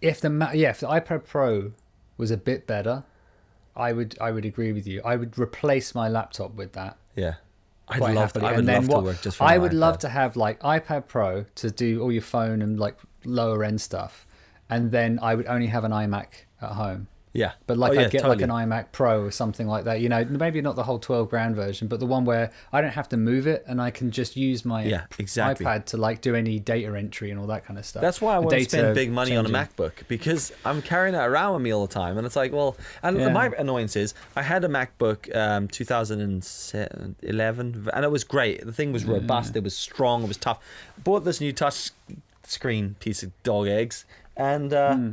if 0.01 0.21
the 0.21 0.51
yeah, 0.55 0.71
if 0.71 0.81
the 0.81 0.89
iPad 0.89 1.25
Pro 1.25 1.73
was 2.17 2.31
a 2.31 2.37
bit 2.37 2.67
better, 2.67 3.05
I 3.75 3.93
would 3.93 4.17
I 4.21 4.31
would 4.31 4.45
agree 4.45 4.73
with 4.73 4.87
you. 4.87 5.03
I 5.05 5.17
would 5.17 5.39
replace 5.39 5.95
my 5.95 6.09
laptop 6.09 6.55
with 6.55 6.73
that. 6.73 6.97
yeah. 7.15 7.35
I'd 7.89 8.01
love, 8.01 8.33
to. 8.33 8.45
I 8.45 8.51
would 8.51 8.59
and 8.59 8.67
love 8.67 8.89
what, 8.89 8.97
to 8.97 9.05
work 9.05 9.23
just 9.23 9.41
I 9.41 9.59
would 9.59 9.73
love 9.73 9.99
to 9.99 10.09
have 10.09 10.37
like 10.37 10.59
iPad 10.61 11.07
Pro 11.07 11.45
to 11.55 11.71
do 11.71 12.01
all 12.03 12.11
your 12.11 12.23
phone 12.23 12.61
and 12.61 12.81
like 12.81 12.97
lower 13.25 13.62
end 13.62 13.81
stuff, 13.81 14.27
and 14.69 14.91
then 14.91 15.21
I 15.23 15.37
would 15.37 15.47
only 15.47 15.69
have 15.69 15.85
an 15.85 15.93
iMac 15.93 16.27
at 16.61 16.71
home. 16.71 17.07
Yeah, 17.37 17.53
But 17.66 17.77
like 17.79 17.90
Oh, 17.90 17.94
yeah, 17.94 18.01
I'd 18.03 18.11
get 18.11 18.22
totally. 18.22 18.44
like 18.44 18.44
an 18.44 18.51
iMac 18.70 18.87
Pro 18.92 19.22
or 19.22 19.31
something 19.31 19.66
like 19.66 19.85
that. 19.85 20.01
You 20.01 20.09
know, 20.09 20.25
maybe 20.25 20.61
not 20.62 20.77
the 20.77 20.83
whole 20.85 20.99
twelve 20.99 21.29
grand 21.31 21.55
version, 21.55 21.87
but 21.88 22.01
the 22.01 22.07
one 22.07 22.25
where 22.25 22.51
I 22.72 22.81
don't 22.81 22.90
have 22.92 23.09
to 23.11 23.16
move 23.16 23.46
it 23.46 23.64
and 23.68 23.81
I 23.81 23.90
can 23.90 24.11
just 24.11 24.37
use 24.37 24.64
my 24.64 24.85
Yeah, 24.85 25.05
exactly. 25.18 25.64
iPad 25.66 25.85
to 25.87 25.96
like 25.96 26.20
do 26.22 26.35
any 26.35 26.59
data 26.59 26.96
entry 26.96 27.31
and 27.31 27.38
all 27.38 27.46
that 27.49 27.64
kind 27.66 27.79
of 27.79 27.85
stuff. 27.87 28.03
That's 28.03 28.20
why 28.20 28.35
I 28.35 28.38
want 28.38 28.51
to 28.53 28.64
spend 28.64 28.94
big 28.94 29.11
money 29.12 29.37
on 29.37 29.46
a. 29.46 29.51
MacBook 29.51 29.92
because 30.09 30.53
I'm 30.64 30.83
carrying 30.83 31.14
it 31.14 31.18
around 31.18 31.55
with 31.55 31.62
me 31.62 31.72
all 31.72 31.87
the 31.87 31.92
time, 31.92 32.16
and 32.18 32.27
it's 32.27 32.37
like, 32.37 32.53
well, 32.53 32.77
and 33.03 33.18
Yeah. 33.18 33.29
my 33.29 33.46
annoyance 33.59 33.96
is 33.96 34.14
I 34.35 34.42
had 34.42 34.64
a 34.64 34.68
MacBook 34.68 35.35
um, 35.37 35.68
2011, 35.68 37.88
and 37.92 38.05
it 38.05 38.11
was 38.11 38.25
great. 38.25 38.64
The 38.64 38.72
thing 38.72 38.92
was 38.92 39.05
robust, 39.05 39.57
it 39.57 39.62
was 39.62 39.77
strong, 39.77 40.22
it 40.25 40.29
was 40.29 40.37
tough. 40.37 40.59
Bought 41.03 41.25
this 41.25 41.40
new 41.40 41.53
touch 41.53 41.90
screen 42.44 42.96
piece 43.01 43.22
of 43.22 43.31
dog 43.42 43.68
eggs, 43.68 44.05
and 44.37 44.72
uh, 44.72 44.94
Hmm. 44.94 45.11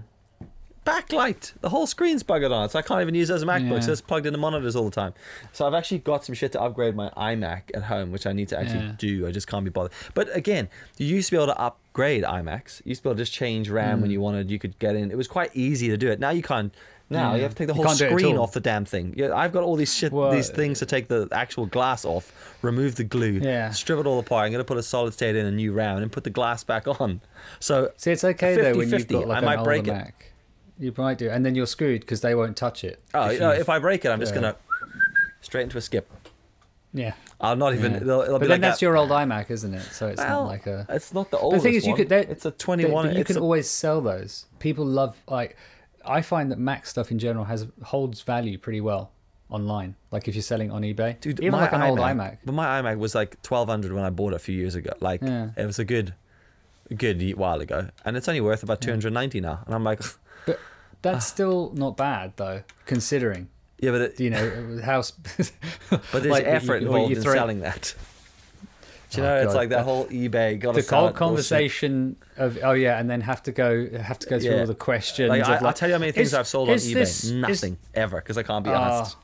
Backlight. 0.86 1.54
The 1.62 1.70
whole 1.70 1.88
screen's 1.88 2.24
buggered 2.24 2.52
on 2.52 2.66
it, 2.66 2.72
so 2.72 2.80
I 2.80 2.82
can't 2.82 3.02
even 3.02 3.16
use 3.16 3.30
it 3.30 3.34
as 3.36 3.44
a 3.44 3.46
MacBook. 3.46 3.72
Yeah. 3.72 3.80
So 3.82 3.92
it's 3.92 4.02
plugged 4.02 4.26
into 4.26 4.38
monitors 4.40 4.76
all 4.76 4.86
the 4.86 4.92
time. 4.92 5.14
So 5.52 5.66
I've 5.68 5.74
actually 5.74 6.00
got 6.00 6.26
some 6.26 6.36
shit 6.36 6.52
to 6.54 6.62
upgrade 6.62 6.96
my 6.96 7.10
iMac 7.18 7.64
at 7.74 7.84
home, 7.84 8.12
which 8.12 8.26
I 8.28 8.34
need 8.34 8.50
to 8.50 8.60
actually 8.60 8.86
Yeah. 8.86 8.94
do. 8.98 9.28
I 9.28 9.32
just 9.32 9.48
can't 9.48 9.64
be 9.64 9.72
bothered. 9.72 9.92
But 10.14 10.36
again, 10.36 10.70
you 10.98 11.08
used 11.08 11.30
to 11.30 11.36
be 11.36 11.42
able 11.42 11.54
to 11.54 11.60
upgrade 11.60 12.24
iMacs. 12.24 12.82
You 12.86 12.90
used 12.90 13.02
to 13.02 13.04
be 13.04 13.10
able 13.12 13.18
to 13.18 13.22
just 13.24 13.34
change 13.34 13.70
RAM 13.70 14.00
Mm. 14.00 14.02
when 14.02 14.12
you 14.12 14.22
wanted. 14.22 14.50
You 14.52 14.60
could 14.60 14.78
get 14.80 14.96
in. 14.96 15.12
It 15.12 15.18
was 15.18 15.28
quite 15.28 15.52
easy 15.56 15.88
to 15.90 15.98
do 15.98 16.10
it. 16.10 16.20
Now 16.20 16.32
you 16.32 16.42
can't. 16.44 16.74
Now 17.10 17.32
Yeah. 17.32 17.36
you 17.36 17.42
have 17.44 17.52
to 17.52 17.58
take 17.58 17.68
the 17.68 17.74
whole 17.76 17.84
can't 17.86 18.00
do 18.00 18.06
it 18.06 18.12
at 18.14 18.20
screen 18.20 18.38
off 18.38 18.54
the 18.54 18.60
damn 18.62 18.86
thing. 18.86 19.14
Yeah, 19.16 19.36
I've 19.36 19.52
got 19.52 19.64
all 19.64 19.76
these 19.76 19.94
shit, 19.94 20.12
Well, 20.12 20.32
these 20.32 20.50
things 20.50 20.80
to 20.80 20.86
take 20.86 21.10
the 21.10 21.28
actual 21.32 21.66
glass 21.66 22.06
off, 22.06 22.32
remove 22.62 22.96
the 22.96 23.04
glue, 23.04 23.40
Yeah. 23.44 23.70
strip 23.72 24.00
it 24.00 24.08
all 24.08 24.20
apart. 24.20 24.46
I'm 24.46 24.52
gonna 24.52 24.64
put 24.64 24.78
a 24.78 24.84
solid 24.84 25.14
state 25.14 25.36
in 25.36 25.46
a 25.46 25.52
new 25.52 25.74
RAM 25.74 25.98
and 26.02 26.12
put 26.12 26.24
the 26.24 26.30
glass 26.30 26.64
back 26.64 26.88
on. 26.88 27.22
So 27.60 27.92
See, 27.98 28.12
it's 28.12 28.24
okay 28.24 28.56
though 28.56 28.72
when 28.78 28.90
you've 28.90 29.02
50-50, 29.02 29.14
got 29.20 29.28
like 29.28 29.44
I 29.44 29.46
might 29.46 29.64
break 29.64 29.88
it. 29.88 30.14
You 30.80 30.94
might 30.98 31.18
do, 31.18 31.30
and 31.30 31.46
then 31.46 31.56
you're 31.56 31.68
screwed 31.68 32.02
because 32.02 32.22
they 32.22 32.34
won't 32.36 32.58
touch 32.58 32.84
it. 32.84 33.02
Oh, 33.14 33.26
if 33.26 33.30
uh, 33.30 33.34
you 33.34 33.40
know, 33.40 33.52
if 33.52 33.70
I 33.70 33.80
break 33.80 34.06
it, 34.06 34.10
I'm 34.10 34.20
just 34.20 34.34
yeah. 34.34 34.42
gonna 34.42 34.56
straight 35.42 35.64
into 35.64 35.78
a 35.78 35.82
skip. 35.82 36.10
yeah. 36.94 37.14
I'll 37.42 37.58
not 37.58 37.74
even. 37.74 37.92
Yeah. 37.92 37.98
It'll, 37.98 38.22
it'll 38.22 38.34
but 38.36 38.42
be 38.42 38.48
then 38.48 38.50
like 38.56 38.62
that's 38.62 38.80
that. 38.80 38.86
your 38.86 38.96
old 38.96 39.10
iMac, 39.10 39.52
isn't 39.52 39.74
it? 39.74 39.82
So 39.82 40.08
it's 40.08 40.18
Well, 40.20 40.44
not 40.44 40.48
like 40.48 40.66
a. 40.66 40.86
It's 40.90 41.14
not 41.14 41.30
the 41.30 41.38
oldest 41.38 41.64
the 41.64 41.70
thing 41.70 41.76
is, 41.78 41.86
you 41.86 41.92
one. 41.92 41.98
could. 41.98 42.12
It's 42.14 42.46
a 42.46 42.52
But- 42.52 42.60
21. 42.60 43.08
But 43.08 43.16
you 43.18 43.26
can 43.26 43.36
a- 43.38 43.42
always 43.42 43.70
sell 43.70 44.00
those. 44.02 44.46
People 44.60 44.86
love 44.86 45.18
like. 45.28 45.58
I 46.06 46.22
find 46.22 46.52
that 46.52 46.60
Mac 46.60 46.86
stuff 46.86 47.12
in 47.12 47.20
general 47.20 47.46
has 47.46 47.68
holds 47.84 48.22
value 48.22 48.58
pretty 48.58 48.80
well 48.82 49.12
online. 49.50 49.96
Like 50.12 50.28
if 50.30 50.36
you're 50.36 50.42
selling 50.42 50.72
on 50.72 50.82
eBay, 50.84 51.20
Dude, 51.20 51.40
even 51.42 51.52
my 51.52 51.62
like 51.62 51.74
an 51.74 51.82
old 51.82 52.00
iMac, 52.00 52.16
iMac. 52.16 52.38
But 52.46 52.54
my 52.56 52.82
iMac 52.82 52.98
was 52.98 53.14
like 53.14 53.38
1200 53.46 53.92
when 53.94 54.04
I 54.06 54.10
bought 54.10 54.32
it 54.34 54.38
a 54.38 54.40
few 54.40 54.56
years 54.58 54.76
ago. 54.76 54.92
Like 55.02 55.22
Yeah. 55.22 55.50
it 55.58 55.66
was 55.66 55.80
a 55.80 55.86
good, 55.86 56.14
good 56.96 57.22
while 57.38 57.60
ago, 57.62 57.90
and 58.06 58.16
it's 58.18 58.28
only 58.30 58.42
worth 58.42 58.64
about 58.64 58.80
290 58.82 59.42
now. 59.42 59.64
And 59.66 59.76
I'm 59.76 59.84
like, 59.84 60.02
But 60.46 60.60
that's 61.02 61.26
still 61.26 61.72
not 61.76 61.98
bad 61.98 62.34
though, 62.38 62.64
considering 62.86 63.50
yeah, 63.80 63.92
but 63.92 64.02
it, 64.02 64.20
you 64.20 64.30
know 64.30 64.80
how. 64.84 65.02
but 65.38 66.12
there's 66.14 66.26
like, 66.26 66.46
effort 66.46 66.82
you- 66.82 66.88
involved 66.88 67.12
you 67.12 67.18
in 67.18 67.22
selling 67.24 67.60
that. 67.62 67.94
Do 69.12 69.22
you 69.22 69.28
Oh, 69.28 69.30
know, 69.36 69.44
it's 69.44 69.54
like 69.54 69.70
that 69.70 69.84
whole 69.84 70.06
eBay. 70.08 70.58
Got 70.60 70.74
to 70.76 70.82
the 70.82 70.90
whole 70.96 71.02
bullshit. 71.04 71.16
conversation 71.18 72.16
of 72.38 72.58
oh 72.64 72.72
yeah, 72.72 72.98
and 73.00 73.10
then 73.10 73.22
have 73.22 73.44
to 73.44 73.52
go 73.52 73.88
have 74.00 74.18
to 74.20 74.28
go 74.30 74.40
through 74.40 74.52
Yeah. 74.52 74.60
all 74.62 74.66
the 74.66 74.74
questions. 74.74 75.30
Like, 75.30 75.42
of, 75.44 75.50
I, 75.50 75.60
like, 75.60 75.76
tell 75.76 75.90
you 75.90 75.94
how 75.96 76.00
many 76.00 76.12
things 76.14 76.30
is- 76.30 76.34
I've 76.34 76.48
sold 76.48 76.70
on 76.70 76.78
eBay. 76.78 76.94
this- 76.94 77.24
is- 77.26 77.32
Nothing 77.32 77.78
ever, 77.94 78.18
because 78.18 78.38
I 78.38 78.44
can't 78.44 78.64
be 78.66 78.72
Ah, 78.72 78.98
honest. 78.98 79.18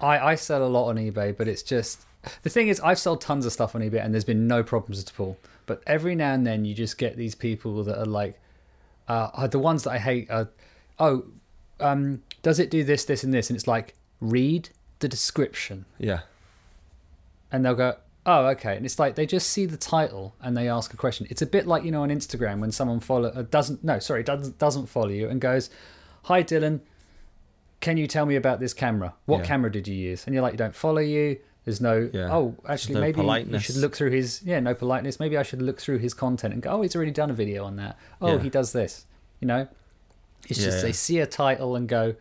I, 0.00 0.18
I 0.20 0.34
sell 0.36 0.64
a 0.64 0.68
lot 0.68 0.88
on 0.90 0.96
eBay, 0.96 1.36
but 1.36 1.48
it's 1.48 1.62
just 1.64 2.04
the 2.42 2.50
thing 2.50 2.68
is 2.68 2.78
I've 2.80 2.98
sold 3.00 3.20
tons 3.20 3.44
of 3.46 3.52
stuff 3.52 3.74
on 3.74 3.80
eBay 3.80 4.04
and 4.04 4.14
there's 4.14 4.24
been 4.24 4.46
no 4.46 4.62
problems 4.62 5.00
at 5.02 5.18
all. 5.18 5.36
But 5.66 5.82
every 5.86 6.14
now 6.14 6.32
and 6.34 6.46
then 6.46 6.64
you 6.64 6.74
just 6.74 6.96
get 6.98 7.16
these 7.16 7.34
people 7.34 7.82
that 7.84 7.98
are 7.98 8.06
like, 8.06 8.38
uh, 9.08 9.30
are 9.34 9.48
the 9.48 9.58
ones 9.58 9.84
that 9.84 9.90
I 9.90 9.98
hate 9.98 10.30
are, 10.30 10.48
oh, 10.98 11.24
um, 11.80 12.22
does 12.42 12.58
it 12.58 12.70
do 12.70 12.84
this, 12.84 13.04
this, 13.04 13.24
and 13.24 13.32
this? 13.32 13.48
And 13.50 13.56
it's 13.56 13.66
like 13.66 13.94
read 14.20 14.70
the 15.00 15.08
description, 15.08 15.84
Yeah, 15.98 16.20
and 17.50 17.64
they'll 17.64 17.74
go, 17.74 17.96
oh, 18.26 18.46
okay. 18.46 18.76
And 18.76 18.84
it's 18.84 18.98
like 18.98 19.14
they 19.14 19.26
just 19.26 19.48
see 19.50 19.64
the 19.64 19.76
title 19.76 20.34
and 20.42 20.56
they 20.56 20.68
ask 20.68 20.92
a 20.92 20.96
question. 20.96 21.26
It's 21.30 21.40
a 21.42 21.46
bit 21.46 21.66
like 21.66 21.84
you 21.84 21.90
know 21.90 22.02
on 22.02 22.10
Instagram 22.10 22.60
when 22.60 22.72
someone 22.72 23.00
follow 23.00 23.28
uh, 23.30 23.42
doesn't 23.42 23.82
no 23.84 23.98
sorry 23.98 24.22
doesn't 24.22 24.58
doesn't 24.58 24.86
follow 24.86 25.08
you 25.10 25.28
and 25.28 25.40
goes, 25.40 25.70
hi 26.24 26.42
Dylan, 26.42 26.80
can 27.80 27.96
you 27.96 28.06
tell 28.06 28.26
me 28.26 28.36
about 28.36 28.60
this 28.60 28.74
camera? 28.74 29.14
What 29.26 29.38
Yeah. 29.40 29.44
camera 29.46 29.70
did 29.72 29.88
you 29.88 29.94
use? 29.94 30.24
And 30.26 30.34
you're 30.34 30.42
like, 30.42 30.52
you 30.52 30.58
don't 30.58 30.74
follow 30.74 31.00
you. 31.00 31.38
There's 31.68 31.82
no. 31.82 32.08
Yeah. 32.10 32.32
Oh, 32.34 32.54
actually, 32.66 32.94
no 32.94 33.00
maybe 33.02 33.20
you 33.52 33.58
should 33.58 33.76
look 33.76 33.94
through 33.94 34.10
his. 34.10 34.40
Yeah, 34.42 34.58
no 34.60 34.74
politeness. 34.74 35.20
Maybe 35.20 35.36
I 35.36 35.42
should 35.42 35.60
look 35.60 35.78
through 35.78 35.98
his 35.98 36.14
content 36.14 36.54
and 36.54 36.62
go. 36.62 36.70
Oh, 36.70 36.80
he's 36.82 36.96
already 36.96 37.10
done 37.10 37.28
a 37.30 37.34
video 37.34 37.64
on 37.66 37.76
that. 37.76 37.98
Oh, 38.22 38.36
Yeah. 38.36 38.38
he 38.42 38.48
does 38.48 38.72
this. 38.72 39.04
You 39.40 39.48
know, 39.48 39.68
it's 40.48 40.58
just 40.64 40.80
they 40.80 40.92
see 40.92 41.18
a 41.18 41.26
title 41.26 41.76
and 41.76 41.86
go. 41.86 42.14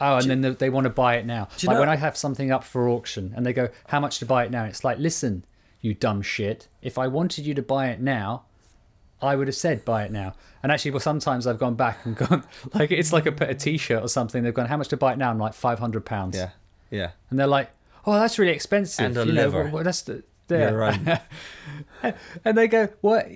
Oh, 0.00 0.16
and 0.18 0.30
then 0.30 0.40
they, 0.42 0.50
they 0.50 0.70
want 0.70 0.84
to 0.84 0.90
buy 0.90 1.16
it 1.16 1.26
now. 1.26 1.48
Like 1.64 1.74
know- 1.74 1.80
when 1.80 1.88
I 1.88 1.96
have 1.96 2.16
something 2.16 2.52
up 2.52 2.62
for 2.62 2.88
auction 2.88 3.32
and 3.34 3.44
they 3.44 3.52
go, 3.52 3.70
"How 3.88 3.98
much 3.98 4.20
to 4.20 4.26
buy 4.26 4.44
it 4.44 4.52
now?" 4.52 4.62
It's 4.64 4.84
like, 4.84 4.98
listen, 4.98 5.42
you 5.80 5.92
dumb 5.94 6.22
shit. 6.22 6.68
If 6.80 6.96
I 6.96 7.08
wanted 7.08 7.44
you 7.44 7.54
to 7.54 7.62
buy 7.62 7.88
it 7.88 8.00
now, 8.00 8.44
I 9.20 9.34
would 9.34 9.48
have 9.48 9.56
said 9.56 9.84
buy 9.84 10.04
it 10.04 10.12
now. 10.12 10.34
And 10.62 10.70
actually, 10.70 10.92
well, 10.92 11.00
sometimes 11.00 11.46
I've 11.48 11.58
gone 11.58 11.74
back 11.74 12.06
and 12.06 12.14
gone 12.22 12.44
like 12.72 12.92
it's 12.92 13.12
like 13.12 13.26
a, 13.26 13.34
a 13.48 13.54
t-shirt 13.54 14.02
or 14.02 14.08
something. 14.08 14.44
They've 14.44 14.54
gone, 14.54 14.66
"How 14.66 14.76
much 14.76 14.88
to 14.88 14.96
buy 14.96 15.12
it 15.14 15.18
now?" 15.18 15.30
I'm 15.30 15.38
like 15.38 15.54
five 15.54 15.80
hundred 15.80 16.04
pounds. 16.06 16.36
yeah, 16.36 16.50
yeah. 16.90 17.10
And 17.30 17.38
they're 17.40 17.46
like, 17.48 17.70
"Oh, 18.06 18.12
that's 18.14 18.38
really 18.38 18.52
expensive." 18.52 19.04
And 19.04 19.16
a 19.16 19.26
you 19.26 19.32
know, 19.32 19.42
liver. 19.42 19.64
well, 19.64 19.72
well, 19.72 19.84
that's 19.84 20.02
the. 20.02 20.22
There. 20.48 20.76
right. 20.76 21.20
and 22.44 22.56
they 22.56 22.68
go, 22.68 22.88
"What? 23.00 23.26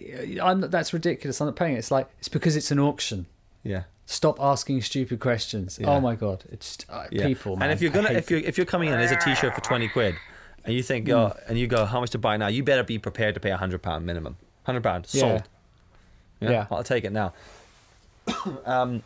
I'm 0.41 0.61
not, 0.61 0.71
that's 0.71 0.93
ridiculous. 0.93 1.41
I'm 1.41 1.49
not 1.49 1.57
paying 1.57 1.75
it." 1.75 1.79
It's 1.79 1.91
like 1.91 2.09
it's 2.19 2.29
because 2.29 2.55
it's 2.57 2.71
an 2.71 2.79
auction. 2.79 3.27
Yeah. 3.65 3.83
Stop 4.07 4.41
asking 4.41 4.83
stupid 4.83 5.21
questions. 5.21 5.79
Yeah. 5.81 5.89
Oh 5.91 6.01
my 6.01 6.15
god, 6.15 6.45
it's 6.51 6.79
uh, 6.89 7.07
Yeah. 7.11 7.27
people. 7.27 7.57
Man. 7.57 7.65
and 7.71 7.73
if 7.73 7.83
you're 7.83 7.91
gonna, 7.93 8.11
if 8.11 8.31
you're 8.31 8.41
if 8.41 8.57
you're 8.57 8.67
coming 8.67 8.89
in 8.91 8.95
as 8.95 9.11
a 9.13 9.17
t-shirt 9.17 9.55
for 9.55 9.61
twenty 9.61 9.89
quid, 9.89 10.15
and 10.65 10.75
you 10.75 10.83
think, 10.83 11.09
oh, 11.09 11.37
and 11.49 11.59
you 11.59 11.67
go, 11.67 11.85
how 11.85 12.01
much 12.01 12.11
to 12.11 12.19
buy 12.19 12.37
now? 12.37 12.47
You 12.49 12.63
better 12.63 12.85
be 12.85 12.99
prepared 12.99 13.35
to 13.35 13.41
pay 13.41 13.51
a 13.51 13.57
hundred 13.57 13.83
pound 13.83 14.07
minimum. 14.07 14.37
Hundred 14.65 14.83
pound 14.85 15.07
Yeah. 15.11 15.21
sold. 15.21 15.43
Yeah, 16.41 16.51
Yeah. 16.51 16.67
I'll 16.71 16.85
take 16.85 17.05
it 17.05 17.13
now. 17.13 17.33
um, 18.65 19.03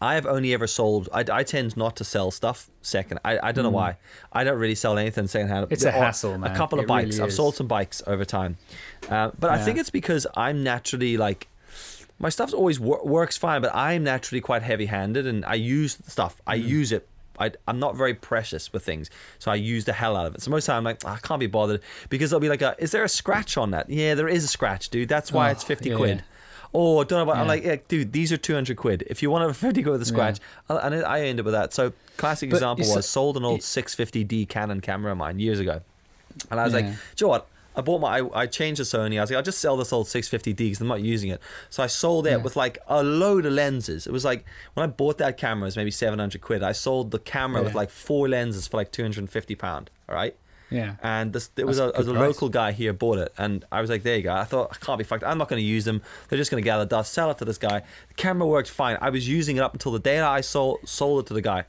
I 0.00 0.14
have 0.14 0.26
only 0.26 0.54
ever 0.54 0.66
sold. 0.66 1.08
I, 1.12 1.24
I 1.30 1.42
tend 1.42 1.76
not 1.76 1.96
to 1.96 2.04
sell 2.04 2.30
stuff 2.30 2.70
second. 2.82 3.18
I, 3.24 3.38
I 3.48 3.52
don't 3.52 3.64
know 3.64 3.70
why. 3.70 3.96
I 4.32 4.44
don't 4.44 4.58
really 4.58 4.74
sell 4.76 4.96
anything 4.98 5.26
second 5.26 5.48
hand. 5.48 5.66
Hmm. 5.66 5.72
It's 5.72 5.84
a 5.84 5.90
hassle, 5.90 6.38
man. 6.38 6.50
A 6.52 6.56
couple 6.56 6.78
of 6.78 6.84
It 6.84 6.92
really 6.92 7.04
bikes. 7.06 7.20
I've 7.20 7.32
sold 7.32 7.56
some 7.56 7.66
bikes 7.66 8.02
over 8.06 8.24
time, 8.24 8.56
uh, 9.10 9.30
but 9.38 9.50
I 9.50 9.58
think 9.58 9.78
it's 9.78 9.90
because 9.90 10.26
I'm 10.36 10.62
naturally 10.62 11.16
like 11.16 11.48
my 12.20 12.28
stuff's 12.28 12.52
always 12.52 12.80
wor- 12.80 13.04
works 13.04 13.36
fine, 13.36 13.60
but 13.62 13.70
I'm 13.74 14.02
naturally 14.04 14.40
quite 14.40 14.62
heavy-handed, 14.62 15.26
and 15.26 15.44
I 15.44 15.54
use 15.54 15.98
stuff. 16.06 16.40
I 16.46 16.58
Mm-hmm. 16.58 16.68
use 16.68 16.92
it. 16.92 17.08
I, 17.40 17.52
I'm 17.68 17.78
not 17.78 17.94
very 17.96 18.14
precious 18.14 18.72
with 18.72 18.84
things, 18.84 19.10
so 19.38 19.52
I 19.52 19.54
use 19.54 19.84
the 19.84 19.92
hell 19.92 20.16
out 20.16 20.26
of 20.26 20.34
it. 20.34 20.42
So 20.42 20.50
most 20.50 20.64
of 20.64 20.66
the 20.66 20.72
time, 20.72 20.78
I'm 20.78 20.84
like, 20.84 21.02
"Ah, 21.04 21.14
I 21.14 21.18
can't 21.26 21.38
be 21.38 21.46
bothered 21.46 21.80
because 22.08 22.30
they'll 22.30 22.40
be 22.40 22.48
like, 22.48 22.62
a, 22.62 22.74
"Is 22.80 22.90
there 22.90 23.04
a 23.04 23.08
scratch 23.08 23.56
on 23.56 23.70
that?" 23.70 23.88
Yeah, 23.88 24.16
there 24.16 24.26
is 24.28 24.42
a 24.42 24.48
scratch, 24.48 24.88
dude. 24.90 25.08
That's 25.08 25.30
why 25.32 25.48
Oh, 25.48 25.52
it's 25.52 25.62
fifty 25.62 25.90
yeah. 25.90 25.96
quid. 25.96 26.24
Oh, 26.74 26.98
I 27.00 27.04
don't 27.04 27.18
know 27.18 27.22
about. 27.22 27.36
I'm 27.38 27.46
like, 27.48 27.64
yeah, 27.64 27.76
dude, 27.88 28.12
these 28.12 28.32
are 28.32 28.36
two 28.36 28.54
hundred 28.54 28.76
quid. 28.76 29.04
If 29.08 29.22
you 29.22 29.30
want 29.30 29.48
a 29.50 29.54
fifty 29.54 29.82
quid 29.82 29.92
with 29.92 30.02
a 30.02 30.06
scratch, 30.06 30.38
I'll- 30.68 30.78
and 30.78 30.94
I 31.04 31.22
end 31.22 31.40
up 31.40 31.44
with 31.46 31.54
that. 31.54 31.72
So 31.72 31.92
classic 32.16 32.50
But 32.50 32.56
example 32.56 32.94
was 32.94 33.08
sold 33.08 33.36
an 33.36 33.44
old 33.44 33.60
y- 33.60 33.62
650D 33.62 34.48
Canon 34.48 34.80
camera 34.80 35.12
of 35.12 35.18
mine 35.18 35.38
years 35.38 35.60
ago, 35.60 35.80
and 36.50 36.60
I 36.60 36.64
was 36.64 36.74
like, 36.74 36.84
Yeah. 36.84 36.90
do 36.90 36.96
you 37.18 37.26
know 37.26 37.28
what? 37.30 37.46
I 37.76 37.80
bought 37.80 38.00
my, 38.00 38.18
I, 38.18 38.40
I 38.42 38.46
changed 38.46 38.80
the 38.80 38.84
Sony. 38.84 39.18
I 39.18 39.20
was 39.20 39.30
like, 39.30 39.36
I'll 39.36 39.42
just 39.42 39.60
sell 39.60 39.76
this 39.76 39.92
old 39.92 40.08
650D 40.08 40.56
because 40.56 40.80
I'm 40.80 40.88
not 40.88 41.00
using 41.00 41.30
it. 41.30 41.40
So 41.70 41.80
I 41.80 41.86
sold 41.86 42.26
it 42.26 42.30
Yeah. 42.30 42.36
with 42.38 42.56
like 42.56 42.76
a 42.88 43.04
load 43.04 43.46
of 43.46 43.52
lenses. 43.52 44.04
It 44.04 44.12
was 44.12 44.24
like 44.24 44.44
when 44.74 44.82
I 44.82 44.88
bought 44.92 45.18
that 45.18 45.36
camera, 45.36 45.66
it 45.66 45.68
was 45.68 45.76
maybe 45.76 45.92
700 45.92 46.40
quid. 46.40 46.64
I 46.64 46.72
sold 46.72 47.12
the 47.12 47.20
camera 47.20 47.62
with 47.62 47.76
like 47.76 47.90
four 47.90 48.28
lenses 48.28 48.66
for 48.66 48.78
like 48.78 48.90
250 48.90 49.54
pound. 49.54 49.90
All 50.08 50.16
right. 50.16 50.34
Yeah. 50.70 50.96
And 51.02 51.32
this, 51.32 51.50
it 51.56 51.66
was 51.66 51.78
a, 51.78 51.84
a 51.84 51.88
a 51.88 51.92
price. 51.92 52.06
local 52.06 52.48
guy 52.50 52.72
here 52.72 52.92
bought 52.92 53.18
it, 53.18 53.32
and 53.38 53.64
I 53.72 53.80
was 53.80 53.88
like, 53.88 54.02
"There 54.02 54.16
you 54.16 54.22
go." 54.22 54.34
I 54.34 54.44
thought 54.44 54.68
I 54.72 54.84
can't 54.84 54.98
be 54.98 55.04
fucked. 55.04 55.24
I'm 55.24 55.38
not 55.38 55.48
going 55.48 55.60
to 55.60 55.66
use 55.66 55.84
them. 55.86 56.02
They're 56.28 56.36
just 56.38 56.50
going 56.50 56.62
to 56.62 56.64
gather 56.64 56.84
dust. 56.84 57.12
Sell 57.12 57.30
it 57.30 57.38
to 57.38 57.44
this 57.46 57.56
guy. 57.58 57.82
The 58.08 58.14
camera 58.14 58.46
worked 58.46 58.68
fine. 58.70 58.98
I 59.00 59.08
was 59.10 59.26
using 59.28 59.56
it 59.56 59.60
up 59.60 59.72
until 59.72 59.92
the 59.92 59.98
day 59.98 60.16
that 60.16 60.28
I 60.28 60.42
sold 60.42 60.80
sold 60.86 61.24
it 61.24 61.28
to 61.28 61.34
the 61.34 61.40
guy, 61.40 61.64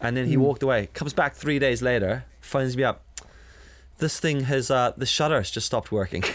and 0.00 0.16
then 0.16 0.26
he 0.26 0.34
Hmm. 0.34 0.40
walked 0.42 0.62
away. 0.64 0.88
Comes 0.92 1.12
back 1.12 1.34
three 1.36 1.58
days 1.60 1.82
later, 1.82 2.24
phones 2.40 2.76
me 2.76 2.82
up. 2.82 3.04
This 3.98 4.18
thing 4.18 4.40
has 4.44 4.70
uh, 4.70 4.92
the 4.96 5.06
shutter 5.06 5.36
has 5.36 5.50
just 5.50 5.66
stopped 5.66 5.92
working. 5.92 6.24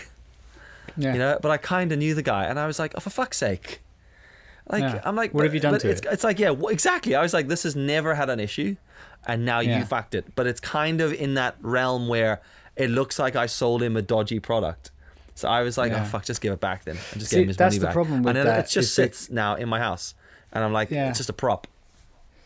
Yeah. 0.99 1.13
you 1.13 1.19
know, 1.19 1.37
but 1.41 1.51
I 1.51 1.57
kind 1.57 1.91
of 1.91 1.99
knew 1.99 2.15
the 2.15 2.23
guy, 2.23 2.45
and 2.45 2.57
I 2.57 2.65
was 2.65 2.79
like, 2.79 2.93
"Oh, 2.95 2.99
for 3.01 3.11
fuck's 3.11 3.37
sake!" 3.37 3.81
Like 4.69 4.81
Yeah. 4.81 5.01
I'm 5.05 5.15
like, 5.15 5.33
What 5.33 5.43
have 5.45 5.53
you 5.53 5.59
done 5.59 5.73
but 5.73 5.81
to 5.81 5.89
it's, 5.89 6.01
it? 6.01 6.07
It's 6.11 6.23
like, 6.23 6.39
yeah, 6.39 6.53
exactly. 6.69 7.15
I 7.15 7.21
was 7.21 7.33
like, 7.33 7.47
this 7.47 7.63
has 7.63 7.75
never 7.75 8.15
had 8.15 8.29
an 8.29 8.39
issue, 8.39 8.75
and 9.25 9.45
now 9.45 9.59
Yeah. 9.61 9.79
you 9.79 9.85
fucked 9.85 10.13
it. 10.15 10.35
But 10.35 10.47
it's 10.47 10.59
kind 10.59 10.99
of 11.01 11.13
in 11.13 11.35
that 11.35 11.55
realm 11.61 12.07
where 12.07 12.41
it 12.75 12.89
looks 12.89 13.17
like 13.17 13.35
I 13.35 13.45
sold 13.45 13.81
him 13.81 13.95
a 13.97 14.01
dodgy 14.01 14.39
product. 14.39 14.91
So 15.35 15.47
I 15.47 15.61
was 15.61 15.77
like, 15.77 15.91
oh, 15.91 15.95
Yeah. 15.95 16.01
oh 16.03 16.05
fuck, 16.05 16.25
just 16.25 16.41
give 16.41 16.51
it 16.53 16.59
back 16.59 16.83
then, 16.85 16.97
and 17.11 17.19
just 17.19 17.29
See, 17.31 17.37
give 17.37 17.43
him 17.43 17.47
his 17.49 17.57
that's 17.57 17.73
money 17.75 17.79
the 17.79 17.85
back. 17.87 17.93
problem 17.93 18.23
with 18.23 18.29
and 18.29 18.37
then 18.37 18.45
that, 18.45 18.65
it 18.65 18.71
just 18.71 18.93
sits 18.95 19.29
now 19.29 19.55
in 19.55 19.69
my 19.69 19.79
house, 19.79 20.15
and 20.51 20.63
I'm 20.63 20.73
like, 20.73 20.89
Yeah. 20.91 21.09
it's 21.09 21.19
just 21.19 21.29
a 21.29 21.33
prop. 21.33 21.67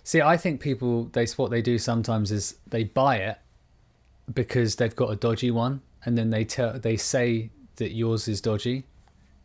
See, 0.03 0.19
I 0.21 0.35
think 0.37 0.61
people 0.61 1.05
they 1.13 1.25
what 1.37 1.51
they 1.51 1.61
do 1.61 1.77
sometimes 1.77 2.31
is 2.31 2.55
they 2.67 2.83
buy 2.83 3.17
it 3.17 3.37
because 4.33 4.75
they've 4.77 4.95
got 4.95 5.09
a 5.11 5.15
dodgy 5.15 5.51
one, 5.51 5.81
and 6.05 6.17
then 6.17 6.29
they 6.29 6.43
tell 6.45 6.77
they 6.79 6.97
say 6.97 7.49
that 7.77 7.91
yours 7.93 8.27
is 8.27 8.41
dodgy, 8.41 8.85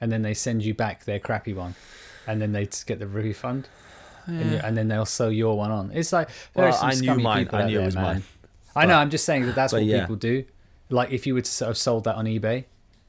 and 0.01 0.11
then 0.13 0.23
they 0.23 0.35
send 0.35 0.65
you 0.65 0.75
back 0.75 1.05
their 1.05 1.19
crappy 1.21 1.53
one, 1.53 1.75
and 2.27 2.41
then 2.41 2.53
they 2.53 2.69
get 2.87 2.99
the 2.99 3.07
refund, 3.07 3.69
and, 4.27 4.51
you, 4.53 4.57
and 4.59 4.77
then 4.77 4.89
they'll 4.89 5.05
sell 5.07 5.31
your 5.31 5.57
one 5.57 5.71
on. 5.71 5.91
It's 5.93 6.13
like 6.13 6.29
there 6.55 6.65
are 6.67 6.71
Well, 6.71 6.79
some 6.79 6.89
I 6.89 6.93
knew 6.95 7.03
scummy 7.05 7.23
mine. 7.23 7.45
people 7.45 7.59
I 7.59 7.63
out 7.63 7.67
knew 7.69 7.75
it 7.75 7.79
there, 7.79 7.87
was 7.87 7.95
man. 7.95 8.05
mine. 8.05 8.23
I 8.75 8.87
know. 8.87 8.99
I'm 8.99 9.11
just 9.11 9.25
saying 9.25 9.47
that 9.47 9.55
that's 9.55 9.73
what 9.73 9.85
yeah. 9.85 10.01
people 10.01 10.17
do. 10.17 10.45
Like 10.91 11.11
if 11.13 11.27
you 11.27 11.35
were 11.35 11.41
to 11.41 11.51
sort 11.51 11.71
of 11.71 11.79
sold 11.79 12.05
that 12.05 12.17
on 12.17 12.27
eBay, 12.27 12.65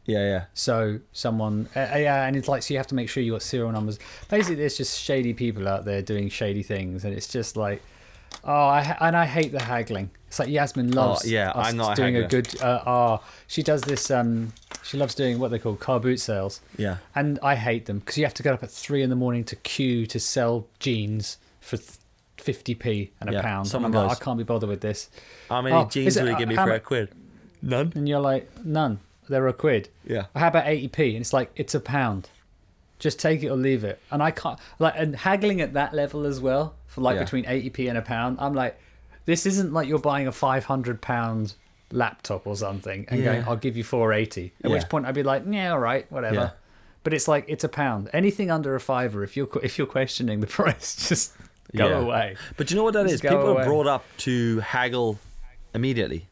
Yeah, 0.05 0.19
yeah. 0.19 0.43
so 0.53 0.99
someone, 1.11 1.67
uh, 1.75 1.79
uh, 1.79 1.97
yeah, 1.97 2.25
and 2.25 2.35
it's 2.35 2.47
like 2.47 2.63
so 2.63 2.73
you 2.73 2.77
have 2.79 2.87
to 2.87 2.95
make 2.95 3.09
sure 3.09 3.21
you 3.21 3.33
got 3.33 3.41
serial 3.41 3.71
numbers. 3.71 3.99
Basically, 4.29 4.55
there's 4.55 4.77
just 4.77 4.99
shady 4.99 5.33
people 5.33 5.67
out 5.67 5.85
there 5.85 6.01
doing 6.01 6.29
shady 6.29 6.63
things, 6.63 7.03
and 7.05 7.13
it's 7.13 7.27
just 7.27 7.57
like, 7.57 7.81
oh, 8.43 8.51
I 8.51 8.97
and 9.01 9.15
I 9.15 9.25
hate 9.25 9.51
the 9.51 9.61
haggling. 9.61 10.09
It's 10.27 10.39
like 10.39 10.49
Yasmin 10.49 10.91
loves. 10.91 11.23
Oh, 11.25 11.27
yeah, 11.29 11.51
I'm 11.55 11.77
not 11.77 11.95
doing 11.95 12.15
a 12.17 12.21
haggler. 12.23 12.41
good. 12.41 12.61
Uh, 12.61 12.83
oh, 12.85 13.23
she 13.47 13.63
does 13.63 13.81
this. 13.81 14.11
Um, 14.11 14.53
she 14.83 14.97
loves 14.97 15.15
doing 15.15 15.39
what 15.39 15.51
they 15.51 15.59
call 15.59 15.75
car 15.75 15.99
boot 15.99 16.19
sales, 16.19 16.61
Yeah. 16.77 16.97
and 17.15 17.39
I 17.41 17.55
hate 17.55 17.85
them 17.85 17.99
because 17.99 18.17
you 18.17 18.25
have 18.25 18.33
to 18.35 18.43
get 18.43 18.53
up 18.53 18.63
at 18.63 18.69
three 18.71 19.01
in 19.03 19.09
the 19.09 19.15
morning 19.15 19.43
to 19.45 19.55
queue 19.55 20.05
to 20.07 20.19
sell 20.19 20.67
jeans 20.79 21.37
for. 21.61 21.77
50p 22.37 23.09
and 23.19 23.29
a 23.31 23.33
Yeah, 23.33 23.41
pound. 23.41 23.61
And 23.65 23.67
someone 23.67 23.93
I'm 23.95 24.07
like, 24.07 24.21
I 24.21 24.23
can't 24.23 24.37
be 24.37 24.43
bothered 24.43 24.69
with 24.69 24.79
this. 24.79 25.09
How 25.49 25.61
many 25.61 25.75
Oh, 25.75 25.85
jeans 25.85 26.15
it- 26.15 26.21
will 26.23 26.29
you 26.29 26.37
give 26.37 26.47
me 26.47 26.55
for 26.55 26.71
a 26.71 26.79
quid? 26.79 27.09
None. 27.61 27.91
And 27.95 28.07
you're 28.07 28.19
like, 28.21 28.47
none. 28.63 28.99
They're 29.27 29.47
a 29.47 29.53
quid. 29.53 29.89
Yeah. 30.05 30.25
How 30.35 30.47
about 30.49 30.65
80p? 30.65 31.09
And 31.13 31.17
it's 31.17 31.33
like, 31.33 31.51
it's 31.55 31.75
a 31.75 31.79
pound. 31.81 32.29
Just 32.99 33.19
take 33.19 33.43
it 33.43 33.49
or 33.49 33.55
leave 33.55 33.83
it. 33.83 34.01
And 34.11 34.23
I 34.23 34.31
can't, 34.31 34.59
like, 34.79 34.93
and 34.97 35.15
haggling 35.15 35.61
at 35.61 35.73
that 35.73 35.93
level 35.93 36.25
as 36.25 36.39
well, 36.41 36.75
for 36.87 37.01
like 37.01 37.15
Yeah. 37.17 37.23
between 37.23 37.45
80p 37.45 37.87
and 37.89 37.97
a 37.97 38.01
pound, 38.01 38.37
I'm 38.39 38.53
like, 38.53 38.79
this 39.25 39.45
isn't 39.45 39.71
like 39.73 39.87
you're 39.87 39.99
buying 39.99 40.25
a 40.27 40.31
500 40.31 41.01
pound 41.01 41.53
laptop 41.91 42.47
or 42.47 42.55
something 42.55 43.05
and 43.09 43.23
going, 43.23 43.43
I'll 43.47 43.55
give 43.55 43.77
you 43.77 43.83
480. 43.83 44.53
At 44.63 44.69
Yeah. 44.69 44.75
which 44.75 44.89
point 44.89 45.05
I'd 45.05 45.15
be 45.15 45.23
like, 45.23 45.43
yeah, 45.47 45.71
all 45.71 45.79
right, 45.79 46.09
whatever. 46.11 46.35
Yeah. 46.35 46.49
But 47.03 47.13
it's 47.13 47.27
like, 47.27 47.45
it's 47.47 47.63
a 47.63 47.69
pound. 47.69 48.09
Anything 48.13 48.49
under 48.51 48.73
a 48.75 48.79
fiver, 48.79 49.23
if 49.23 49.37
you're, 49.37 49.47
if 49.63 49.77
you're 49.77 49.87
questioning 49.87 50.39
the 50.39 50.47
price, 50.57 51.07
just 51.07 51.33
go 51.75 51.87
Yeah. 51.89 51.99
away. 51.99 52.35
But 52.57 52.71
you 52.71 52.77
know 52.77 52.83
what 52.83 52.93
that 52.95 53.03
Just 53.03 53.15
is? 53.15 53.21
People 53.21 53.47
away. 53.49 53.61
are 53.61 53.65
brought 53.65 53.87
up 53.87 54.03
to 54.19 54.59
haggle 54.61 55.19
immediately. 55.73 56.27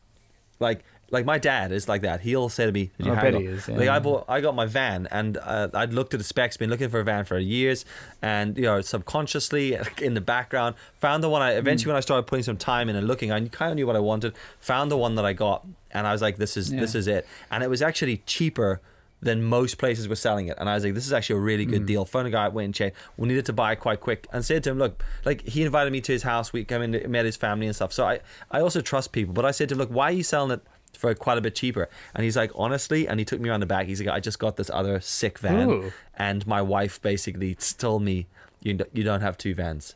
Like 0.60 0.84
like 1.12 1.26
my 1.26 1.38
dad 1.38 1.72
is 1.72 1.88
like 1.88 2.02
that. 2.02 2.22
He'll 2.22 2.50
say 2.50 2.66
to 2.66 2.72
me, 2.72 2.92
Did 2.98 3.06
you 3.08 3.14
I 3.14 3.22
bet 3.22 3.34
he 3.36 3.46
is, 3.46 3.68
yeah. 3.68 3.78
Like 3.78 3.90
I 3.90 4.00
bought 4.00 4.26
I 4.28 4.42
got 4.42 4.56
my 4.56 4.66
van 4.66 5.08
and 5.12 5.38
uh, 5.38 5.70
I'd 5.74 5.94
looked 5.94 6.14
at 6.14 6.20
the 6.20 6.24
specs, 6.24 6.58
been 6.58 6.70
looking 6.70 6.90
for 6.90 7.00
a 7.00 7.04
van 7.04 7.26
for 7.26 7.38
years 7.38 7.86
and 8.22 8.58
you 8.58 8.64
know, 8.64 8.82
subconsciously 8.82 9.78
in 10.02 10.14
the 10.14 10.22
background, 10.22 10.76
found 11.00 11.24
the 11.24 11.30
one 11.30 11.42
I 11.42 11.52
eventually 11.54 11.86
Hmm. 11.86 11.90
when 11.92 11.98
I 11.98 12.02
started 12.02 12.24
putting 12.24 12.44
some 12.44 12.58
time 12.58 12.90
in 12.90 12.96
and 12.96 13.08
looking, 13.08 13.32
I 13.32 13.48
kind 13.48 13.72
of 13.72 13.76
knew 13.76 13.88
what 13.88 13.96
I 13.96 14.00
wanted, 14.00 14.34
found 14.60 14.92
the 14.92 14.98
one 14.98 15.16
that 15.16 15.26
I 15.26 15.34
got 15.34 15.66
and 15.92 16.06
I 16.08 16.12
was 16.12 16.22
like, 16.22 16.38
This 16.38 16.58
is 16.58 16.72
this 16.72 16.96
is 16.96 17.08
it. 17.08 17.26
And 17.52 17.64
it 17.64 17.70
was 17.70 17.82
actually 17.82 18.18
cheaper 18.26 18.82
than 19.22 19.42
most 19.42 19.78
places 19.80 20.08
were 20.08 20.16
selling 20.16 20.48
it. 20.50 20.58
And 20.60 20.70
I 20.70 20.76
was 20.76 20.84
like, 20.84 20.94
this 20.94 21.08
is 21.08 21.14
actually 21.14 21.38
a 21.38 21.42
really 21.42 21.66
good 21.66 21.88
deal. 21.88 22.06
Phone 22.06 22.28
a 22.28 22.30
guy, 22.30 22.48
went 22.50 22.66
and 22.66 22.76
checked. 22.76 22.96
We 23.18 23.28
needed 23.28 23.46
to 23.48 23.54
buy 23.54 23.72
it 23.72 23.78
quite 23.80 24.00
quick. 24.00 24.28
And 24.32 24.46
said 24.46 24.64
to 24.66 24.70
him, 24.72 24.78
look, 24.78 25.04
like 25.24 25.42
he 25.48 25.64
invited 25.64 25.92
me 25.92 26.02
to 26.02 26.12
his 26.12 26.22
house. 26.22 26.54
We 26.54 26.64
came 26.64 26.82
in, 26.84 27.10
met 27.10 27.26
his 27.26 27.36
family 27.36 27.66
and 27.66 27.76
stuff. 27.76 27.92
So 27.92 28.06
I, 28.06 28.20
I 28.52 28.60
also 28.60 28.82
trust 28.82 29.14
people. 29.14 29.34
But 29.34 29.46
I 29.46 29.52
said 29.52 29.70
to 29.70 29.74
him, 29.76 29.80
look, 29.80 29.90
why 29.90 30.10
are 30.10 30.12
you 30.12 30.22
selling 30.22 30.52
it 30.52 30.62
for 30.96 31.14
quite 31.16 31.38
a 31.38 31.42
bit 31.42 31.56
cheaper? 31.56 31.90
And 32.14 32.24
he's 32.24 32.36
like, 32.38 32.52
honestly, 32.56 33.08
and 33.08 33.20
he 33.20 33.26
took 33.26 33.40
me 33.40 33.50
around 33.50 33.60
the 33.62 33.66
back. 33.66 33.88
He's 33.88 34.00
like, 34.02 34.14
I 34.16 34.20
just 34.20 34.40
got 34.40 34.56
this 34.58 34.70
other 34.74 35.00
sick 35.00 35.40
van. 35.40 35.70
Ooh. 35.70 35.92
And 36.16 36.46
my 36.48 36.62
wife 36.62 37.02
basically 37.02 37.56
told 37.56 38.04
me, 38.04 38.28
you, 38.62 38.78
you 38.94 39.04
don't 39.04 39.22
have 39.22 39.38
two 39.38 39.54
vans. 39.54 39.96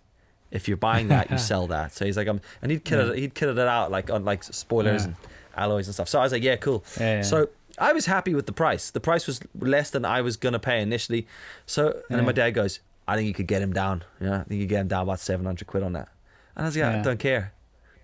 If 0.52 0.68
you're 0.68 0.78
buying 0.78 1.08
that, 1.10 1.30
you 1.32 1.38
sell 1.52 1.68
that. 1.68 1.94
So 1.94 2.06
he's 2.06 2.18
like, 2.18 2.28
um, 2.28 2.42
and 2.62 2.72
he'd 2.72 2.84
kitted, 2.86 3.16
he'd 3.18 3.34
kitted 3.36 3.54
it 3.58 3.68
out 3.68 3.92
like 3.92 4.10
on 4.10 4.26
like 4.26 4.44
spoilers 4.44 5.04
Yeah. 5.04 5.08
and 5.08 5.16
alloys 5.56 5.88
and 5.88 5.94
stuff. 5.94 6.10
So 6.10 6.20
I 6.20 6.24
was 6.24 6.32
like, 6.32 6.44
yeah, 6.44 6.56
cool. 6.56 6.84
Yeah, 7.00 7.18
yeah. 7.18 7.22
So 7.22 7.50
I 7.78 7.94
was 7.94 8.06
happy 8.06 8.34
with 8.36 8.46
the 8.46 8.52
price. 8.52 8.90
The 8.92 9.00
price 9.00 9.28
was 9.28 9.40
less 9.60 9.90
than 9.92 10.06
I 10.06 10.22
was 10.22 10.38
gonna 10.38 10.60
pay 10.60 10.82
initially. 10.82 11.28
So 11.66 12.02
and 12.10 12.18
then 12.18 12.26
my 12.26 12.32
dad 12.32 12.52
goes, 12.52 12.80
I 13.08 13.16
think 13.16 13.28
you 13.28 13.34
could 13.34 13.48
get 13.48 13.62
him 13.62 13.74
down. 13.74 14.04
Yeah, 14.20 14.42
I 14.42 14.44
think 14.44 14.60
you 14.62 14.68
get 14.68 14.82
him 14.82 14.88
down 14.88 15.04
about 15.04 15.20
seven 15.20 15.46
hundred 15.46 15.68
quid 15.68 15.84
on 15.84 15.94
that. 15.94 16.10
And 16.56 16.66
I 16.66 16.68
was 16.68 16.76
like, 16.76 16.82
yeah, 16.94 17.00
I 17.00 17.02
don't 17.04 17.20
care. 17.20 17.54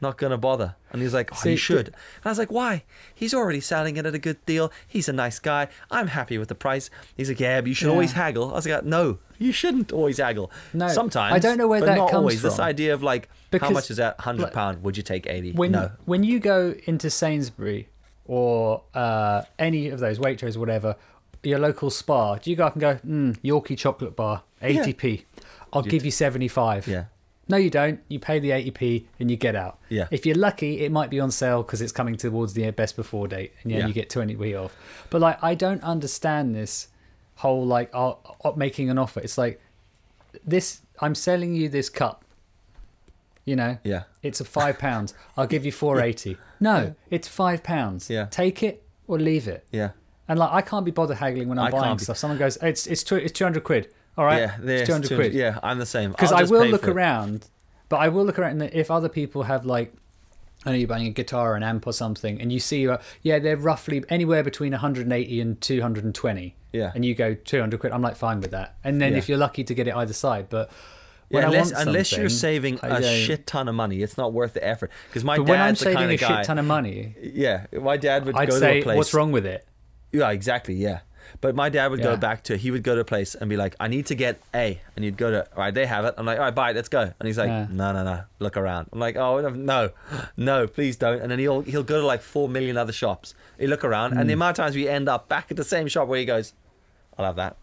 Not 0.02 0.18
gonna 0.18 0.38
bother. 0.38 0.76
And 0.92 1.02
he's 1.02 1.14
like, 1.14 1.32
oh, 1.34 1.36
See, 1.36 1.52
you 1.52 1.58
should. 1.58 1.88
And 1.88 1.96
I 2.26 2.30
was 2.30 2.40
like, 2.40 2.52
why? 2.52 2.84
He's 3.14 3.34
already 3.34 3.60
selling 3.60 3.98
it 3.98 4.06
at 4.06 4.14
a 4.16 4.20
good 4.20 4.44
deal. 4.46 4.72
He's 4.88 5.10
a 5.10 5.14
nice 5.14 5.40
guy. 5.40 5.68
I'm 5.90 6.08
happy 6.08 6.38
with 6.38 6.50
the 6.50 6.56
price. 6.56 6.90
He's 7.16 7.30
like, 7.30 7.40
yeah, 7.40 7.62
but 7.62 7.68
you 7.68 7.74
should 7.74 7.90
always 7.90 8.14
haggle. 8.14 8.52
I 8.52 8.56
was 8.56 8.68
like, 8.68 8.84
no, 8.86 9.20
you 9.38 9.52
shouldn't 9.52 9.92
always 9.92 10.18
haggle. 10.18 10.52
No, 10.74 10.88
sometimes. 10.88 11.34
I 11.34 11.40
don't 11.40 11.58
know 11.58 11.68
where 11.68 11.82
that 11.82 11.98
not 11.98 12.10
comes 12.10 12.20
always. 12.20 12.42
This 12.42 12.60
idea 12.60 12.94
of 12.94 13.04
like, 13.04 13.30
how 13.60 13.70
much 13.70 13.90
is 13.90 13.98
that? 13.98 14.20
Hundred 14.20 14.52
pound? 14.52 14.84
Would 14.84 14.98
you 14.98 15.04
take 15.04 15.28
eighty? 15.28 15.52
when 15.52 15.72
no. 15.72 15.92
when 16.06 16.24
you 16.24 16.40
go 16.40 16.76
into 16.86 17.10
Sainsbury 17.10 17.90
or 18.26 18.84
uh, 18.94 19.44
any 19.60 19.90
of 19.90 20.00
those 20.00 20.20
Waitrose 20.20 20.56
or 20.56 20.60
whatever, 20.60 20.96
your 21.44 21.60
local 21.60 21.90
Spar, 21.90 22.40
do 22.40 22.50
you 22.50 22.56
go 22.56 22.66
up 22.66 22.74
and 22.74 22.82
go, 22.82 22.96
mm, 23.06 23.38
Yorkie 23.42 23.78
chocolate 23.78 24.16
bar, 24.16 24.44
80p. 24.62 25.26
I'll 25.74 25.82
give 25.82 26.06
you 26.06 26.12
75. 26.12 26.88
Yeah. 26.88 27.06
No, 27.48 27.58
you 27.58 27.70
don't. 27.70 28.00
You 28.08 28.20
pay 28.20 28.40
the 28.40 28.50
80p 28.50 29.06
and 29.20 29.30
you 29.30 29.38
get 29.38 29.56
out. 29.56 29.78
Yeah. 29.90 30.08
If 30.10 30.26
you're 30.26 30.36
lucky, 30.36 30.82
it 30.84 30.92
might 30.92 31.10
be 31.12 31.20
on 31.20 31.30
sale 31.30 31.62
because 31.62 31.80
it's 31.82 31.92
coming 31.92 32.16
towards 32.18 32.54
the 32.54 32.70
best 32.72 32.96
before 32.96 33.28
date, 33.28 33.54
and 33.62 33.72
yeah, 33.72 33.80
Yeah. 33.80 33.88
you 33.88 33.94
get 33.94 34.10
20p 34.10 34.56
off. 34.60 34.76
But 35.12 35.22
like, 35.22 35.38
I 35.44 35.54
don't 35.54 35.84
understand 35.84 36.56
this 36.56 36.88
whole 37.36 37.66
like 37.66 37.90
uh, 37.94 38.14
uh, 38.44 38.54
making 38.56 38.90
an 38.90 38.98
offer. 38.98 39.20
It's 39.20 39.38
like 39.38 39.62
this. 40.44 40.82
I'm 41.02 41.14
selling 41.14 41.54
you 41.54 41.70
this 41.70 41.90
cup. 41.90 42.24
You 43.46 43.56
know. 43.56 43.78
Yeah. 43.84 44.04
It's 44.24 44.42
a 44.42 44.46
five 44.46 44.80
pounds. 44.80 45.14
I'll 45.38 45.46
give 45.48 45.66
you 45.66 45.72
four 45.84 46.02
eighty. 46.02 46.38
No, 46.60 46.96
it's 47.12 47.28
five 47.28 47.64
pounds. 47.64 48.10
Yeah. 48.10 48.26
Take 48.26 48.64
it 48.64 48.82
or 49.08 49.20
leave 49.20 49.48
it. 49.48 49.66
Yeah. 49.72 49.92
And 50.28 50.40
like, 50.40 50.52
I 50.52 50.62
can't 50.62 50.84
be 50.84 50.90
bothered 50.90 51.18
haggling 51.18 51.48
when 51.50 51.60
I'm 51.60 51.68
I 51.68 51.70
buying 51.80 51.98
be- 51.98 52.04
stuff. 52.06 52.18
Someone 52.18 52.40
goes, 52.40 52.58
it's 52.64 52.88
it's 52.88 53.04
two, 53.04 53.18
it's 53.18 53.32
two 53.32 53.44
hundred 53.44 53.64
quid. 53.64 53.94
All 54.18 54.26
right. 54.26 54.40
Yeah. 54.40 54.56
there's 54.60 54.82
it's 54.82 54.88
two 54.88 54.94
hundred 54.94 55.08
200 55.10 55.24
quid. 55.32 55.34
Yeah, 55.40 55.60
I'm 55.64 55.80
the 55.80 55.86
same. 55.86 56.12
Because 56.12 56.32
I 56.32 56.44
will 56.44 56.66
look 56.68 56.84
it. 56.84 56.90
around, 56.90 57.48
but 57.90 57.98
I 57.98 58.08
will 58.10 58.26
look 58.26 58.40
around. 58.40 58.62
And 58.62 58.74
if 58.74 58.90
other 58.90 59.10
people 59.10 59.44
have 59.44 59.66
like, 59.66 59.94
I 60.66 60.72
know 60.72 60.78
you're 60.78 60.88
buying 60.88 61.06
a 61.08 61.12
guitar, 61.12 61.54
or 61.54 61.56
an 61.56 61.64
amp, 61.64 61.86
or 61.86 61.94
something, 61.94 62.42
and 62.42 62.52
you 62.52 62.60
see, 62.60 62.88
uh, 62.88 62.98
yeah, 63.22 63.40
they're 63.40 63.58
roughly 63.58 64.04
anywhere 64.10 64.42
between 64.44 64.72
180 64.72 65.42
and 65.42 65.62
220. 65.62 66.56
Yeah. 66.74 66.92
And 66.96 67.06
you 67.06 67.14
go 67.16 67.34
200 67.36 67.80
quid. 67.80 67.92
I'm 67.94 68.02
like 68.02 68.16
fine 68.16 68.42
with 68.42 68.52
that. 68.52 68.76
And 68.84 69.00
then 69.02 69.12
Yeah. 69.14 69.18
if 69.20 69.30
you're 69.30 69.38
lucky 69.38 69.64
to 69.64 69.74
get 69.74 69.88
it 69.88 69.96
either 69.96 70.14
side, 70.14 70.48
but 70.50 70.72
Yeah, 71.30 71.46
unless, 71.48 71.72
unless 71.72 72.16
you're 72.18 72.30
saving 72.30 72.80
a 72.84 73.02
shit 73.02 73.46
ton 73.48 73.68
of 73.68 73.76
money, 73.76 74.02
it's 74.02 74.18
not 74.18 74.34
worth 74.34 74.54
the 74.54 74.66
effort. 74.66 74.92
Because 75.10 75.24
my 75.24 75.38
But 75.38 75.44
dad's 75.46 75.50
when 75.50 75.60
I'm 75.62 75.74
the 75.74 75.76
saving 75.78 75.96
kind 75.98 76.12
a 76.12 76.14
of 76.16 76.20
guy. 76.20 76.38
shit 76.38 76.46
ton 76.48 76.58
of 76.60 76.66
money, 76.66 77.16
yeah, 77.22 77.66
my 77.74 77.98
dad 77.98 78.26
would 78.26 78.36
I'd 78.36 78.50
go 78.50 78.60
say, 78.60 78.74
to 78.76 78.80
a 78.80 78.84
place. 78.84 78.98
what's 78.98 79.14
wrong 79.14 79.32
with 79.32 79.46
it? 79.46 79.66
Yeah, 80.12 80.30
exactly. 80.32 80.74
Yeah, 80.76 81.00
But 81.42 81.56
my 81.56 81.70
dad 81.70 81.88
would 81.92 82.00
Yeah. 82.00 82.06
go 82.06 82.18
back 82.18 82.44
to 82.44 82.58
he 82.58 82.72
would 82.72 82.84
go 82.84 82.96
to 82.96 83.02
a 83.02 83.06
place 83.06 83.36
and 83.36 83.50
be 83.50 83.58
like, 83.58 83.76
I 83.80 83.88
need 83.88 84.06
to 84.08 84.16
get 84.16 84.40
A, 84.54 84.80
and 84.96 85.04
you'd 85.06 85.18
go 85.18 85.32
to 85.32 85.42
all 85.52 85.58
right, 85.60 85.74
they 85.74 85.86
have 85.86 86.06
it. 86.06 86.14
I'm 86.18 86.26
like, 86.26 86.38
all 86.40 86.46
right, 86.46 86.56
buy 86.56 86.72
it, 86.72 86.76
let's 86.76 86.90
go. 86.90 87.02
And 87.02 87.28
he's 87.28 87.38
like, 87.38 87.48
Yeah. 87.50 87.68
no, 87.70 87.92
no, 87.94 88.04
no, 88.04 88.22
look 88.40 88.58
around. 88.58 88.90
I'm 88.94 89.00
like, 89.00 89.16
oh 89.16 89.42
no, 89.50 89.90
no, 90.38 90.68
please 90.68 90.96
don't. 90.98 91.22
And 91.22 91.32
then 91.32 91.40
he'll 91.40 91.62
he'll 91.62 91.84
go 91.84 92.00
to 92.02 92.06
like 92.08 92.22
four 92.22 92.48
million 92.50 92.78
other 92.78 92.94
shops. 92.94 93.34
He 93.60 93.68
look 93.68 93.84
around, 93.84 94.14
and 94.18 94.30
the 94.30 94.34
Hmm. 94.34 94.40
amount 94.42 94.60
of 94.60 94.64
times 94.66 94.76
we 94.76 94.88
end 94.88 95.08
up 95.10 95.28
back 95.28 95.48
at 95.52 95.58
the 95.58 95.64
same 95.64 95.88
shop 95.88 96.08
where 96.08 96.20
he 96.20 96.26
goes, 96.26 96.54
I'll 97.18 97.26
have 97.26 97.36
that. 97.38 97.56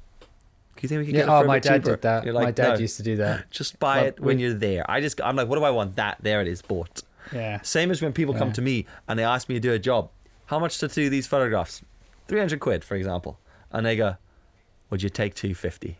Do 0.76 0.80
you 0.82 0.88
think 0.88 0.98
we 1.00 1.06
can 1.06 1.14
Yeah, 1.14 1.20
get 1.22 1.28
it 1.28 1.32
oh, 1.32 1.38
for 1.40 1.44
a 1.44 1.48
my 1.48 1.58
dad 1.58 1.82
cheaper? 1.82 1.90
did 1.96 2.02
that. 2.02 2.24
You're 2.24 2.34
my 2.34 2.50
dad 2.50 2.74
"No, 2.74 2.78
used 2.78 2.96
to 2.96 3.02
do 3.02 3.16
that. 3.16 3.50
just 3.50 3.78
buy 3.78 3.96
Well, 3.98 4.06
it 4.06 4.20
when 4.20 4.36
we- 4.38 4.42
you're 4.44 4.54
there. 4.54 4.90
I 4.90 5.00
just 5.00 5.20
I'm 5.20 5.36
like, 5.36 5.46
what 5.48 5.56
do 5.58 5.64
I 5.64 5.70
want? 5.70 5.96
That 5.96 6.16
there 6.22 6.40
it 6.40 6.48
is, 6.48 6.62
bought. 6.62 7.02
Yeah. 7.32 7.60
Same 7.62 7.90
as 7.90 8.00
when 8.02 8.12
people 8.12 8.34
come 8.34 8.52
to 8.54 8.62
me 8.62 8.86
and 9.06 9.18
they 9.18 9.24
ask 9.24 9.48
me 9.48 9.54
to 9.54 9.60
do 9.60 9.72
a 9.72 9.78
job. 9.78 10.10
How 10.46 10.58
much 10.58 10.78
to 10.78 10.88
do 10.88 11.08
these 11.08 11.26
photographs? 11.26 11.82
300 12.28 12.58
quid, 12.58 12.84
for 12.84 12.94
example. 12.96 13.38
And 13.72 13.84
they 13.86 13.96
go, 13.96 14.16
would 14.90 15.02
you 15.02 15.08
take 15.08 15.34
250? 15.34 15.98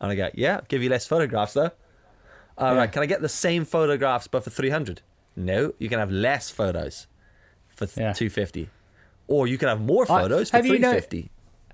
And 0.00 0.12
I 0.12 0.14
go, 0.14 0.28
yeah, 0.34 0.56
I'll 0.56 0.64
give 0.68 0.82
you 0.82 0.90
less 0.90 1.06
photographs 1.06 1.54
though. 1.54 1.70
All 2.58 2.72
Yeah. 2.72 2.78
right, 2.78 2.92
can 2.92 3.02
I 3.02 3.06
get 3.06 3.20
the 3.22 3.28
same 3.28 3.64
photographs 3.64 4.26
but 4.28 4.44
for 4.44 4.50
300? 4.50 5.00
No, 5.36 5.72
you 5.78 5.88
can 5.88 5.98
have 5.98 6.10
less 6.10 6.50
photos 6.50 7.06
for 7.74 7.86
Yeah. 7.96 8.12
250. 8.12 8.68
Or 9.26 9.46
you 9.46 9.58
can 9.58 9.68
have 9.68 9.80
more 9.80 10.04
I- 10.04 10.06
photos 10.22 10.50
for 10.50 10.58
have 10.58 10.66
you 10.66 10.78
know- 10.78 10.92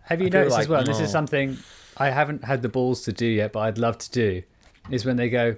Have 0.05 0.20
you 0.20 0.26
I 0.28 0.30
noticed 0.30 0.55
like, 0.57 0.62
as 0.62 0.68
well? 0.68 0.84
This 0.84 1.01
is 1.01 1.11
something 1.11 1.59
I 1.96 2.11
haven't 2.11 2.44
had 2.44 2.62
the 2.62 2.68
balls 2.68 3.03
to 3.03 3.12
do 3.12 3.26
yet, 3.26 3.53
but 3.53 3.61
I'd 3.61 3.78
love 3.78 3.98
to 3.98 4.11
do. 4.11 4.42
Is 4.90 5.05
when 5.05 5.16
they 5.16 5.28
go, 5.28 5.57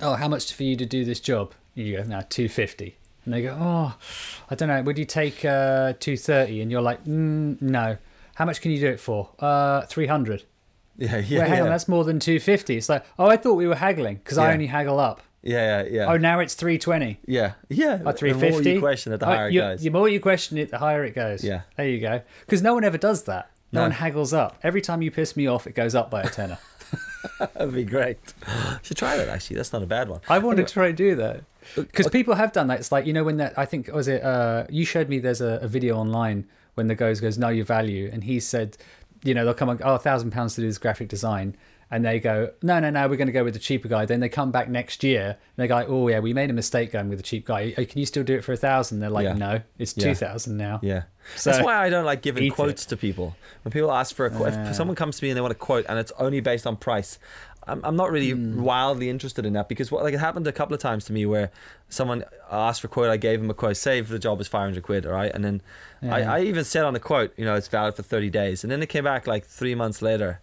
"Oh, 0.00 0.14
how 0.14 0.28
much 0.28 0.52
for 0.52 0.62
you 0.64 0.76
to 0.76 0.84
do 0.86 1.04
this 1.04 1.18
job?" 1.18 1.54
You 1.74 1.96
go, 1.96 2.02
now 2.04 2.20
two 2.28 2.48
fifty. 2.48 2.98
And 3.24 3.32
they 3.34 3.42
go, 3.42 3.56
"Oh, 3.58 3.96
I 4.50 4.54
don't 4.54 4.68
know. 4.68 4.82
Would 4.82 4.98
you 4.98 5.04
take 5.06 5.44
uh, 5.44 5.94
two 5.98 6.16
thirty? 6.16 6.60
And 6.60 6.70
you're 6.70 6.82
like, 6.82 7.04
mm, 7.04 7.60
"No. 7.62 7.96
How 8.38 8.44
much 8.44 8.60
can 8.60 8.70
you 8.70 8.78
do 8.78 8.86
it 8.86 9.00
for? 9.00 9.30
Uh, 9.40 9.82
three 9.86 10.06
hundred. 10.06 10.44
yeah, 10.96 11.16
yeah. 11.18 11.38
Well, 11.40 11.48
hang 11.48 11.56
yeah. 11.58 11.64
on, 11.64 11.70
that's 11.70 11.88
more 11.88 12.04
than 12.04 12.20
two 12.20 12.38
fifty. 12.38 12.76
It's 12.76 12.88
like, 12.88 13.04
oh, 13.18 13.26
I 13.26 13.36
thought 13.36 13.54
we 13.54 13.66
were 13.66 13.74
haggling 13.74 14.16
because 14.18 14.38
I 14.38 14.52
only 14.52 14.66
haggle 14.68 15.00
up. 15.00 15.20
yeah, 15.42 15.82
yeah, 15.82 15.88
yeah. 15.90 16.06
Oh, 16.06 16.16
now 16.18 16.38
it's 16.38 16.54
three 16.54 16.78
twenty. 16.78 17.18
yeah, 17.26 17.54
yeah. 17.68 18.00
Or 18.06 18.12
three 18.12 18.30
The 18.32 18.50
more 18.50 18.62
you 18.62 18.78
question 18.78 19.12
it, 19.12 19.18
the 19.18 19.26
higher 19.26 19.48
it 19.48 19.54
goes. 19.54 19.82
The 19.82 19.90
more 19.90 20.08
you 20.08 20.20
question 20.20 20.56
it, 20.56 20.70
the 20.70 20.78
higher 20.78 21.02
it 21.04 21.16
goes. 21.16 21.42
Yeah. 21.42 21.62
There 21.76 21.88
you 21.88 21.98
go. 22.00 22.22
Because 22.46 22.62
no 22.62 22.74
one 22.74 22.84
ever 22.84 22.96
does 22.96 23.24
that. 23.24 23.50
No, 23.72 23.80
No. 23.80 23.84
one 23.86 23.90
haggles 23.90 24.32
up. 24.32 24.56
Every 24.62 24.80
time 24.80 25.02
you 25.02 25.10
piss 25.10 25.36
me 25.36 25.48
off, 25.48 25.66
it 25.66 25.74
goes 25.74 25.96
up 25.96 26.08
by 26.08 26.22
a 26.22 26.28
tenner. 26.38 26.58
That'd 27.40 27.74
be 27.74 27.82
great. 27.84 28.18
Should 28.82 28.96
try 28.96 29.16
that 29.16 29.28
actually. 29.28 29.56
That's 29.56 29.72
not 29.72 29.82
a 29.82 29.86
bad 29.86 30.08
one. 30.08 30.20
I 30.28 30.38
want 30.38 30.58
to 30.58 30.64
try 30.64 30.86
to 30.86 30.92
do 30.92 31.16
that 31.16 31.36
Uh, 31.76 31.82
because 31.82 32.08
people 32.08 32.34
have 32.36 32.52
done 32.52 32.68
that. 32.68 32.78
It's 32.78 32.92
like 32.92 33.04
you 33.04 33.12
know 33.12 33.24
when 33.24 33.38
that 33.38 33.58
I 33.58 33.64
think 33.64 33.88
was 33.92 34.06
it. 34.06 34.22
Uh, 34.22 34.64
you 34.70 34.84
showed 34.84 35.08
me 35.08 35.18
there's 35.18 35.40
a, 35.40 35.58
a 35.60 35.68
video 35.68 35.96
online 35.98 36.46
when 36.78 36.86
the 36.88 36.94
guy 36.94 37.12
goes 37.12 37.36
know 37.36 37.48
your 37.50 37.66
value, 37.66 38.08
and 38.10 38.24
he 38.24 38.40
said, 38.40 38.76
you 39.22 39.34
know, 39.34 39.44
they'll 39.44 39.52
come 39.54 39.68
and 39.68 39.82
oh 39.84 39.96
a 39.96 39.98
thousand 39.98 40.30
pounds 40.30 40.54
to 40.54 40.62
do 40.62 40.66
this 40.66 40.78
graphic 40.78 41.08
design, 41.08 41.54
and 41.90 42.04
they 42.04 42.20
go 42.20 42.50
no 42.62 42.78
no 42.80 42.88
no 42.90 43.08
we're 43.08 43.16
going 43.16 43.26
to 43.26 43.32
go 43.32 43.44
with 43.44 43.54
the 43.54 43.60
cheaper 43.60 43.88
guy. 43.88 44.06
Then 44.06 44.20
they 44.20 44.28
come 44.28 44.50
back 44.52 44.68
next 44.68 45.02
year 45.02 45.24
and 45.30 45.56
they 45.56 45.66
go 45.66 45.84
oh 45.88 46.08
yeah 46.08 46.20
we 46.20 46.32
made 46.32 46.50
a 46.50 46.52
mistake 46.52 46.92
going 46.92 47.08
with 47.08 47.18
the 47.18 47.22
cheap 47.22 47.44
guy. 47.46 47.74
"Oh, 47.76 47.84
Can 47.84 47.98
you 47.98 48.06
still 48.06 48.22
do 48.24 48.34
it 48.34 48.44
for 48.44 48.52
a 48.52 48.56
thousand? 48.56 49.00
They're 49.00 49.10
like 49.10 49.24
Yeah. 49.24 49.32
no 49.34 49.60
it's 49.78 49.94
Yeah. 49.96 50.04
two 50.04 50.14
thousand 50.14 50.56
now. 50.56 50.80
Yeah. 50.82 51.02
So, 51.36 51.50
That's 51.50 51.62
why 51.64 51.74
I 51.76 51.90
don't 51.90 52.04
like 52.06 52.22
giving 52.22 52.42
eat 52.44 52.54
quotes 52.54 52.86
to 52.86 52.96
people. 52.96 53.36
When 53.62 53.70
people 53.72 53.92
ask 53.92 54.14
for 54.14 54.24
a 54.24 54.30
quote, 54.30 54.54
if 54.54 54.74
someone 54.74 54.96
comes 54.96 55.18
to 55.18 55.24
me 55.24 55.30
and 55.30 55.36
they 55.36 55.42
want 55.42 55.52
a 55.52 55.56
quote 55.56 55.84
and 55.88 55.98
it's 55.98 56.12
only 56.18 56.40
based 56.40 56.66
on 56.66 56.76
price, 56.76 57.18
I'm, 57.68 57.80
I'm 57.84 57.96
not 57.96 58.10
really 58.10 58.32
Hmm. 58.32 58.62
wildly 58.62 59.08
interested 59.10 59.44
in 59.46 59.52
that 59.52 59.68
because 59.68 59.90
what 59.92 60.02
like 60.04 60.14
it 60.14 60.18
happened 60.20 60.46
a 60.46 60.52
couple 60.52 60.74
of 60.74 60.80
times 60.80 61.04
to 61.06 61.12
me 61.12 61.26
where 61.26 61.50
someone 61.88 62.24
asked 62.50 62.80
for 62.80 62.86
a 62.86 62.90
quote, 62.90 63.10
I 63.10 63.16
gave 63.16 63.40
them 63.40 63.50
a 63.50 63.54
quote, 63.54 63.76
say 63.76 64.00
the 64.00 64.18
job 64.18 64.40
is 64.40 64.48
500 64.48 64.82
quid, 64.82 65.06
all 65.06 65.12
right, 65.12 65.32
and 65.34 65.44
then 65.44 65.62
Yeah. 66.02 66.14
I, 66.14 66.22
I 66.22 66.40
even 66.42 66.64
said 66.64 66.84
on 66.84 66.94
the 66.94 67.00
quote, 67.00 67.32
you 67.36 67.44
know, 67.44 67.54
it's 67.54 67.68
valid 67.68 67.94
for 67.94 68.02
30 68.02 68.30
days, 68.30 68.64
and 68.64 68.70
then 68.70 68.82
it 68.82 68.88
came 68.88 69.04
back 69.04 69.26
like 69.26 69.44
three 69.44 69.74
months 69.74 70.00
later, 70.02 70.40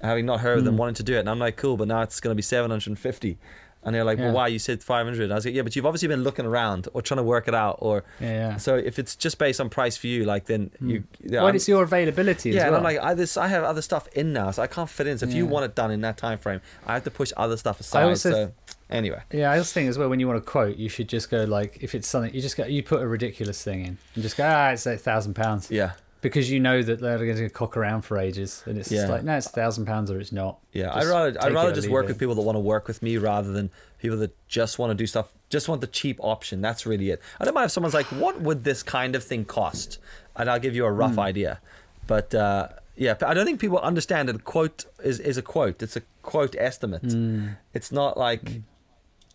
having 0.00 0.26
not 0.26 0.40
heard 0.40 0.58
of 0.58 0.62
Hmm. 0.62 0.66
them 0.66 0.76
wanting 0.78 0.94
to 0.96 1.02
do 1.02 1.14
it, 1.16 1.20
and 1.20 1.30
I'm 1.30 1.38
like, 1.38 1.56
cool, 1.56 1.76
but 1.76 1.88
now 1.88 2.02
it's 2.02 2.20
going 2.20 2.32
to 2.32 2.36
be 2.36 2.42
750. 2.42 3.38
And 3.84 3.94
they're 3.94 4.04
like, 4.04 4.18
Yeah. 4.18 4.26
well, 4.26 4.34
why? 4.34 4.46
You 4.48 4.58
said 4.58 4.82
500. 4.82 5.30
I 5.30 5.34
was 5.34 5.44
like, 5.44 5.54
yeah, 5.54 5.62
but 5.62 5.74
you've 5.74 5.86
obviously 5.86 6.08
been 6.08 6.22
looking 6.22 6.46
around 6.46 6.88
or 6.94 7.02
trying 7.02 7.16
to 7.18 7.22
work 7.24 7.48
it 7.48 7.54
out. 7.54 7.78
Or 7.80 8.04
Yeah, 8.20 8.30
yeah. 8.30 8.56
so 8.56 8.76
if 8.76 8.98
it's 8.98 9.16
just 9.16 9.38
based 9.38 9.60
on 9.60 9.68
price 9.70 9.96
for 9.96 10.06
you, 10.06 10.24
like 10.24 10.46
then 10.46 10.70
you. 10.80 11.04
Yeah, 11.22 11.42
well, 11.42 11.54
it's 11.54 11.66
your 11.68 11.82
availability 11.82 12.50
as 12.50 12.56
yeah, 12.56 12.62
and 12.62 12.70
well. 12.72 12.78
I'm 12.78 12.84
like, 12.84 12.98
I, 13.00 13.14
this, 13.14 13.36
I 13.36 13.48
have 13.48 13.64
other 13.64 13.82
stuff 13.82 14.08
in 14.14 14.32
now, 14.32 14.50
so 14.52 14.62
I 14.62 14.66
can't 14.68 14.88
fit 14.88 15.06
in. 15.06 15.18
So 15.18 15.26
if 15.26 15.34
you 15.34 15.46
want 15.46 15.64
it 15.64 15.74
done 15.74 15.90
in 15.90 16.00
that 16.02 16.16
time 16.16 16.38
frame, 16.38 16.60
I 16.86 16.94
have 16.94 17.04
to 17.04 17.10
push 17.10 17.32
other 17.36 17.56
stuff 17.56 17.80
aside. 17.80 18.04
also 18.04 18.30
so 18.30 18.52
anyway, 18.90 19.20
Yeah, 19.32 19.50
I 19.50 19.58
also 19.58 19.72
think 19.72 19.88
as 19.88 19.98
well 19.98 20.08
when 20.08 20.20
you 20.20 20.28
want 20.28 20.44
to 20.44 20.48
quote, 20.48 20.76
you 20.76 20.88
should 20.88 21.08
just 21.08 21.30
go 21.30 21.44
like 21.44 21.78
if 21.80 21.94
it's 21.94 22.06
something 22.06 22.32
you 22.34 22.40
just 22.42 22.56
go 22.56 22.64
you 22.66 22.82
put 22.82 23.00
a 23.02 23.06
ridiculous 23.06 23.62
thing 23.64 23.80
in 23.86 23.98
and 24.14 24.22
just 24.22 24.36
go 24.36 24.44
ah 24.46 24.70
it's 24.70 24.84
a 24.86 24.96
thousand 24.98 25.34
pounds 25.34 25.70
yeah, 25.70 25.92
because 26.22 26.50
you 26.50 26.58
know 26.60 26.82
that 26.82 27.00
they're 27.00 27.18
going 27.18 27.36
to 27.36 27.50
cock 27.50 27.76
around 27.76 28.02
for 28.02 28.16
ages 28.16 28.62
and 28.66 28.78
it's 28.78 28.88
just 28.88 29.08
like 29.10 29.22
no 29.24 29.36
it's 29.36 29.46
a 29.46 29.50
thousand 29.50 29.84
pounds 29.84 30.10
or 30.10 30.18
it's 30.18 30.32
not. 30.32 30.58
yeah. 30.72 30.94
I'd 30.94 31.04
rather, 31.06 31.36
I'd 31.42 31.52
rather 31.52 31.72
just 31.74 31.88
work 31.90 32.04
it. 32.06 32.08
with 32.08 32.18
people 32.18 32.34
that 32.36 32.42
want 32.42 32.56
to 32.56 32.60
work 32.60 32.88
with 32.88 33.02
me 33.02 33.18
rather 33.18 33.52
than 33.52 33.70
people 33.98 34.16
that 34.18 34.34
just 34.48 34.78
want 34.78 34.90
to 34.90 34.94
do 34.94 35.06
stuff, 35.06 35.30
just 35.50 35.68
want 35.68 35.80
the 35.82 35.86
cheap 35.86 36.18
option. 36.20 36.60
That's 36.62 36.86
really 36.86 37.10
it. 37.10 37.20
I 37.38 37.44
don't 37.44 37.52
mind 37.54 37.66
if 37.66 37.72
someone's 37.72 37.92
like, 37.94 38.06
what 38.06 38.40
would 38.40 38.64
this 38.64 38.82
kind 38.82 39.14
of 39.14 39.22
thing 39.22 39.44
cost? 39.44 39.98
And 40.34 40.48
I'll 40.48 40.58
give 40.60 40.74
you 40.74 40.86
a 40.86 40.90
Hmm. 40.92 40.98
rough 40.98 41.18
idea. 41.18 41.60
But 42.06 42.34
uh, 42.34 42.68
yeah, 42.96 43.14
I 43.26 43.34
don't 43.34 43.44
think 43.46 43.60
people 43.60 43.78
understand 43.78 44.28
that 44.28 44.36
a 44.36 44.38
quote 44.38 44.86
is, 45.04 45.20
is 45.20 45.36
a 45.36 45.42
quote. 45.42 45.82
It's 45.82 45.96
a 45.96 46.02
quote 46.22 46.54
estimate. 46.58 47.02
Hmm. 47.02 47.48
It's 47.74 47.92
not 47.92 48.16
like. 48.16 48.62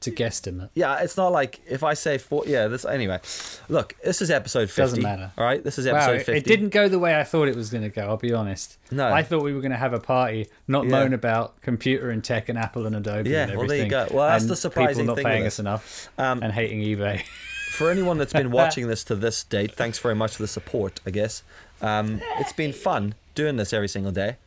A 0.06 0.12
guesstimate. 0.12 0.70
Yeah, 0.76 1.00
it's 1.02 1.18
not 1.18 1.32
like 1.32 1.60
if 1.68 1.84
I 1.84 1.94
say 1.96 2.18
four. 2.20 2.44
Yeah, 2.46 2.68
this 2.68 2.86
anyway. 2.86 3.20
Look, 3.68 3.96
this 4.04 4.22
is 4.22 4.30
episode 4.30 4.70
fifty. 4.70 4.82
Doesn't 4.82 5.02
matter. 5.04 5.32
All 5.38 5.44
right, 5.44 5.64
this 5.64 5.80
is 5.80 5.88
Wow, 5.88 5.96
episode 5.96 6.12
it, 6.16 6.26
fifty. 6.26 6.38
it 6.38 6.46
didn't 6.46 6.70
go 6.70 6.88
the 6.88 7.00
way 7.00 7.20
I 7.20 7.24
thought 7.24 7.48
it 7.48 7.56
was 7.56 7.70
going 7.72 7.84
to 7.84 7.90
go. 7.90 8.04
I'll 8.08 8.18
be 8.18 8.32
honest. 8.32 8.78
No. 8.92 9.12
I 9.12 9.24
thought 9.24 9.44
we 9.44 9.54
were 9.54 9.60
going 9.62 9.72
to 9.72 9.78
have 9.78 9.94
a 9.94 10.00
party, 10.00 10.48
not 10.68 10.84
Yeah. 10.86 10.92
moan 10.92 11.14
about 11.14 11.60
computer 11.62 12.10
and 12.12 12.24
tech 12.24 12.48
and 12.48 12.58
Apple 12.58 12.86
and 12.86 12.96
Adobe. 12.96 13.30
Yeah, 13.32 13.44
and 13.44 13.52
everything, 13.54 13.58
well, 13.58 13.68
there 13.68 13.84
you 14.04 14.10
go. 14.10 14.16
Well, 14.16 14.28
that's 14.30 14.46
the 14.46 14.56
surprising 14.56 15.04
people 15.06 15.06
not 15.08 15.16
thing 15.16 15.26
paying 15.26 15.46
us 15.48 15.60
enough 15.60 16.10
Um, 16.18 16.44
and 16.44 16.54
hating 16.54 16.80
eBay. 16.82 17.24
For 17.72 17.90
anyone 17.92 18.18
that's 18.18 18.34
been 18.34 18.52
watching 18.62 18.88
this 18.88 19.04
to 19.06 19.16
this 19.16 19.44
date, 19.44 19.74
thanks 19.74 20.00
very 20.00 20.16
much 20.16 20.36
for 20.38 20.44
the 20.44 20.48
support. 20.48 21.00
I 21.06 21.10
guess 21.10 21.44
um, 21.82 22.22
it's 22.40 22.54
been 22.54 22.72
fun 22.74 23.16
doing 23.36 23.58
this 23.58 23.74
every 23.74 23.88
single 23.90 24.12
day. 24.12 24.38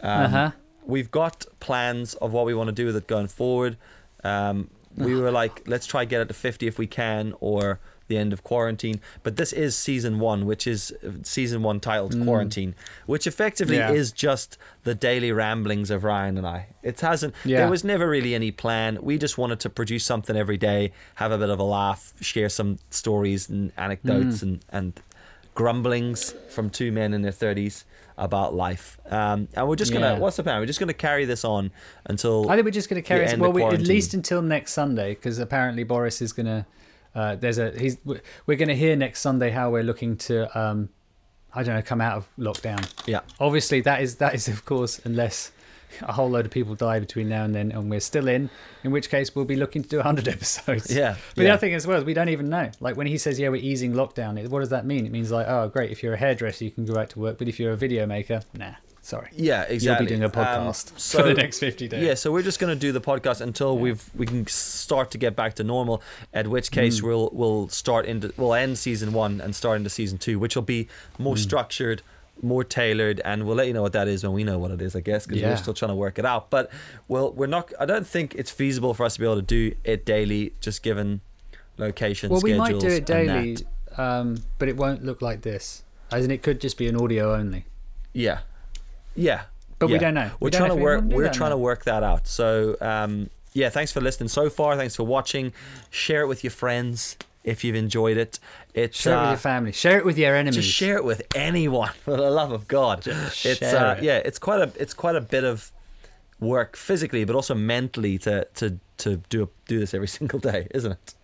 Um, 0.00 0.10
Uh-huh. 0.24 0.50
We've 0.86 1.10
got 1.10 1.46
plans 1.60 2.12
of 2.14 2.32
what 2.32 2.44
we 2.44 2.52
want 2.54 2.68
to 2.68 2.72
do 2.74 2.84
with 2.86 2.96
it 2.96 3.06
going 3.06 3.28
forward. 3.28 3.78
Um, 4.22 4.68
we 4.96 5.14
were 5.14 5.30
like, 5.30 5.62
let's 5.66 5.86
try 5.86 6.04
get 6.04 6.20
it 6.20 6.28
to 6.28 6.34
fifty 6.34 6.66
if 6.66 6.78
we 6.78 6.86
can, 6.86 7.34
or 7.40 7.80
the 8.06 8.18
end 8.18 8.34
of 8.34 8.44
quarantine. 8.44 9.00
But 9.22 9.36
this 9.36 9.50
is 9.50 9.74
season 9.74 10.20
one, 10.20 10.44
which 10.44 10.66
is 10.66 10.92
uh, 11.02 11.10
season 11.22 11.62
one 11.62 11.80
titled 11.80 12.12
Quarantine, 12.22 12.74
which 13.06 13.26
effectively 13.26 13.76
Mm. 13.76 13.88
Yeah. 13.88 13.92
is 13.92 14.12
just 14.12 14.58
the 14.82 14.94
daily 14.94 15.32
ramblings 15.32 15.90
of 15.90 16.04
Ryan 16.04 16.36
and 16.36 16.46
I. 16.46 16.66
It 16.82 17.00
hasn't. 17.00 17.34
Yeah. 17.46 17.60
There 17.60 17.70
was 17.70 17.82
never 17.82 18.06
really 18.06 18.34
any 18.34 18.50
plan. 18.50 18.98
We 19.00 19.16
just 19.16 19.38
wanted 19.38 19.60
to 19.60 19.70
produce 19.70 20.04
something 20.04 20.36
every 20.36 20.58
day, 20.58 20.92
have 21.14 21.32
a 21.32 21.38
bit 21.38 21.48
of 21.48 21.58
a 21.58 21.62
laugh, 21.64 22.12
share 22.20 22.50
some 22.50 22.78
stories 22.90 23.48
and 23.48 23.72
anecdotes 23.78 24.38
Mm. 24.40 24.42
and 24.42 24.64
and 24.68 24.92
grumblings 25.54 26.34
from 26.50 26.70
two 26.70 26.92
men 26.92 27.14
in 27.14 27.22
their 27.22 27.32
thirties 27.32 27.84
about 28.16 28.54
life. 28.54 28.98
Um, 29.10 29.48
and 29.54 29.68
we're 29.68 29.76
just 29.76 29.92
gonna. 29.92 30.14
Yeah. 30.14 30.18
What's 30.18 30.36
the 30.36 30.42
plan? 30.42 30.60
We're 30.60 30.66
just 30.66 30.80
gonna 30.80 30.92
carry 30.94 31.24
this 31.24 31.44
on 31.44 31.70
until. 32.06 32.50
I 32.50 32.54
think 32.54 32.64
we're 32.64 32.70
just 32.70 32.88
going 32.88 33.02
to 33.02 33.06
carry 33.06 33.24
it. 33.24 33.38
Well, 33.38 33.52
we, 33.52 33.64
at 33.64 33.80
least 33.80 34.14
until 34.14 34.42
next 34.42 34.72
Sunday, 34.72 35.14
because 35.14 35.38
apparently 35.38 35.84
Boris 35.84 36.20
is 36.22 36.32
going 36.32 36.46
to. 36.46 36.66
Uh, 37.14 37.36
there's 37.36 37.58
a 37.58 37.70
he's. 37.78 37.96
We're 38.04 38.56
going 38.56 38.68
to 38.68 38.76
hear 38.76 38.96
next 38.96 39.20
Sunday 39.20 39.50
how 39.50 39.70
we're 39.70 39.82
looking 39.82 40.16
to. 40.18 40.58
Um, 40.58 40.90
I 41.56 41.62
don't 41.62 41.76
know, 41.76 41.82
come 41.82 42.00
out 42.00 42.16
of 42.16 42.28
lockdown. 42.36 42.92
yeah. 43.06 43.20
Obviously, 43.38 43.80
that 43.82 44.02
is 44.02 44.16
that 44.16 44.34
is 44.34 44.48
of 44.48 44.64
course 44.64 45.00
unless 45.04 45.52
a 46.02 46.12
whole 46.12 46.28
load 46.30 46.44
of 46.46 46.50
people 46.52 46.74
die 46.74 46.98
between 47.00 47.28
now 47.28 47.44
and 47.44 47.54
then, 47.54 47.72
and 47.72 47.90
we're 47.90 48.00
still 48.00 48.28
in. 48.28 48.50
In 48.82 48.90
which 48.90 49.08
case, 49.10 49.34
we'll 49.34 49.44
be 49.44 49.56
looking 49.56 49.82
to 49.82 49.88
do 49.88 49.96
100 49.98 50.28
episodes. 50.36 50.94
Yeah, 50.94 51.16
But 51.34 51.42
yeah. 51.42 51.48
the 51.48 51.52
other 51.54 51.60
thing 51.60 51.74
as 51.74 51.86
well 51.86 51.98
is 51.98 52.04
we 52.04 52.14
don't 52.14 52.28
even 52.28 52.48
know. 52.48 52.70
Like 52.80 52.96
when 52.96 53.06
he 53.06 53.18
says, 53.18 53.38
"Yeah, 53.38 53.48
we're 53.48 53.56
easing 53.62 53.92
lockdown," 53.94 54.46
what 54.48 54.60
does 54.60 54.70
that 54.70 54.84
mean? 54.86 55.06
It 55.06 55.12
means 55.12 55.30
like, 55.30 55.46
oh, 55.48 55.68
great. 55.68 55.90
If 55.90 56.02
you're 56.02 56.14
a 56.14 56.18
hairdresser, 56.18 56.64
you 56.64 56.70
can 56.70 56.84
go 56.84 56.98
out 56.98 57.10
to 57.10 57.18
work, 57.18 57.38
but 57.38 57.48
if 57.48 57.58
you're 57.60 57.72
a 57.72 57.76
video 57.76 58.06
maker, 58.06 58.42
nah, 58.58 58.72
sorry. 59.02 59.28
Yeah, 59.32 59.62
exactly. 59.62 59.78
You'll 59.86 59.98
be 59.98 60.06
doing 60.06 60.22
a 60.22 60.26
Um, 60.26 60.66
podcast 60.66 60.92
so- 60.98 61.18
for 61.22 61.24
the 61.28 61.34
next 61.34 61.58
50 61.60 61.88
days. 61.88 62.02
Yeah, 62.02 62.14
so 62.14 62.32
we're 62.32 62.42
just 62.42 62.58
going 62.58 62.74
to 62.74 62.78
do 62.78 62.92
the 62.92 63.00
podcast 63.00 63.40
until 63.40 63.78
we've 63.78 64.02
we 64.14 64.26
can 64.26 64.46
start 64.46 65.10
to 65.12 65.18
get 65.18 65.34
back 65.36 65.54
to 65.54 65.64
normal. 65.64 66.02
At 66.32 66.48
which 66.48 66.70
case 66.70 66.98
Hmm. 67.00 67.06
we'll 67.06 67.30
we'll 67.32 67.68
start 67.68 68.06
into 68.06 68.32
we'll 68.36 68.54
end 68.54 68.78
season 68.78 69.12
one 69.12 69.40
and 69.40 69.54
start 69.54 69.76
into 69.78 69.90
season 69.90 70.18
two, 70.18 70.38
which 70.38 70.54
will 70.56 70.62
be 70.62 70.88
more 71.18 71.34
Hmm. 71.36 71.40
structured, 71.42 72.02
more 72.42 72.64
tailored, 72.64 73.20
and 73.24 73.46
we'll 73.46 73.56
let 73.56 73.66
you 73.66 73.72
know 73.72 73.82
what 73.82 73.92
that 73.92 74.08
is 74.08 74.22
when 74.22 74.32
we 74.32 74.44
know 74.44 74.58
what 74.58 74.70
it 74.70 74.82
is, 74.82 74.94
I 74.96 75.00
guess, 75.00 75.26
because 75.26 75.40
Yeah. 75.40 75.50
we're 75.50 75.56
still 75.56 75.74
trying 75.74 75.90
to 75.90 75.94
work 75.94 76.18
it 76.18 76.26
out. 76.26 76.50
But 76.50 76.70
well, 77.08 77.32
we're 77.32 77.46
not. 77.46 77.72
I 77.80 77.86
don't 77.86 78.06
think 78.06 78.34
it's 78.34 78.50
feasible 78.50 78.92
for 78.94 79.04
us 79.04 79.14
to 79.14 79.20
be 79.20 79.26
able 79.26 79.36
to 79.36 79.42
do 79.42 79.74
it 79.84 80.04
daily, 80.04 80.52
just 80.60 80.82
given 80.82 81.20
location. 81.78 82.30
Well, 82.30 82.40
we 82.40 82.50
schedules 82.50 82.70
might 82.70 82.80
do 82.80 82.94
it 82.94 83.06
daily, 83.06 83.56
um, 83.96 84.42
but 84.58 84.68
it 84.68 84.76
won't 84.76 85.04
look 85.04 85.22
like 85.22 85.42
this. 85.42 85.82
As 86.12 86.24
in, 86.24 86.30
it 86.30 86.42
could 86.42 86.60
just 86.60 86.76
be 86.76 86.86
an 86.88 86.96
audio 86.96 87.34
only. 87.34 87.66
Yeah, 88.12 88.40
yeah. 89.14 89.42
But 89.78 89.90
we 89.90 89.98
don't 89.98 90.14
know. 90.14 90.30
We're 90.40 90.46
We 90.46 90.50
trying 90.50 90.68
know 90.68 90.76
to 90.76 90.82
work. 90.82 91.04
We're 91.04 91.32
trying 91.32 91.50
to 91.50 91.56
work 91.58 91.84
that 91.84 92.02
out. 92.02 92.26
So 92.26 92.76
um, 92.80 93.30
yeah, 93.52 93.68
thanks 93.70 93.92
for 93.92 94.00
listening 94.00 94.28
so 94.28 94.48
far. 94.50 94.76
Thanks 94.76 94.96
for 94.96 95.04
watching. 95.04 95.52
Share 95.90 96.22
it 96.22 96.26
with 96.26 96.44
your 96.44 96.50
friends. 96.52 97.16
If 97.44 97.62
you've 97.62 97.76
enjoyed 97.76 98.16
it. 98.16 98.40
It's 98.72 98.98
Share 98.98 99.14
it 99.14 99.16
with 99.16 99.26
uh, 99.26 99.30
your 99.30 99.38
family. 99.38 99.72
Share 99.72 99.98
it 99.98 100.04
with 100.04 100.18
your 100.18 100.34
enemies. 100.34 100.56
just 100.56 100.70
share 100.70 100.96
it 100.96 101.04
with 101.04 101.22
anyone 101.34 101.92
for 102.04 102.16
the 102.16 102.30
love 102.30 102.50
of 102.50 102.66
God. 102.66 103.02
Just 103.02 103.46
it's 103.46 103.60
share 103.60 103.86
uh, 103.86 103.94
it. 103.94 104.02
yeah, 104.02 104.16
it's 104.16 104.38
quite 104.38 104.60
a 104.60 104.72
it's 104.80 104.94
quite 104.94 105.14
a 105.14 105.20
bit 105.20 105.44
of 105.44 105.70
work 106.40 106.76
physically, 106.76 107.24
but 107.24 107.36
also 107.36 107.54
mentally 107.54 108.18
to 108.18 108.46
to 108.54 108.78
to 108.98 109.16
do 109.28 109.48
do 109.66 109.78
this 109.78 109.94
every 109.94 110.08
single 110.18 110.38
day, 110.38 110.66
isn't 110.74 110.92
it? 110.92 111.14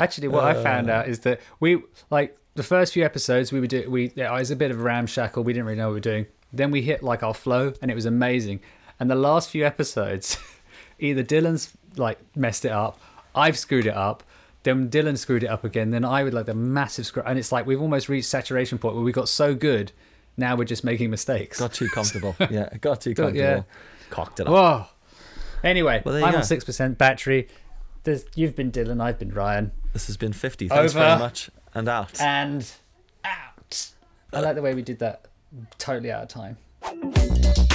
Actually, 0.00 0.28
what 0.28 0.44
I 0.44 0.60
found 0.60 0.90
out 0.90 1.08
is 1.08 1.20
that 1.20 1.40
we 1.60 1.82
like 2.10 2.36
the 2.54 2.62
first 2.62 2.92
few 2.92 3.04
episodes 3.04 3.52
we 3.52 3.60
would 3.60 3.70
do. 3.70 3.88
We 3.88 4.12
yeah, 4.14 4.34
it 4.34 4.38
was 4.38 4.50
a 4.50 4.56
bit 4.56 4.70
of 4.70 4.80
ramshackle. 4.82 5.44
We 5.44 5.52
didn't 5.52 5.66
really 5.66 5.78
know 5.78 5.86
what 5.86 5.92
we 5.92 5.96
were 5.96 6.00
doing. 6.00 6.26
Then 6.52 6.70
we 6.70 6.82
hit 6.82 7.02
like 7.02 7.22
our 7.22 7.34
flow, 7.34 7.72
and 7.80 7.90
it 7.90 7.94
was 7.94 8.06
amazing. 8.06 8.60
And 9.00 9.10
the 9.10 9.14
last 9.14 9.50
few 9.50 9.64
episodes, 9.64 10.36
either 10.98 11.22
Dylan's 11.22 11.72
like 11.96 12.18
messed 12.36 12.64
it 12.64 12.72
up, 12.72 13.00
I've 13.34 13.56
screwed 13.56 13.86
it 13.86 13.94
up. 13.94 14.22
Then 14.64 14.88
Dylan 14.90 15.18
screwed 15.18 15.42
it 15.42 15.48
up 15.48 15.64
again. 15.64 15.90
Then 15.90 16.04
I 16.04 16.22
would 16.22 16.32
like 16.34 16.46
the 16.46 16.54
massive 16.54 17.06
screw, 17.06 17.22
and 17.26 17.38
it's 17.38 17.50
like 17.52 17.66
we've 17.66 17.80
almost 17.80 18.08
reached 18.08 18.28
saturation 18.28 18.78
point 18.78 18.94
where 18.94 19.04
we 19.04 19.12
got 19.12 19.28
so 19.28 19.54
good. 19.54 19.92
Now 20.36 20.56
we're 20.56 20.64
just 20.64 20.84
making 20.84 21.10
mistakes. 21.10 21.58
Got 21.58 21.74
too 21.74 21.88
comfortable. 21.88 22.34
yeah, 22.50 22.68
got 22.80 23.00
too 23.00 23.14
comfortable. 23.16 23.38
yeah. 23.38 23.62
Cocked 24.10 24.40
it 24.40 24.46
up. 24.46 24.52
Whoa. 24.52 24.86
Anyway, 25.64 26.02
Well, 26.04 26.24
I'm 26.24 26.32
go. 26.32 26.38
on 26.38 26.44
six 26.44 26.64
percent 26.64 26.96
battery. 26.98 27.48
There's, 28.04 28.24
you've 28.34 28.56
been 28.56 28.72
Dylan. 28.72 29.00
I've 29.02 29.18
been 29.18 29.32
Ryan. 29.32 29.70
This 29.92 30.06
has 30.08 30.16
been 30.16 30.32
50. 30.32 30.68
Thanks 30.68 30.92
Over. 30.94 31.04
very 31.04 31.18
much. 31.18 31.50
And 31.74 31.88
out. 31.88 32.20
and 32.20 32.68
out. 33.24 33.90
I 34.32 34.40
like 34.40 34.56
the 34.56 34.62
way 34.62 34.74
we 34.74 34.82
did 34.82 34.98
that 35.00 35.26
totally 35.78 36.10
out 36.10 36.22
of 36.24 36.28
time. 36.28 37.71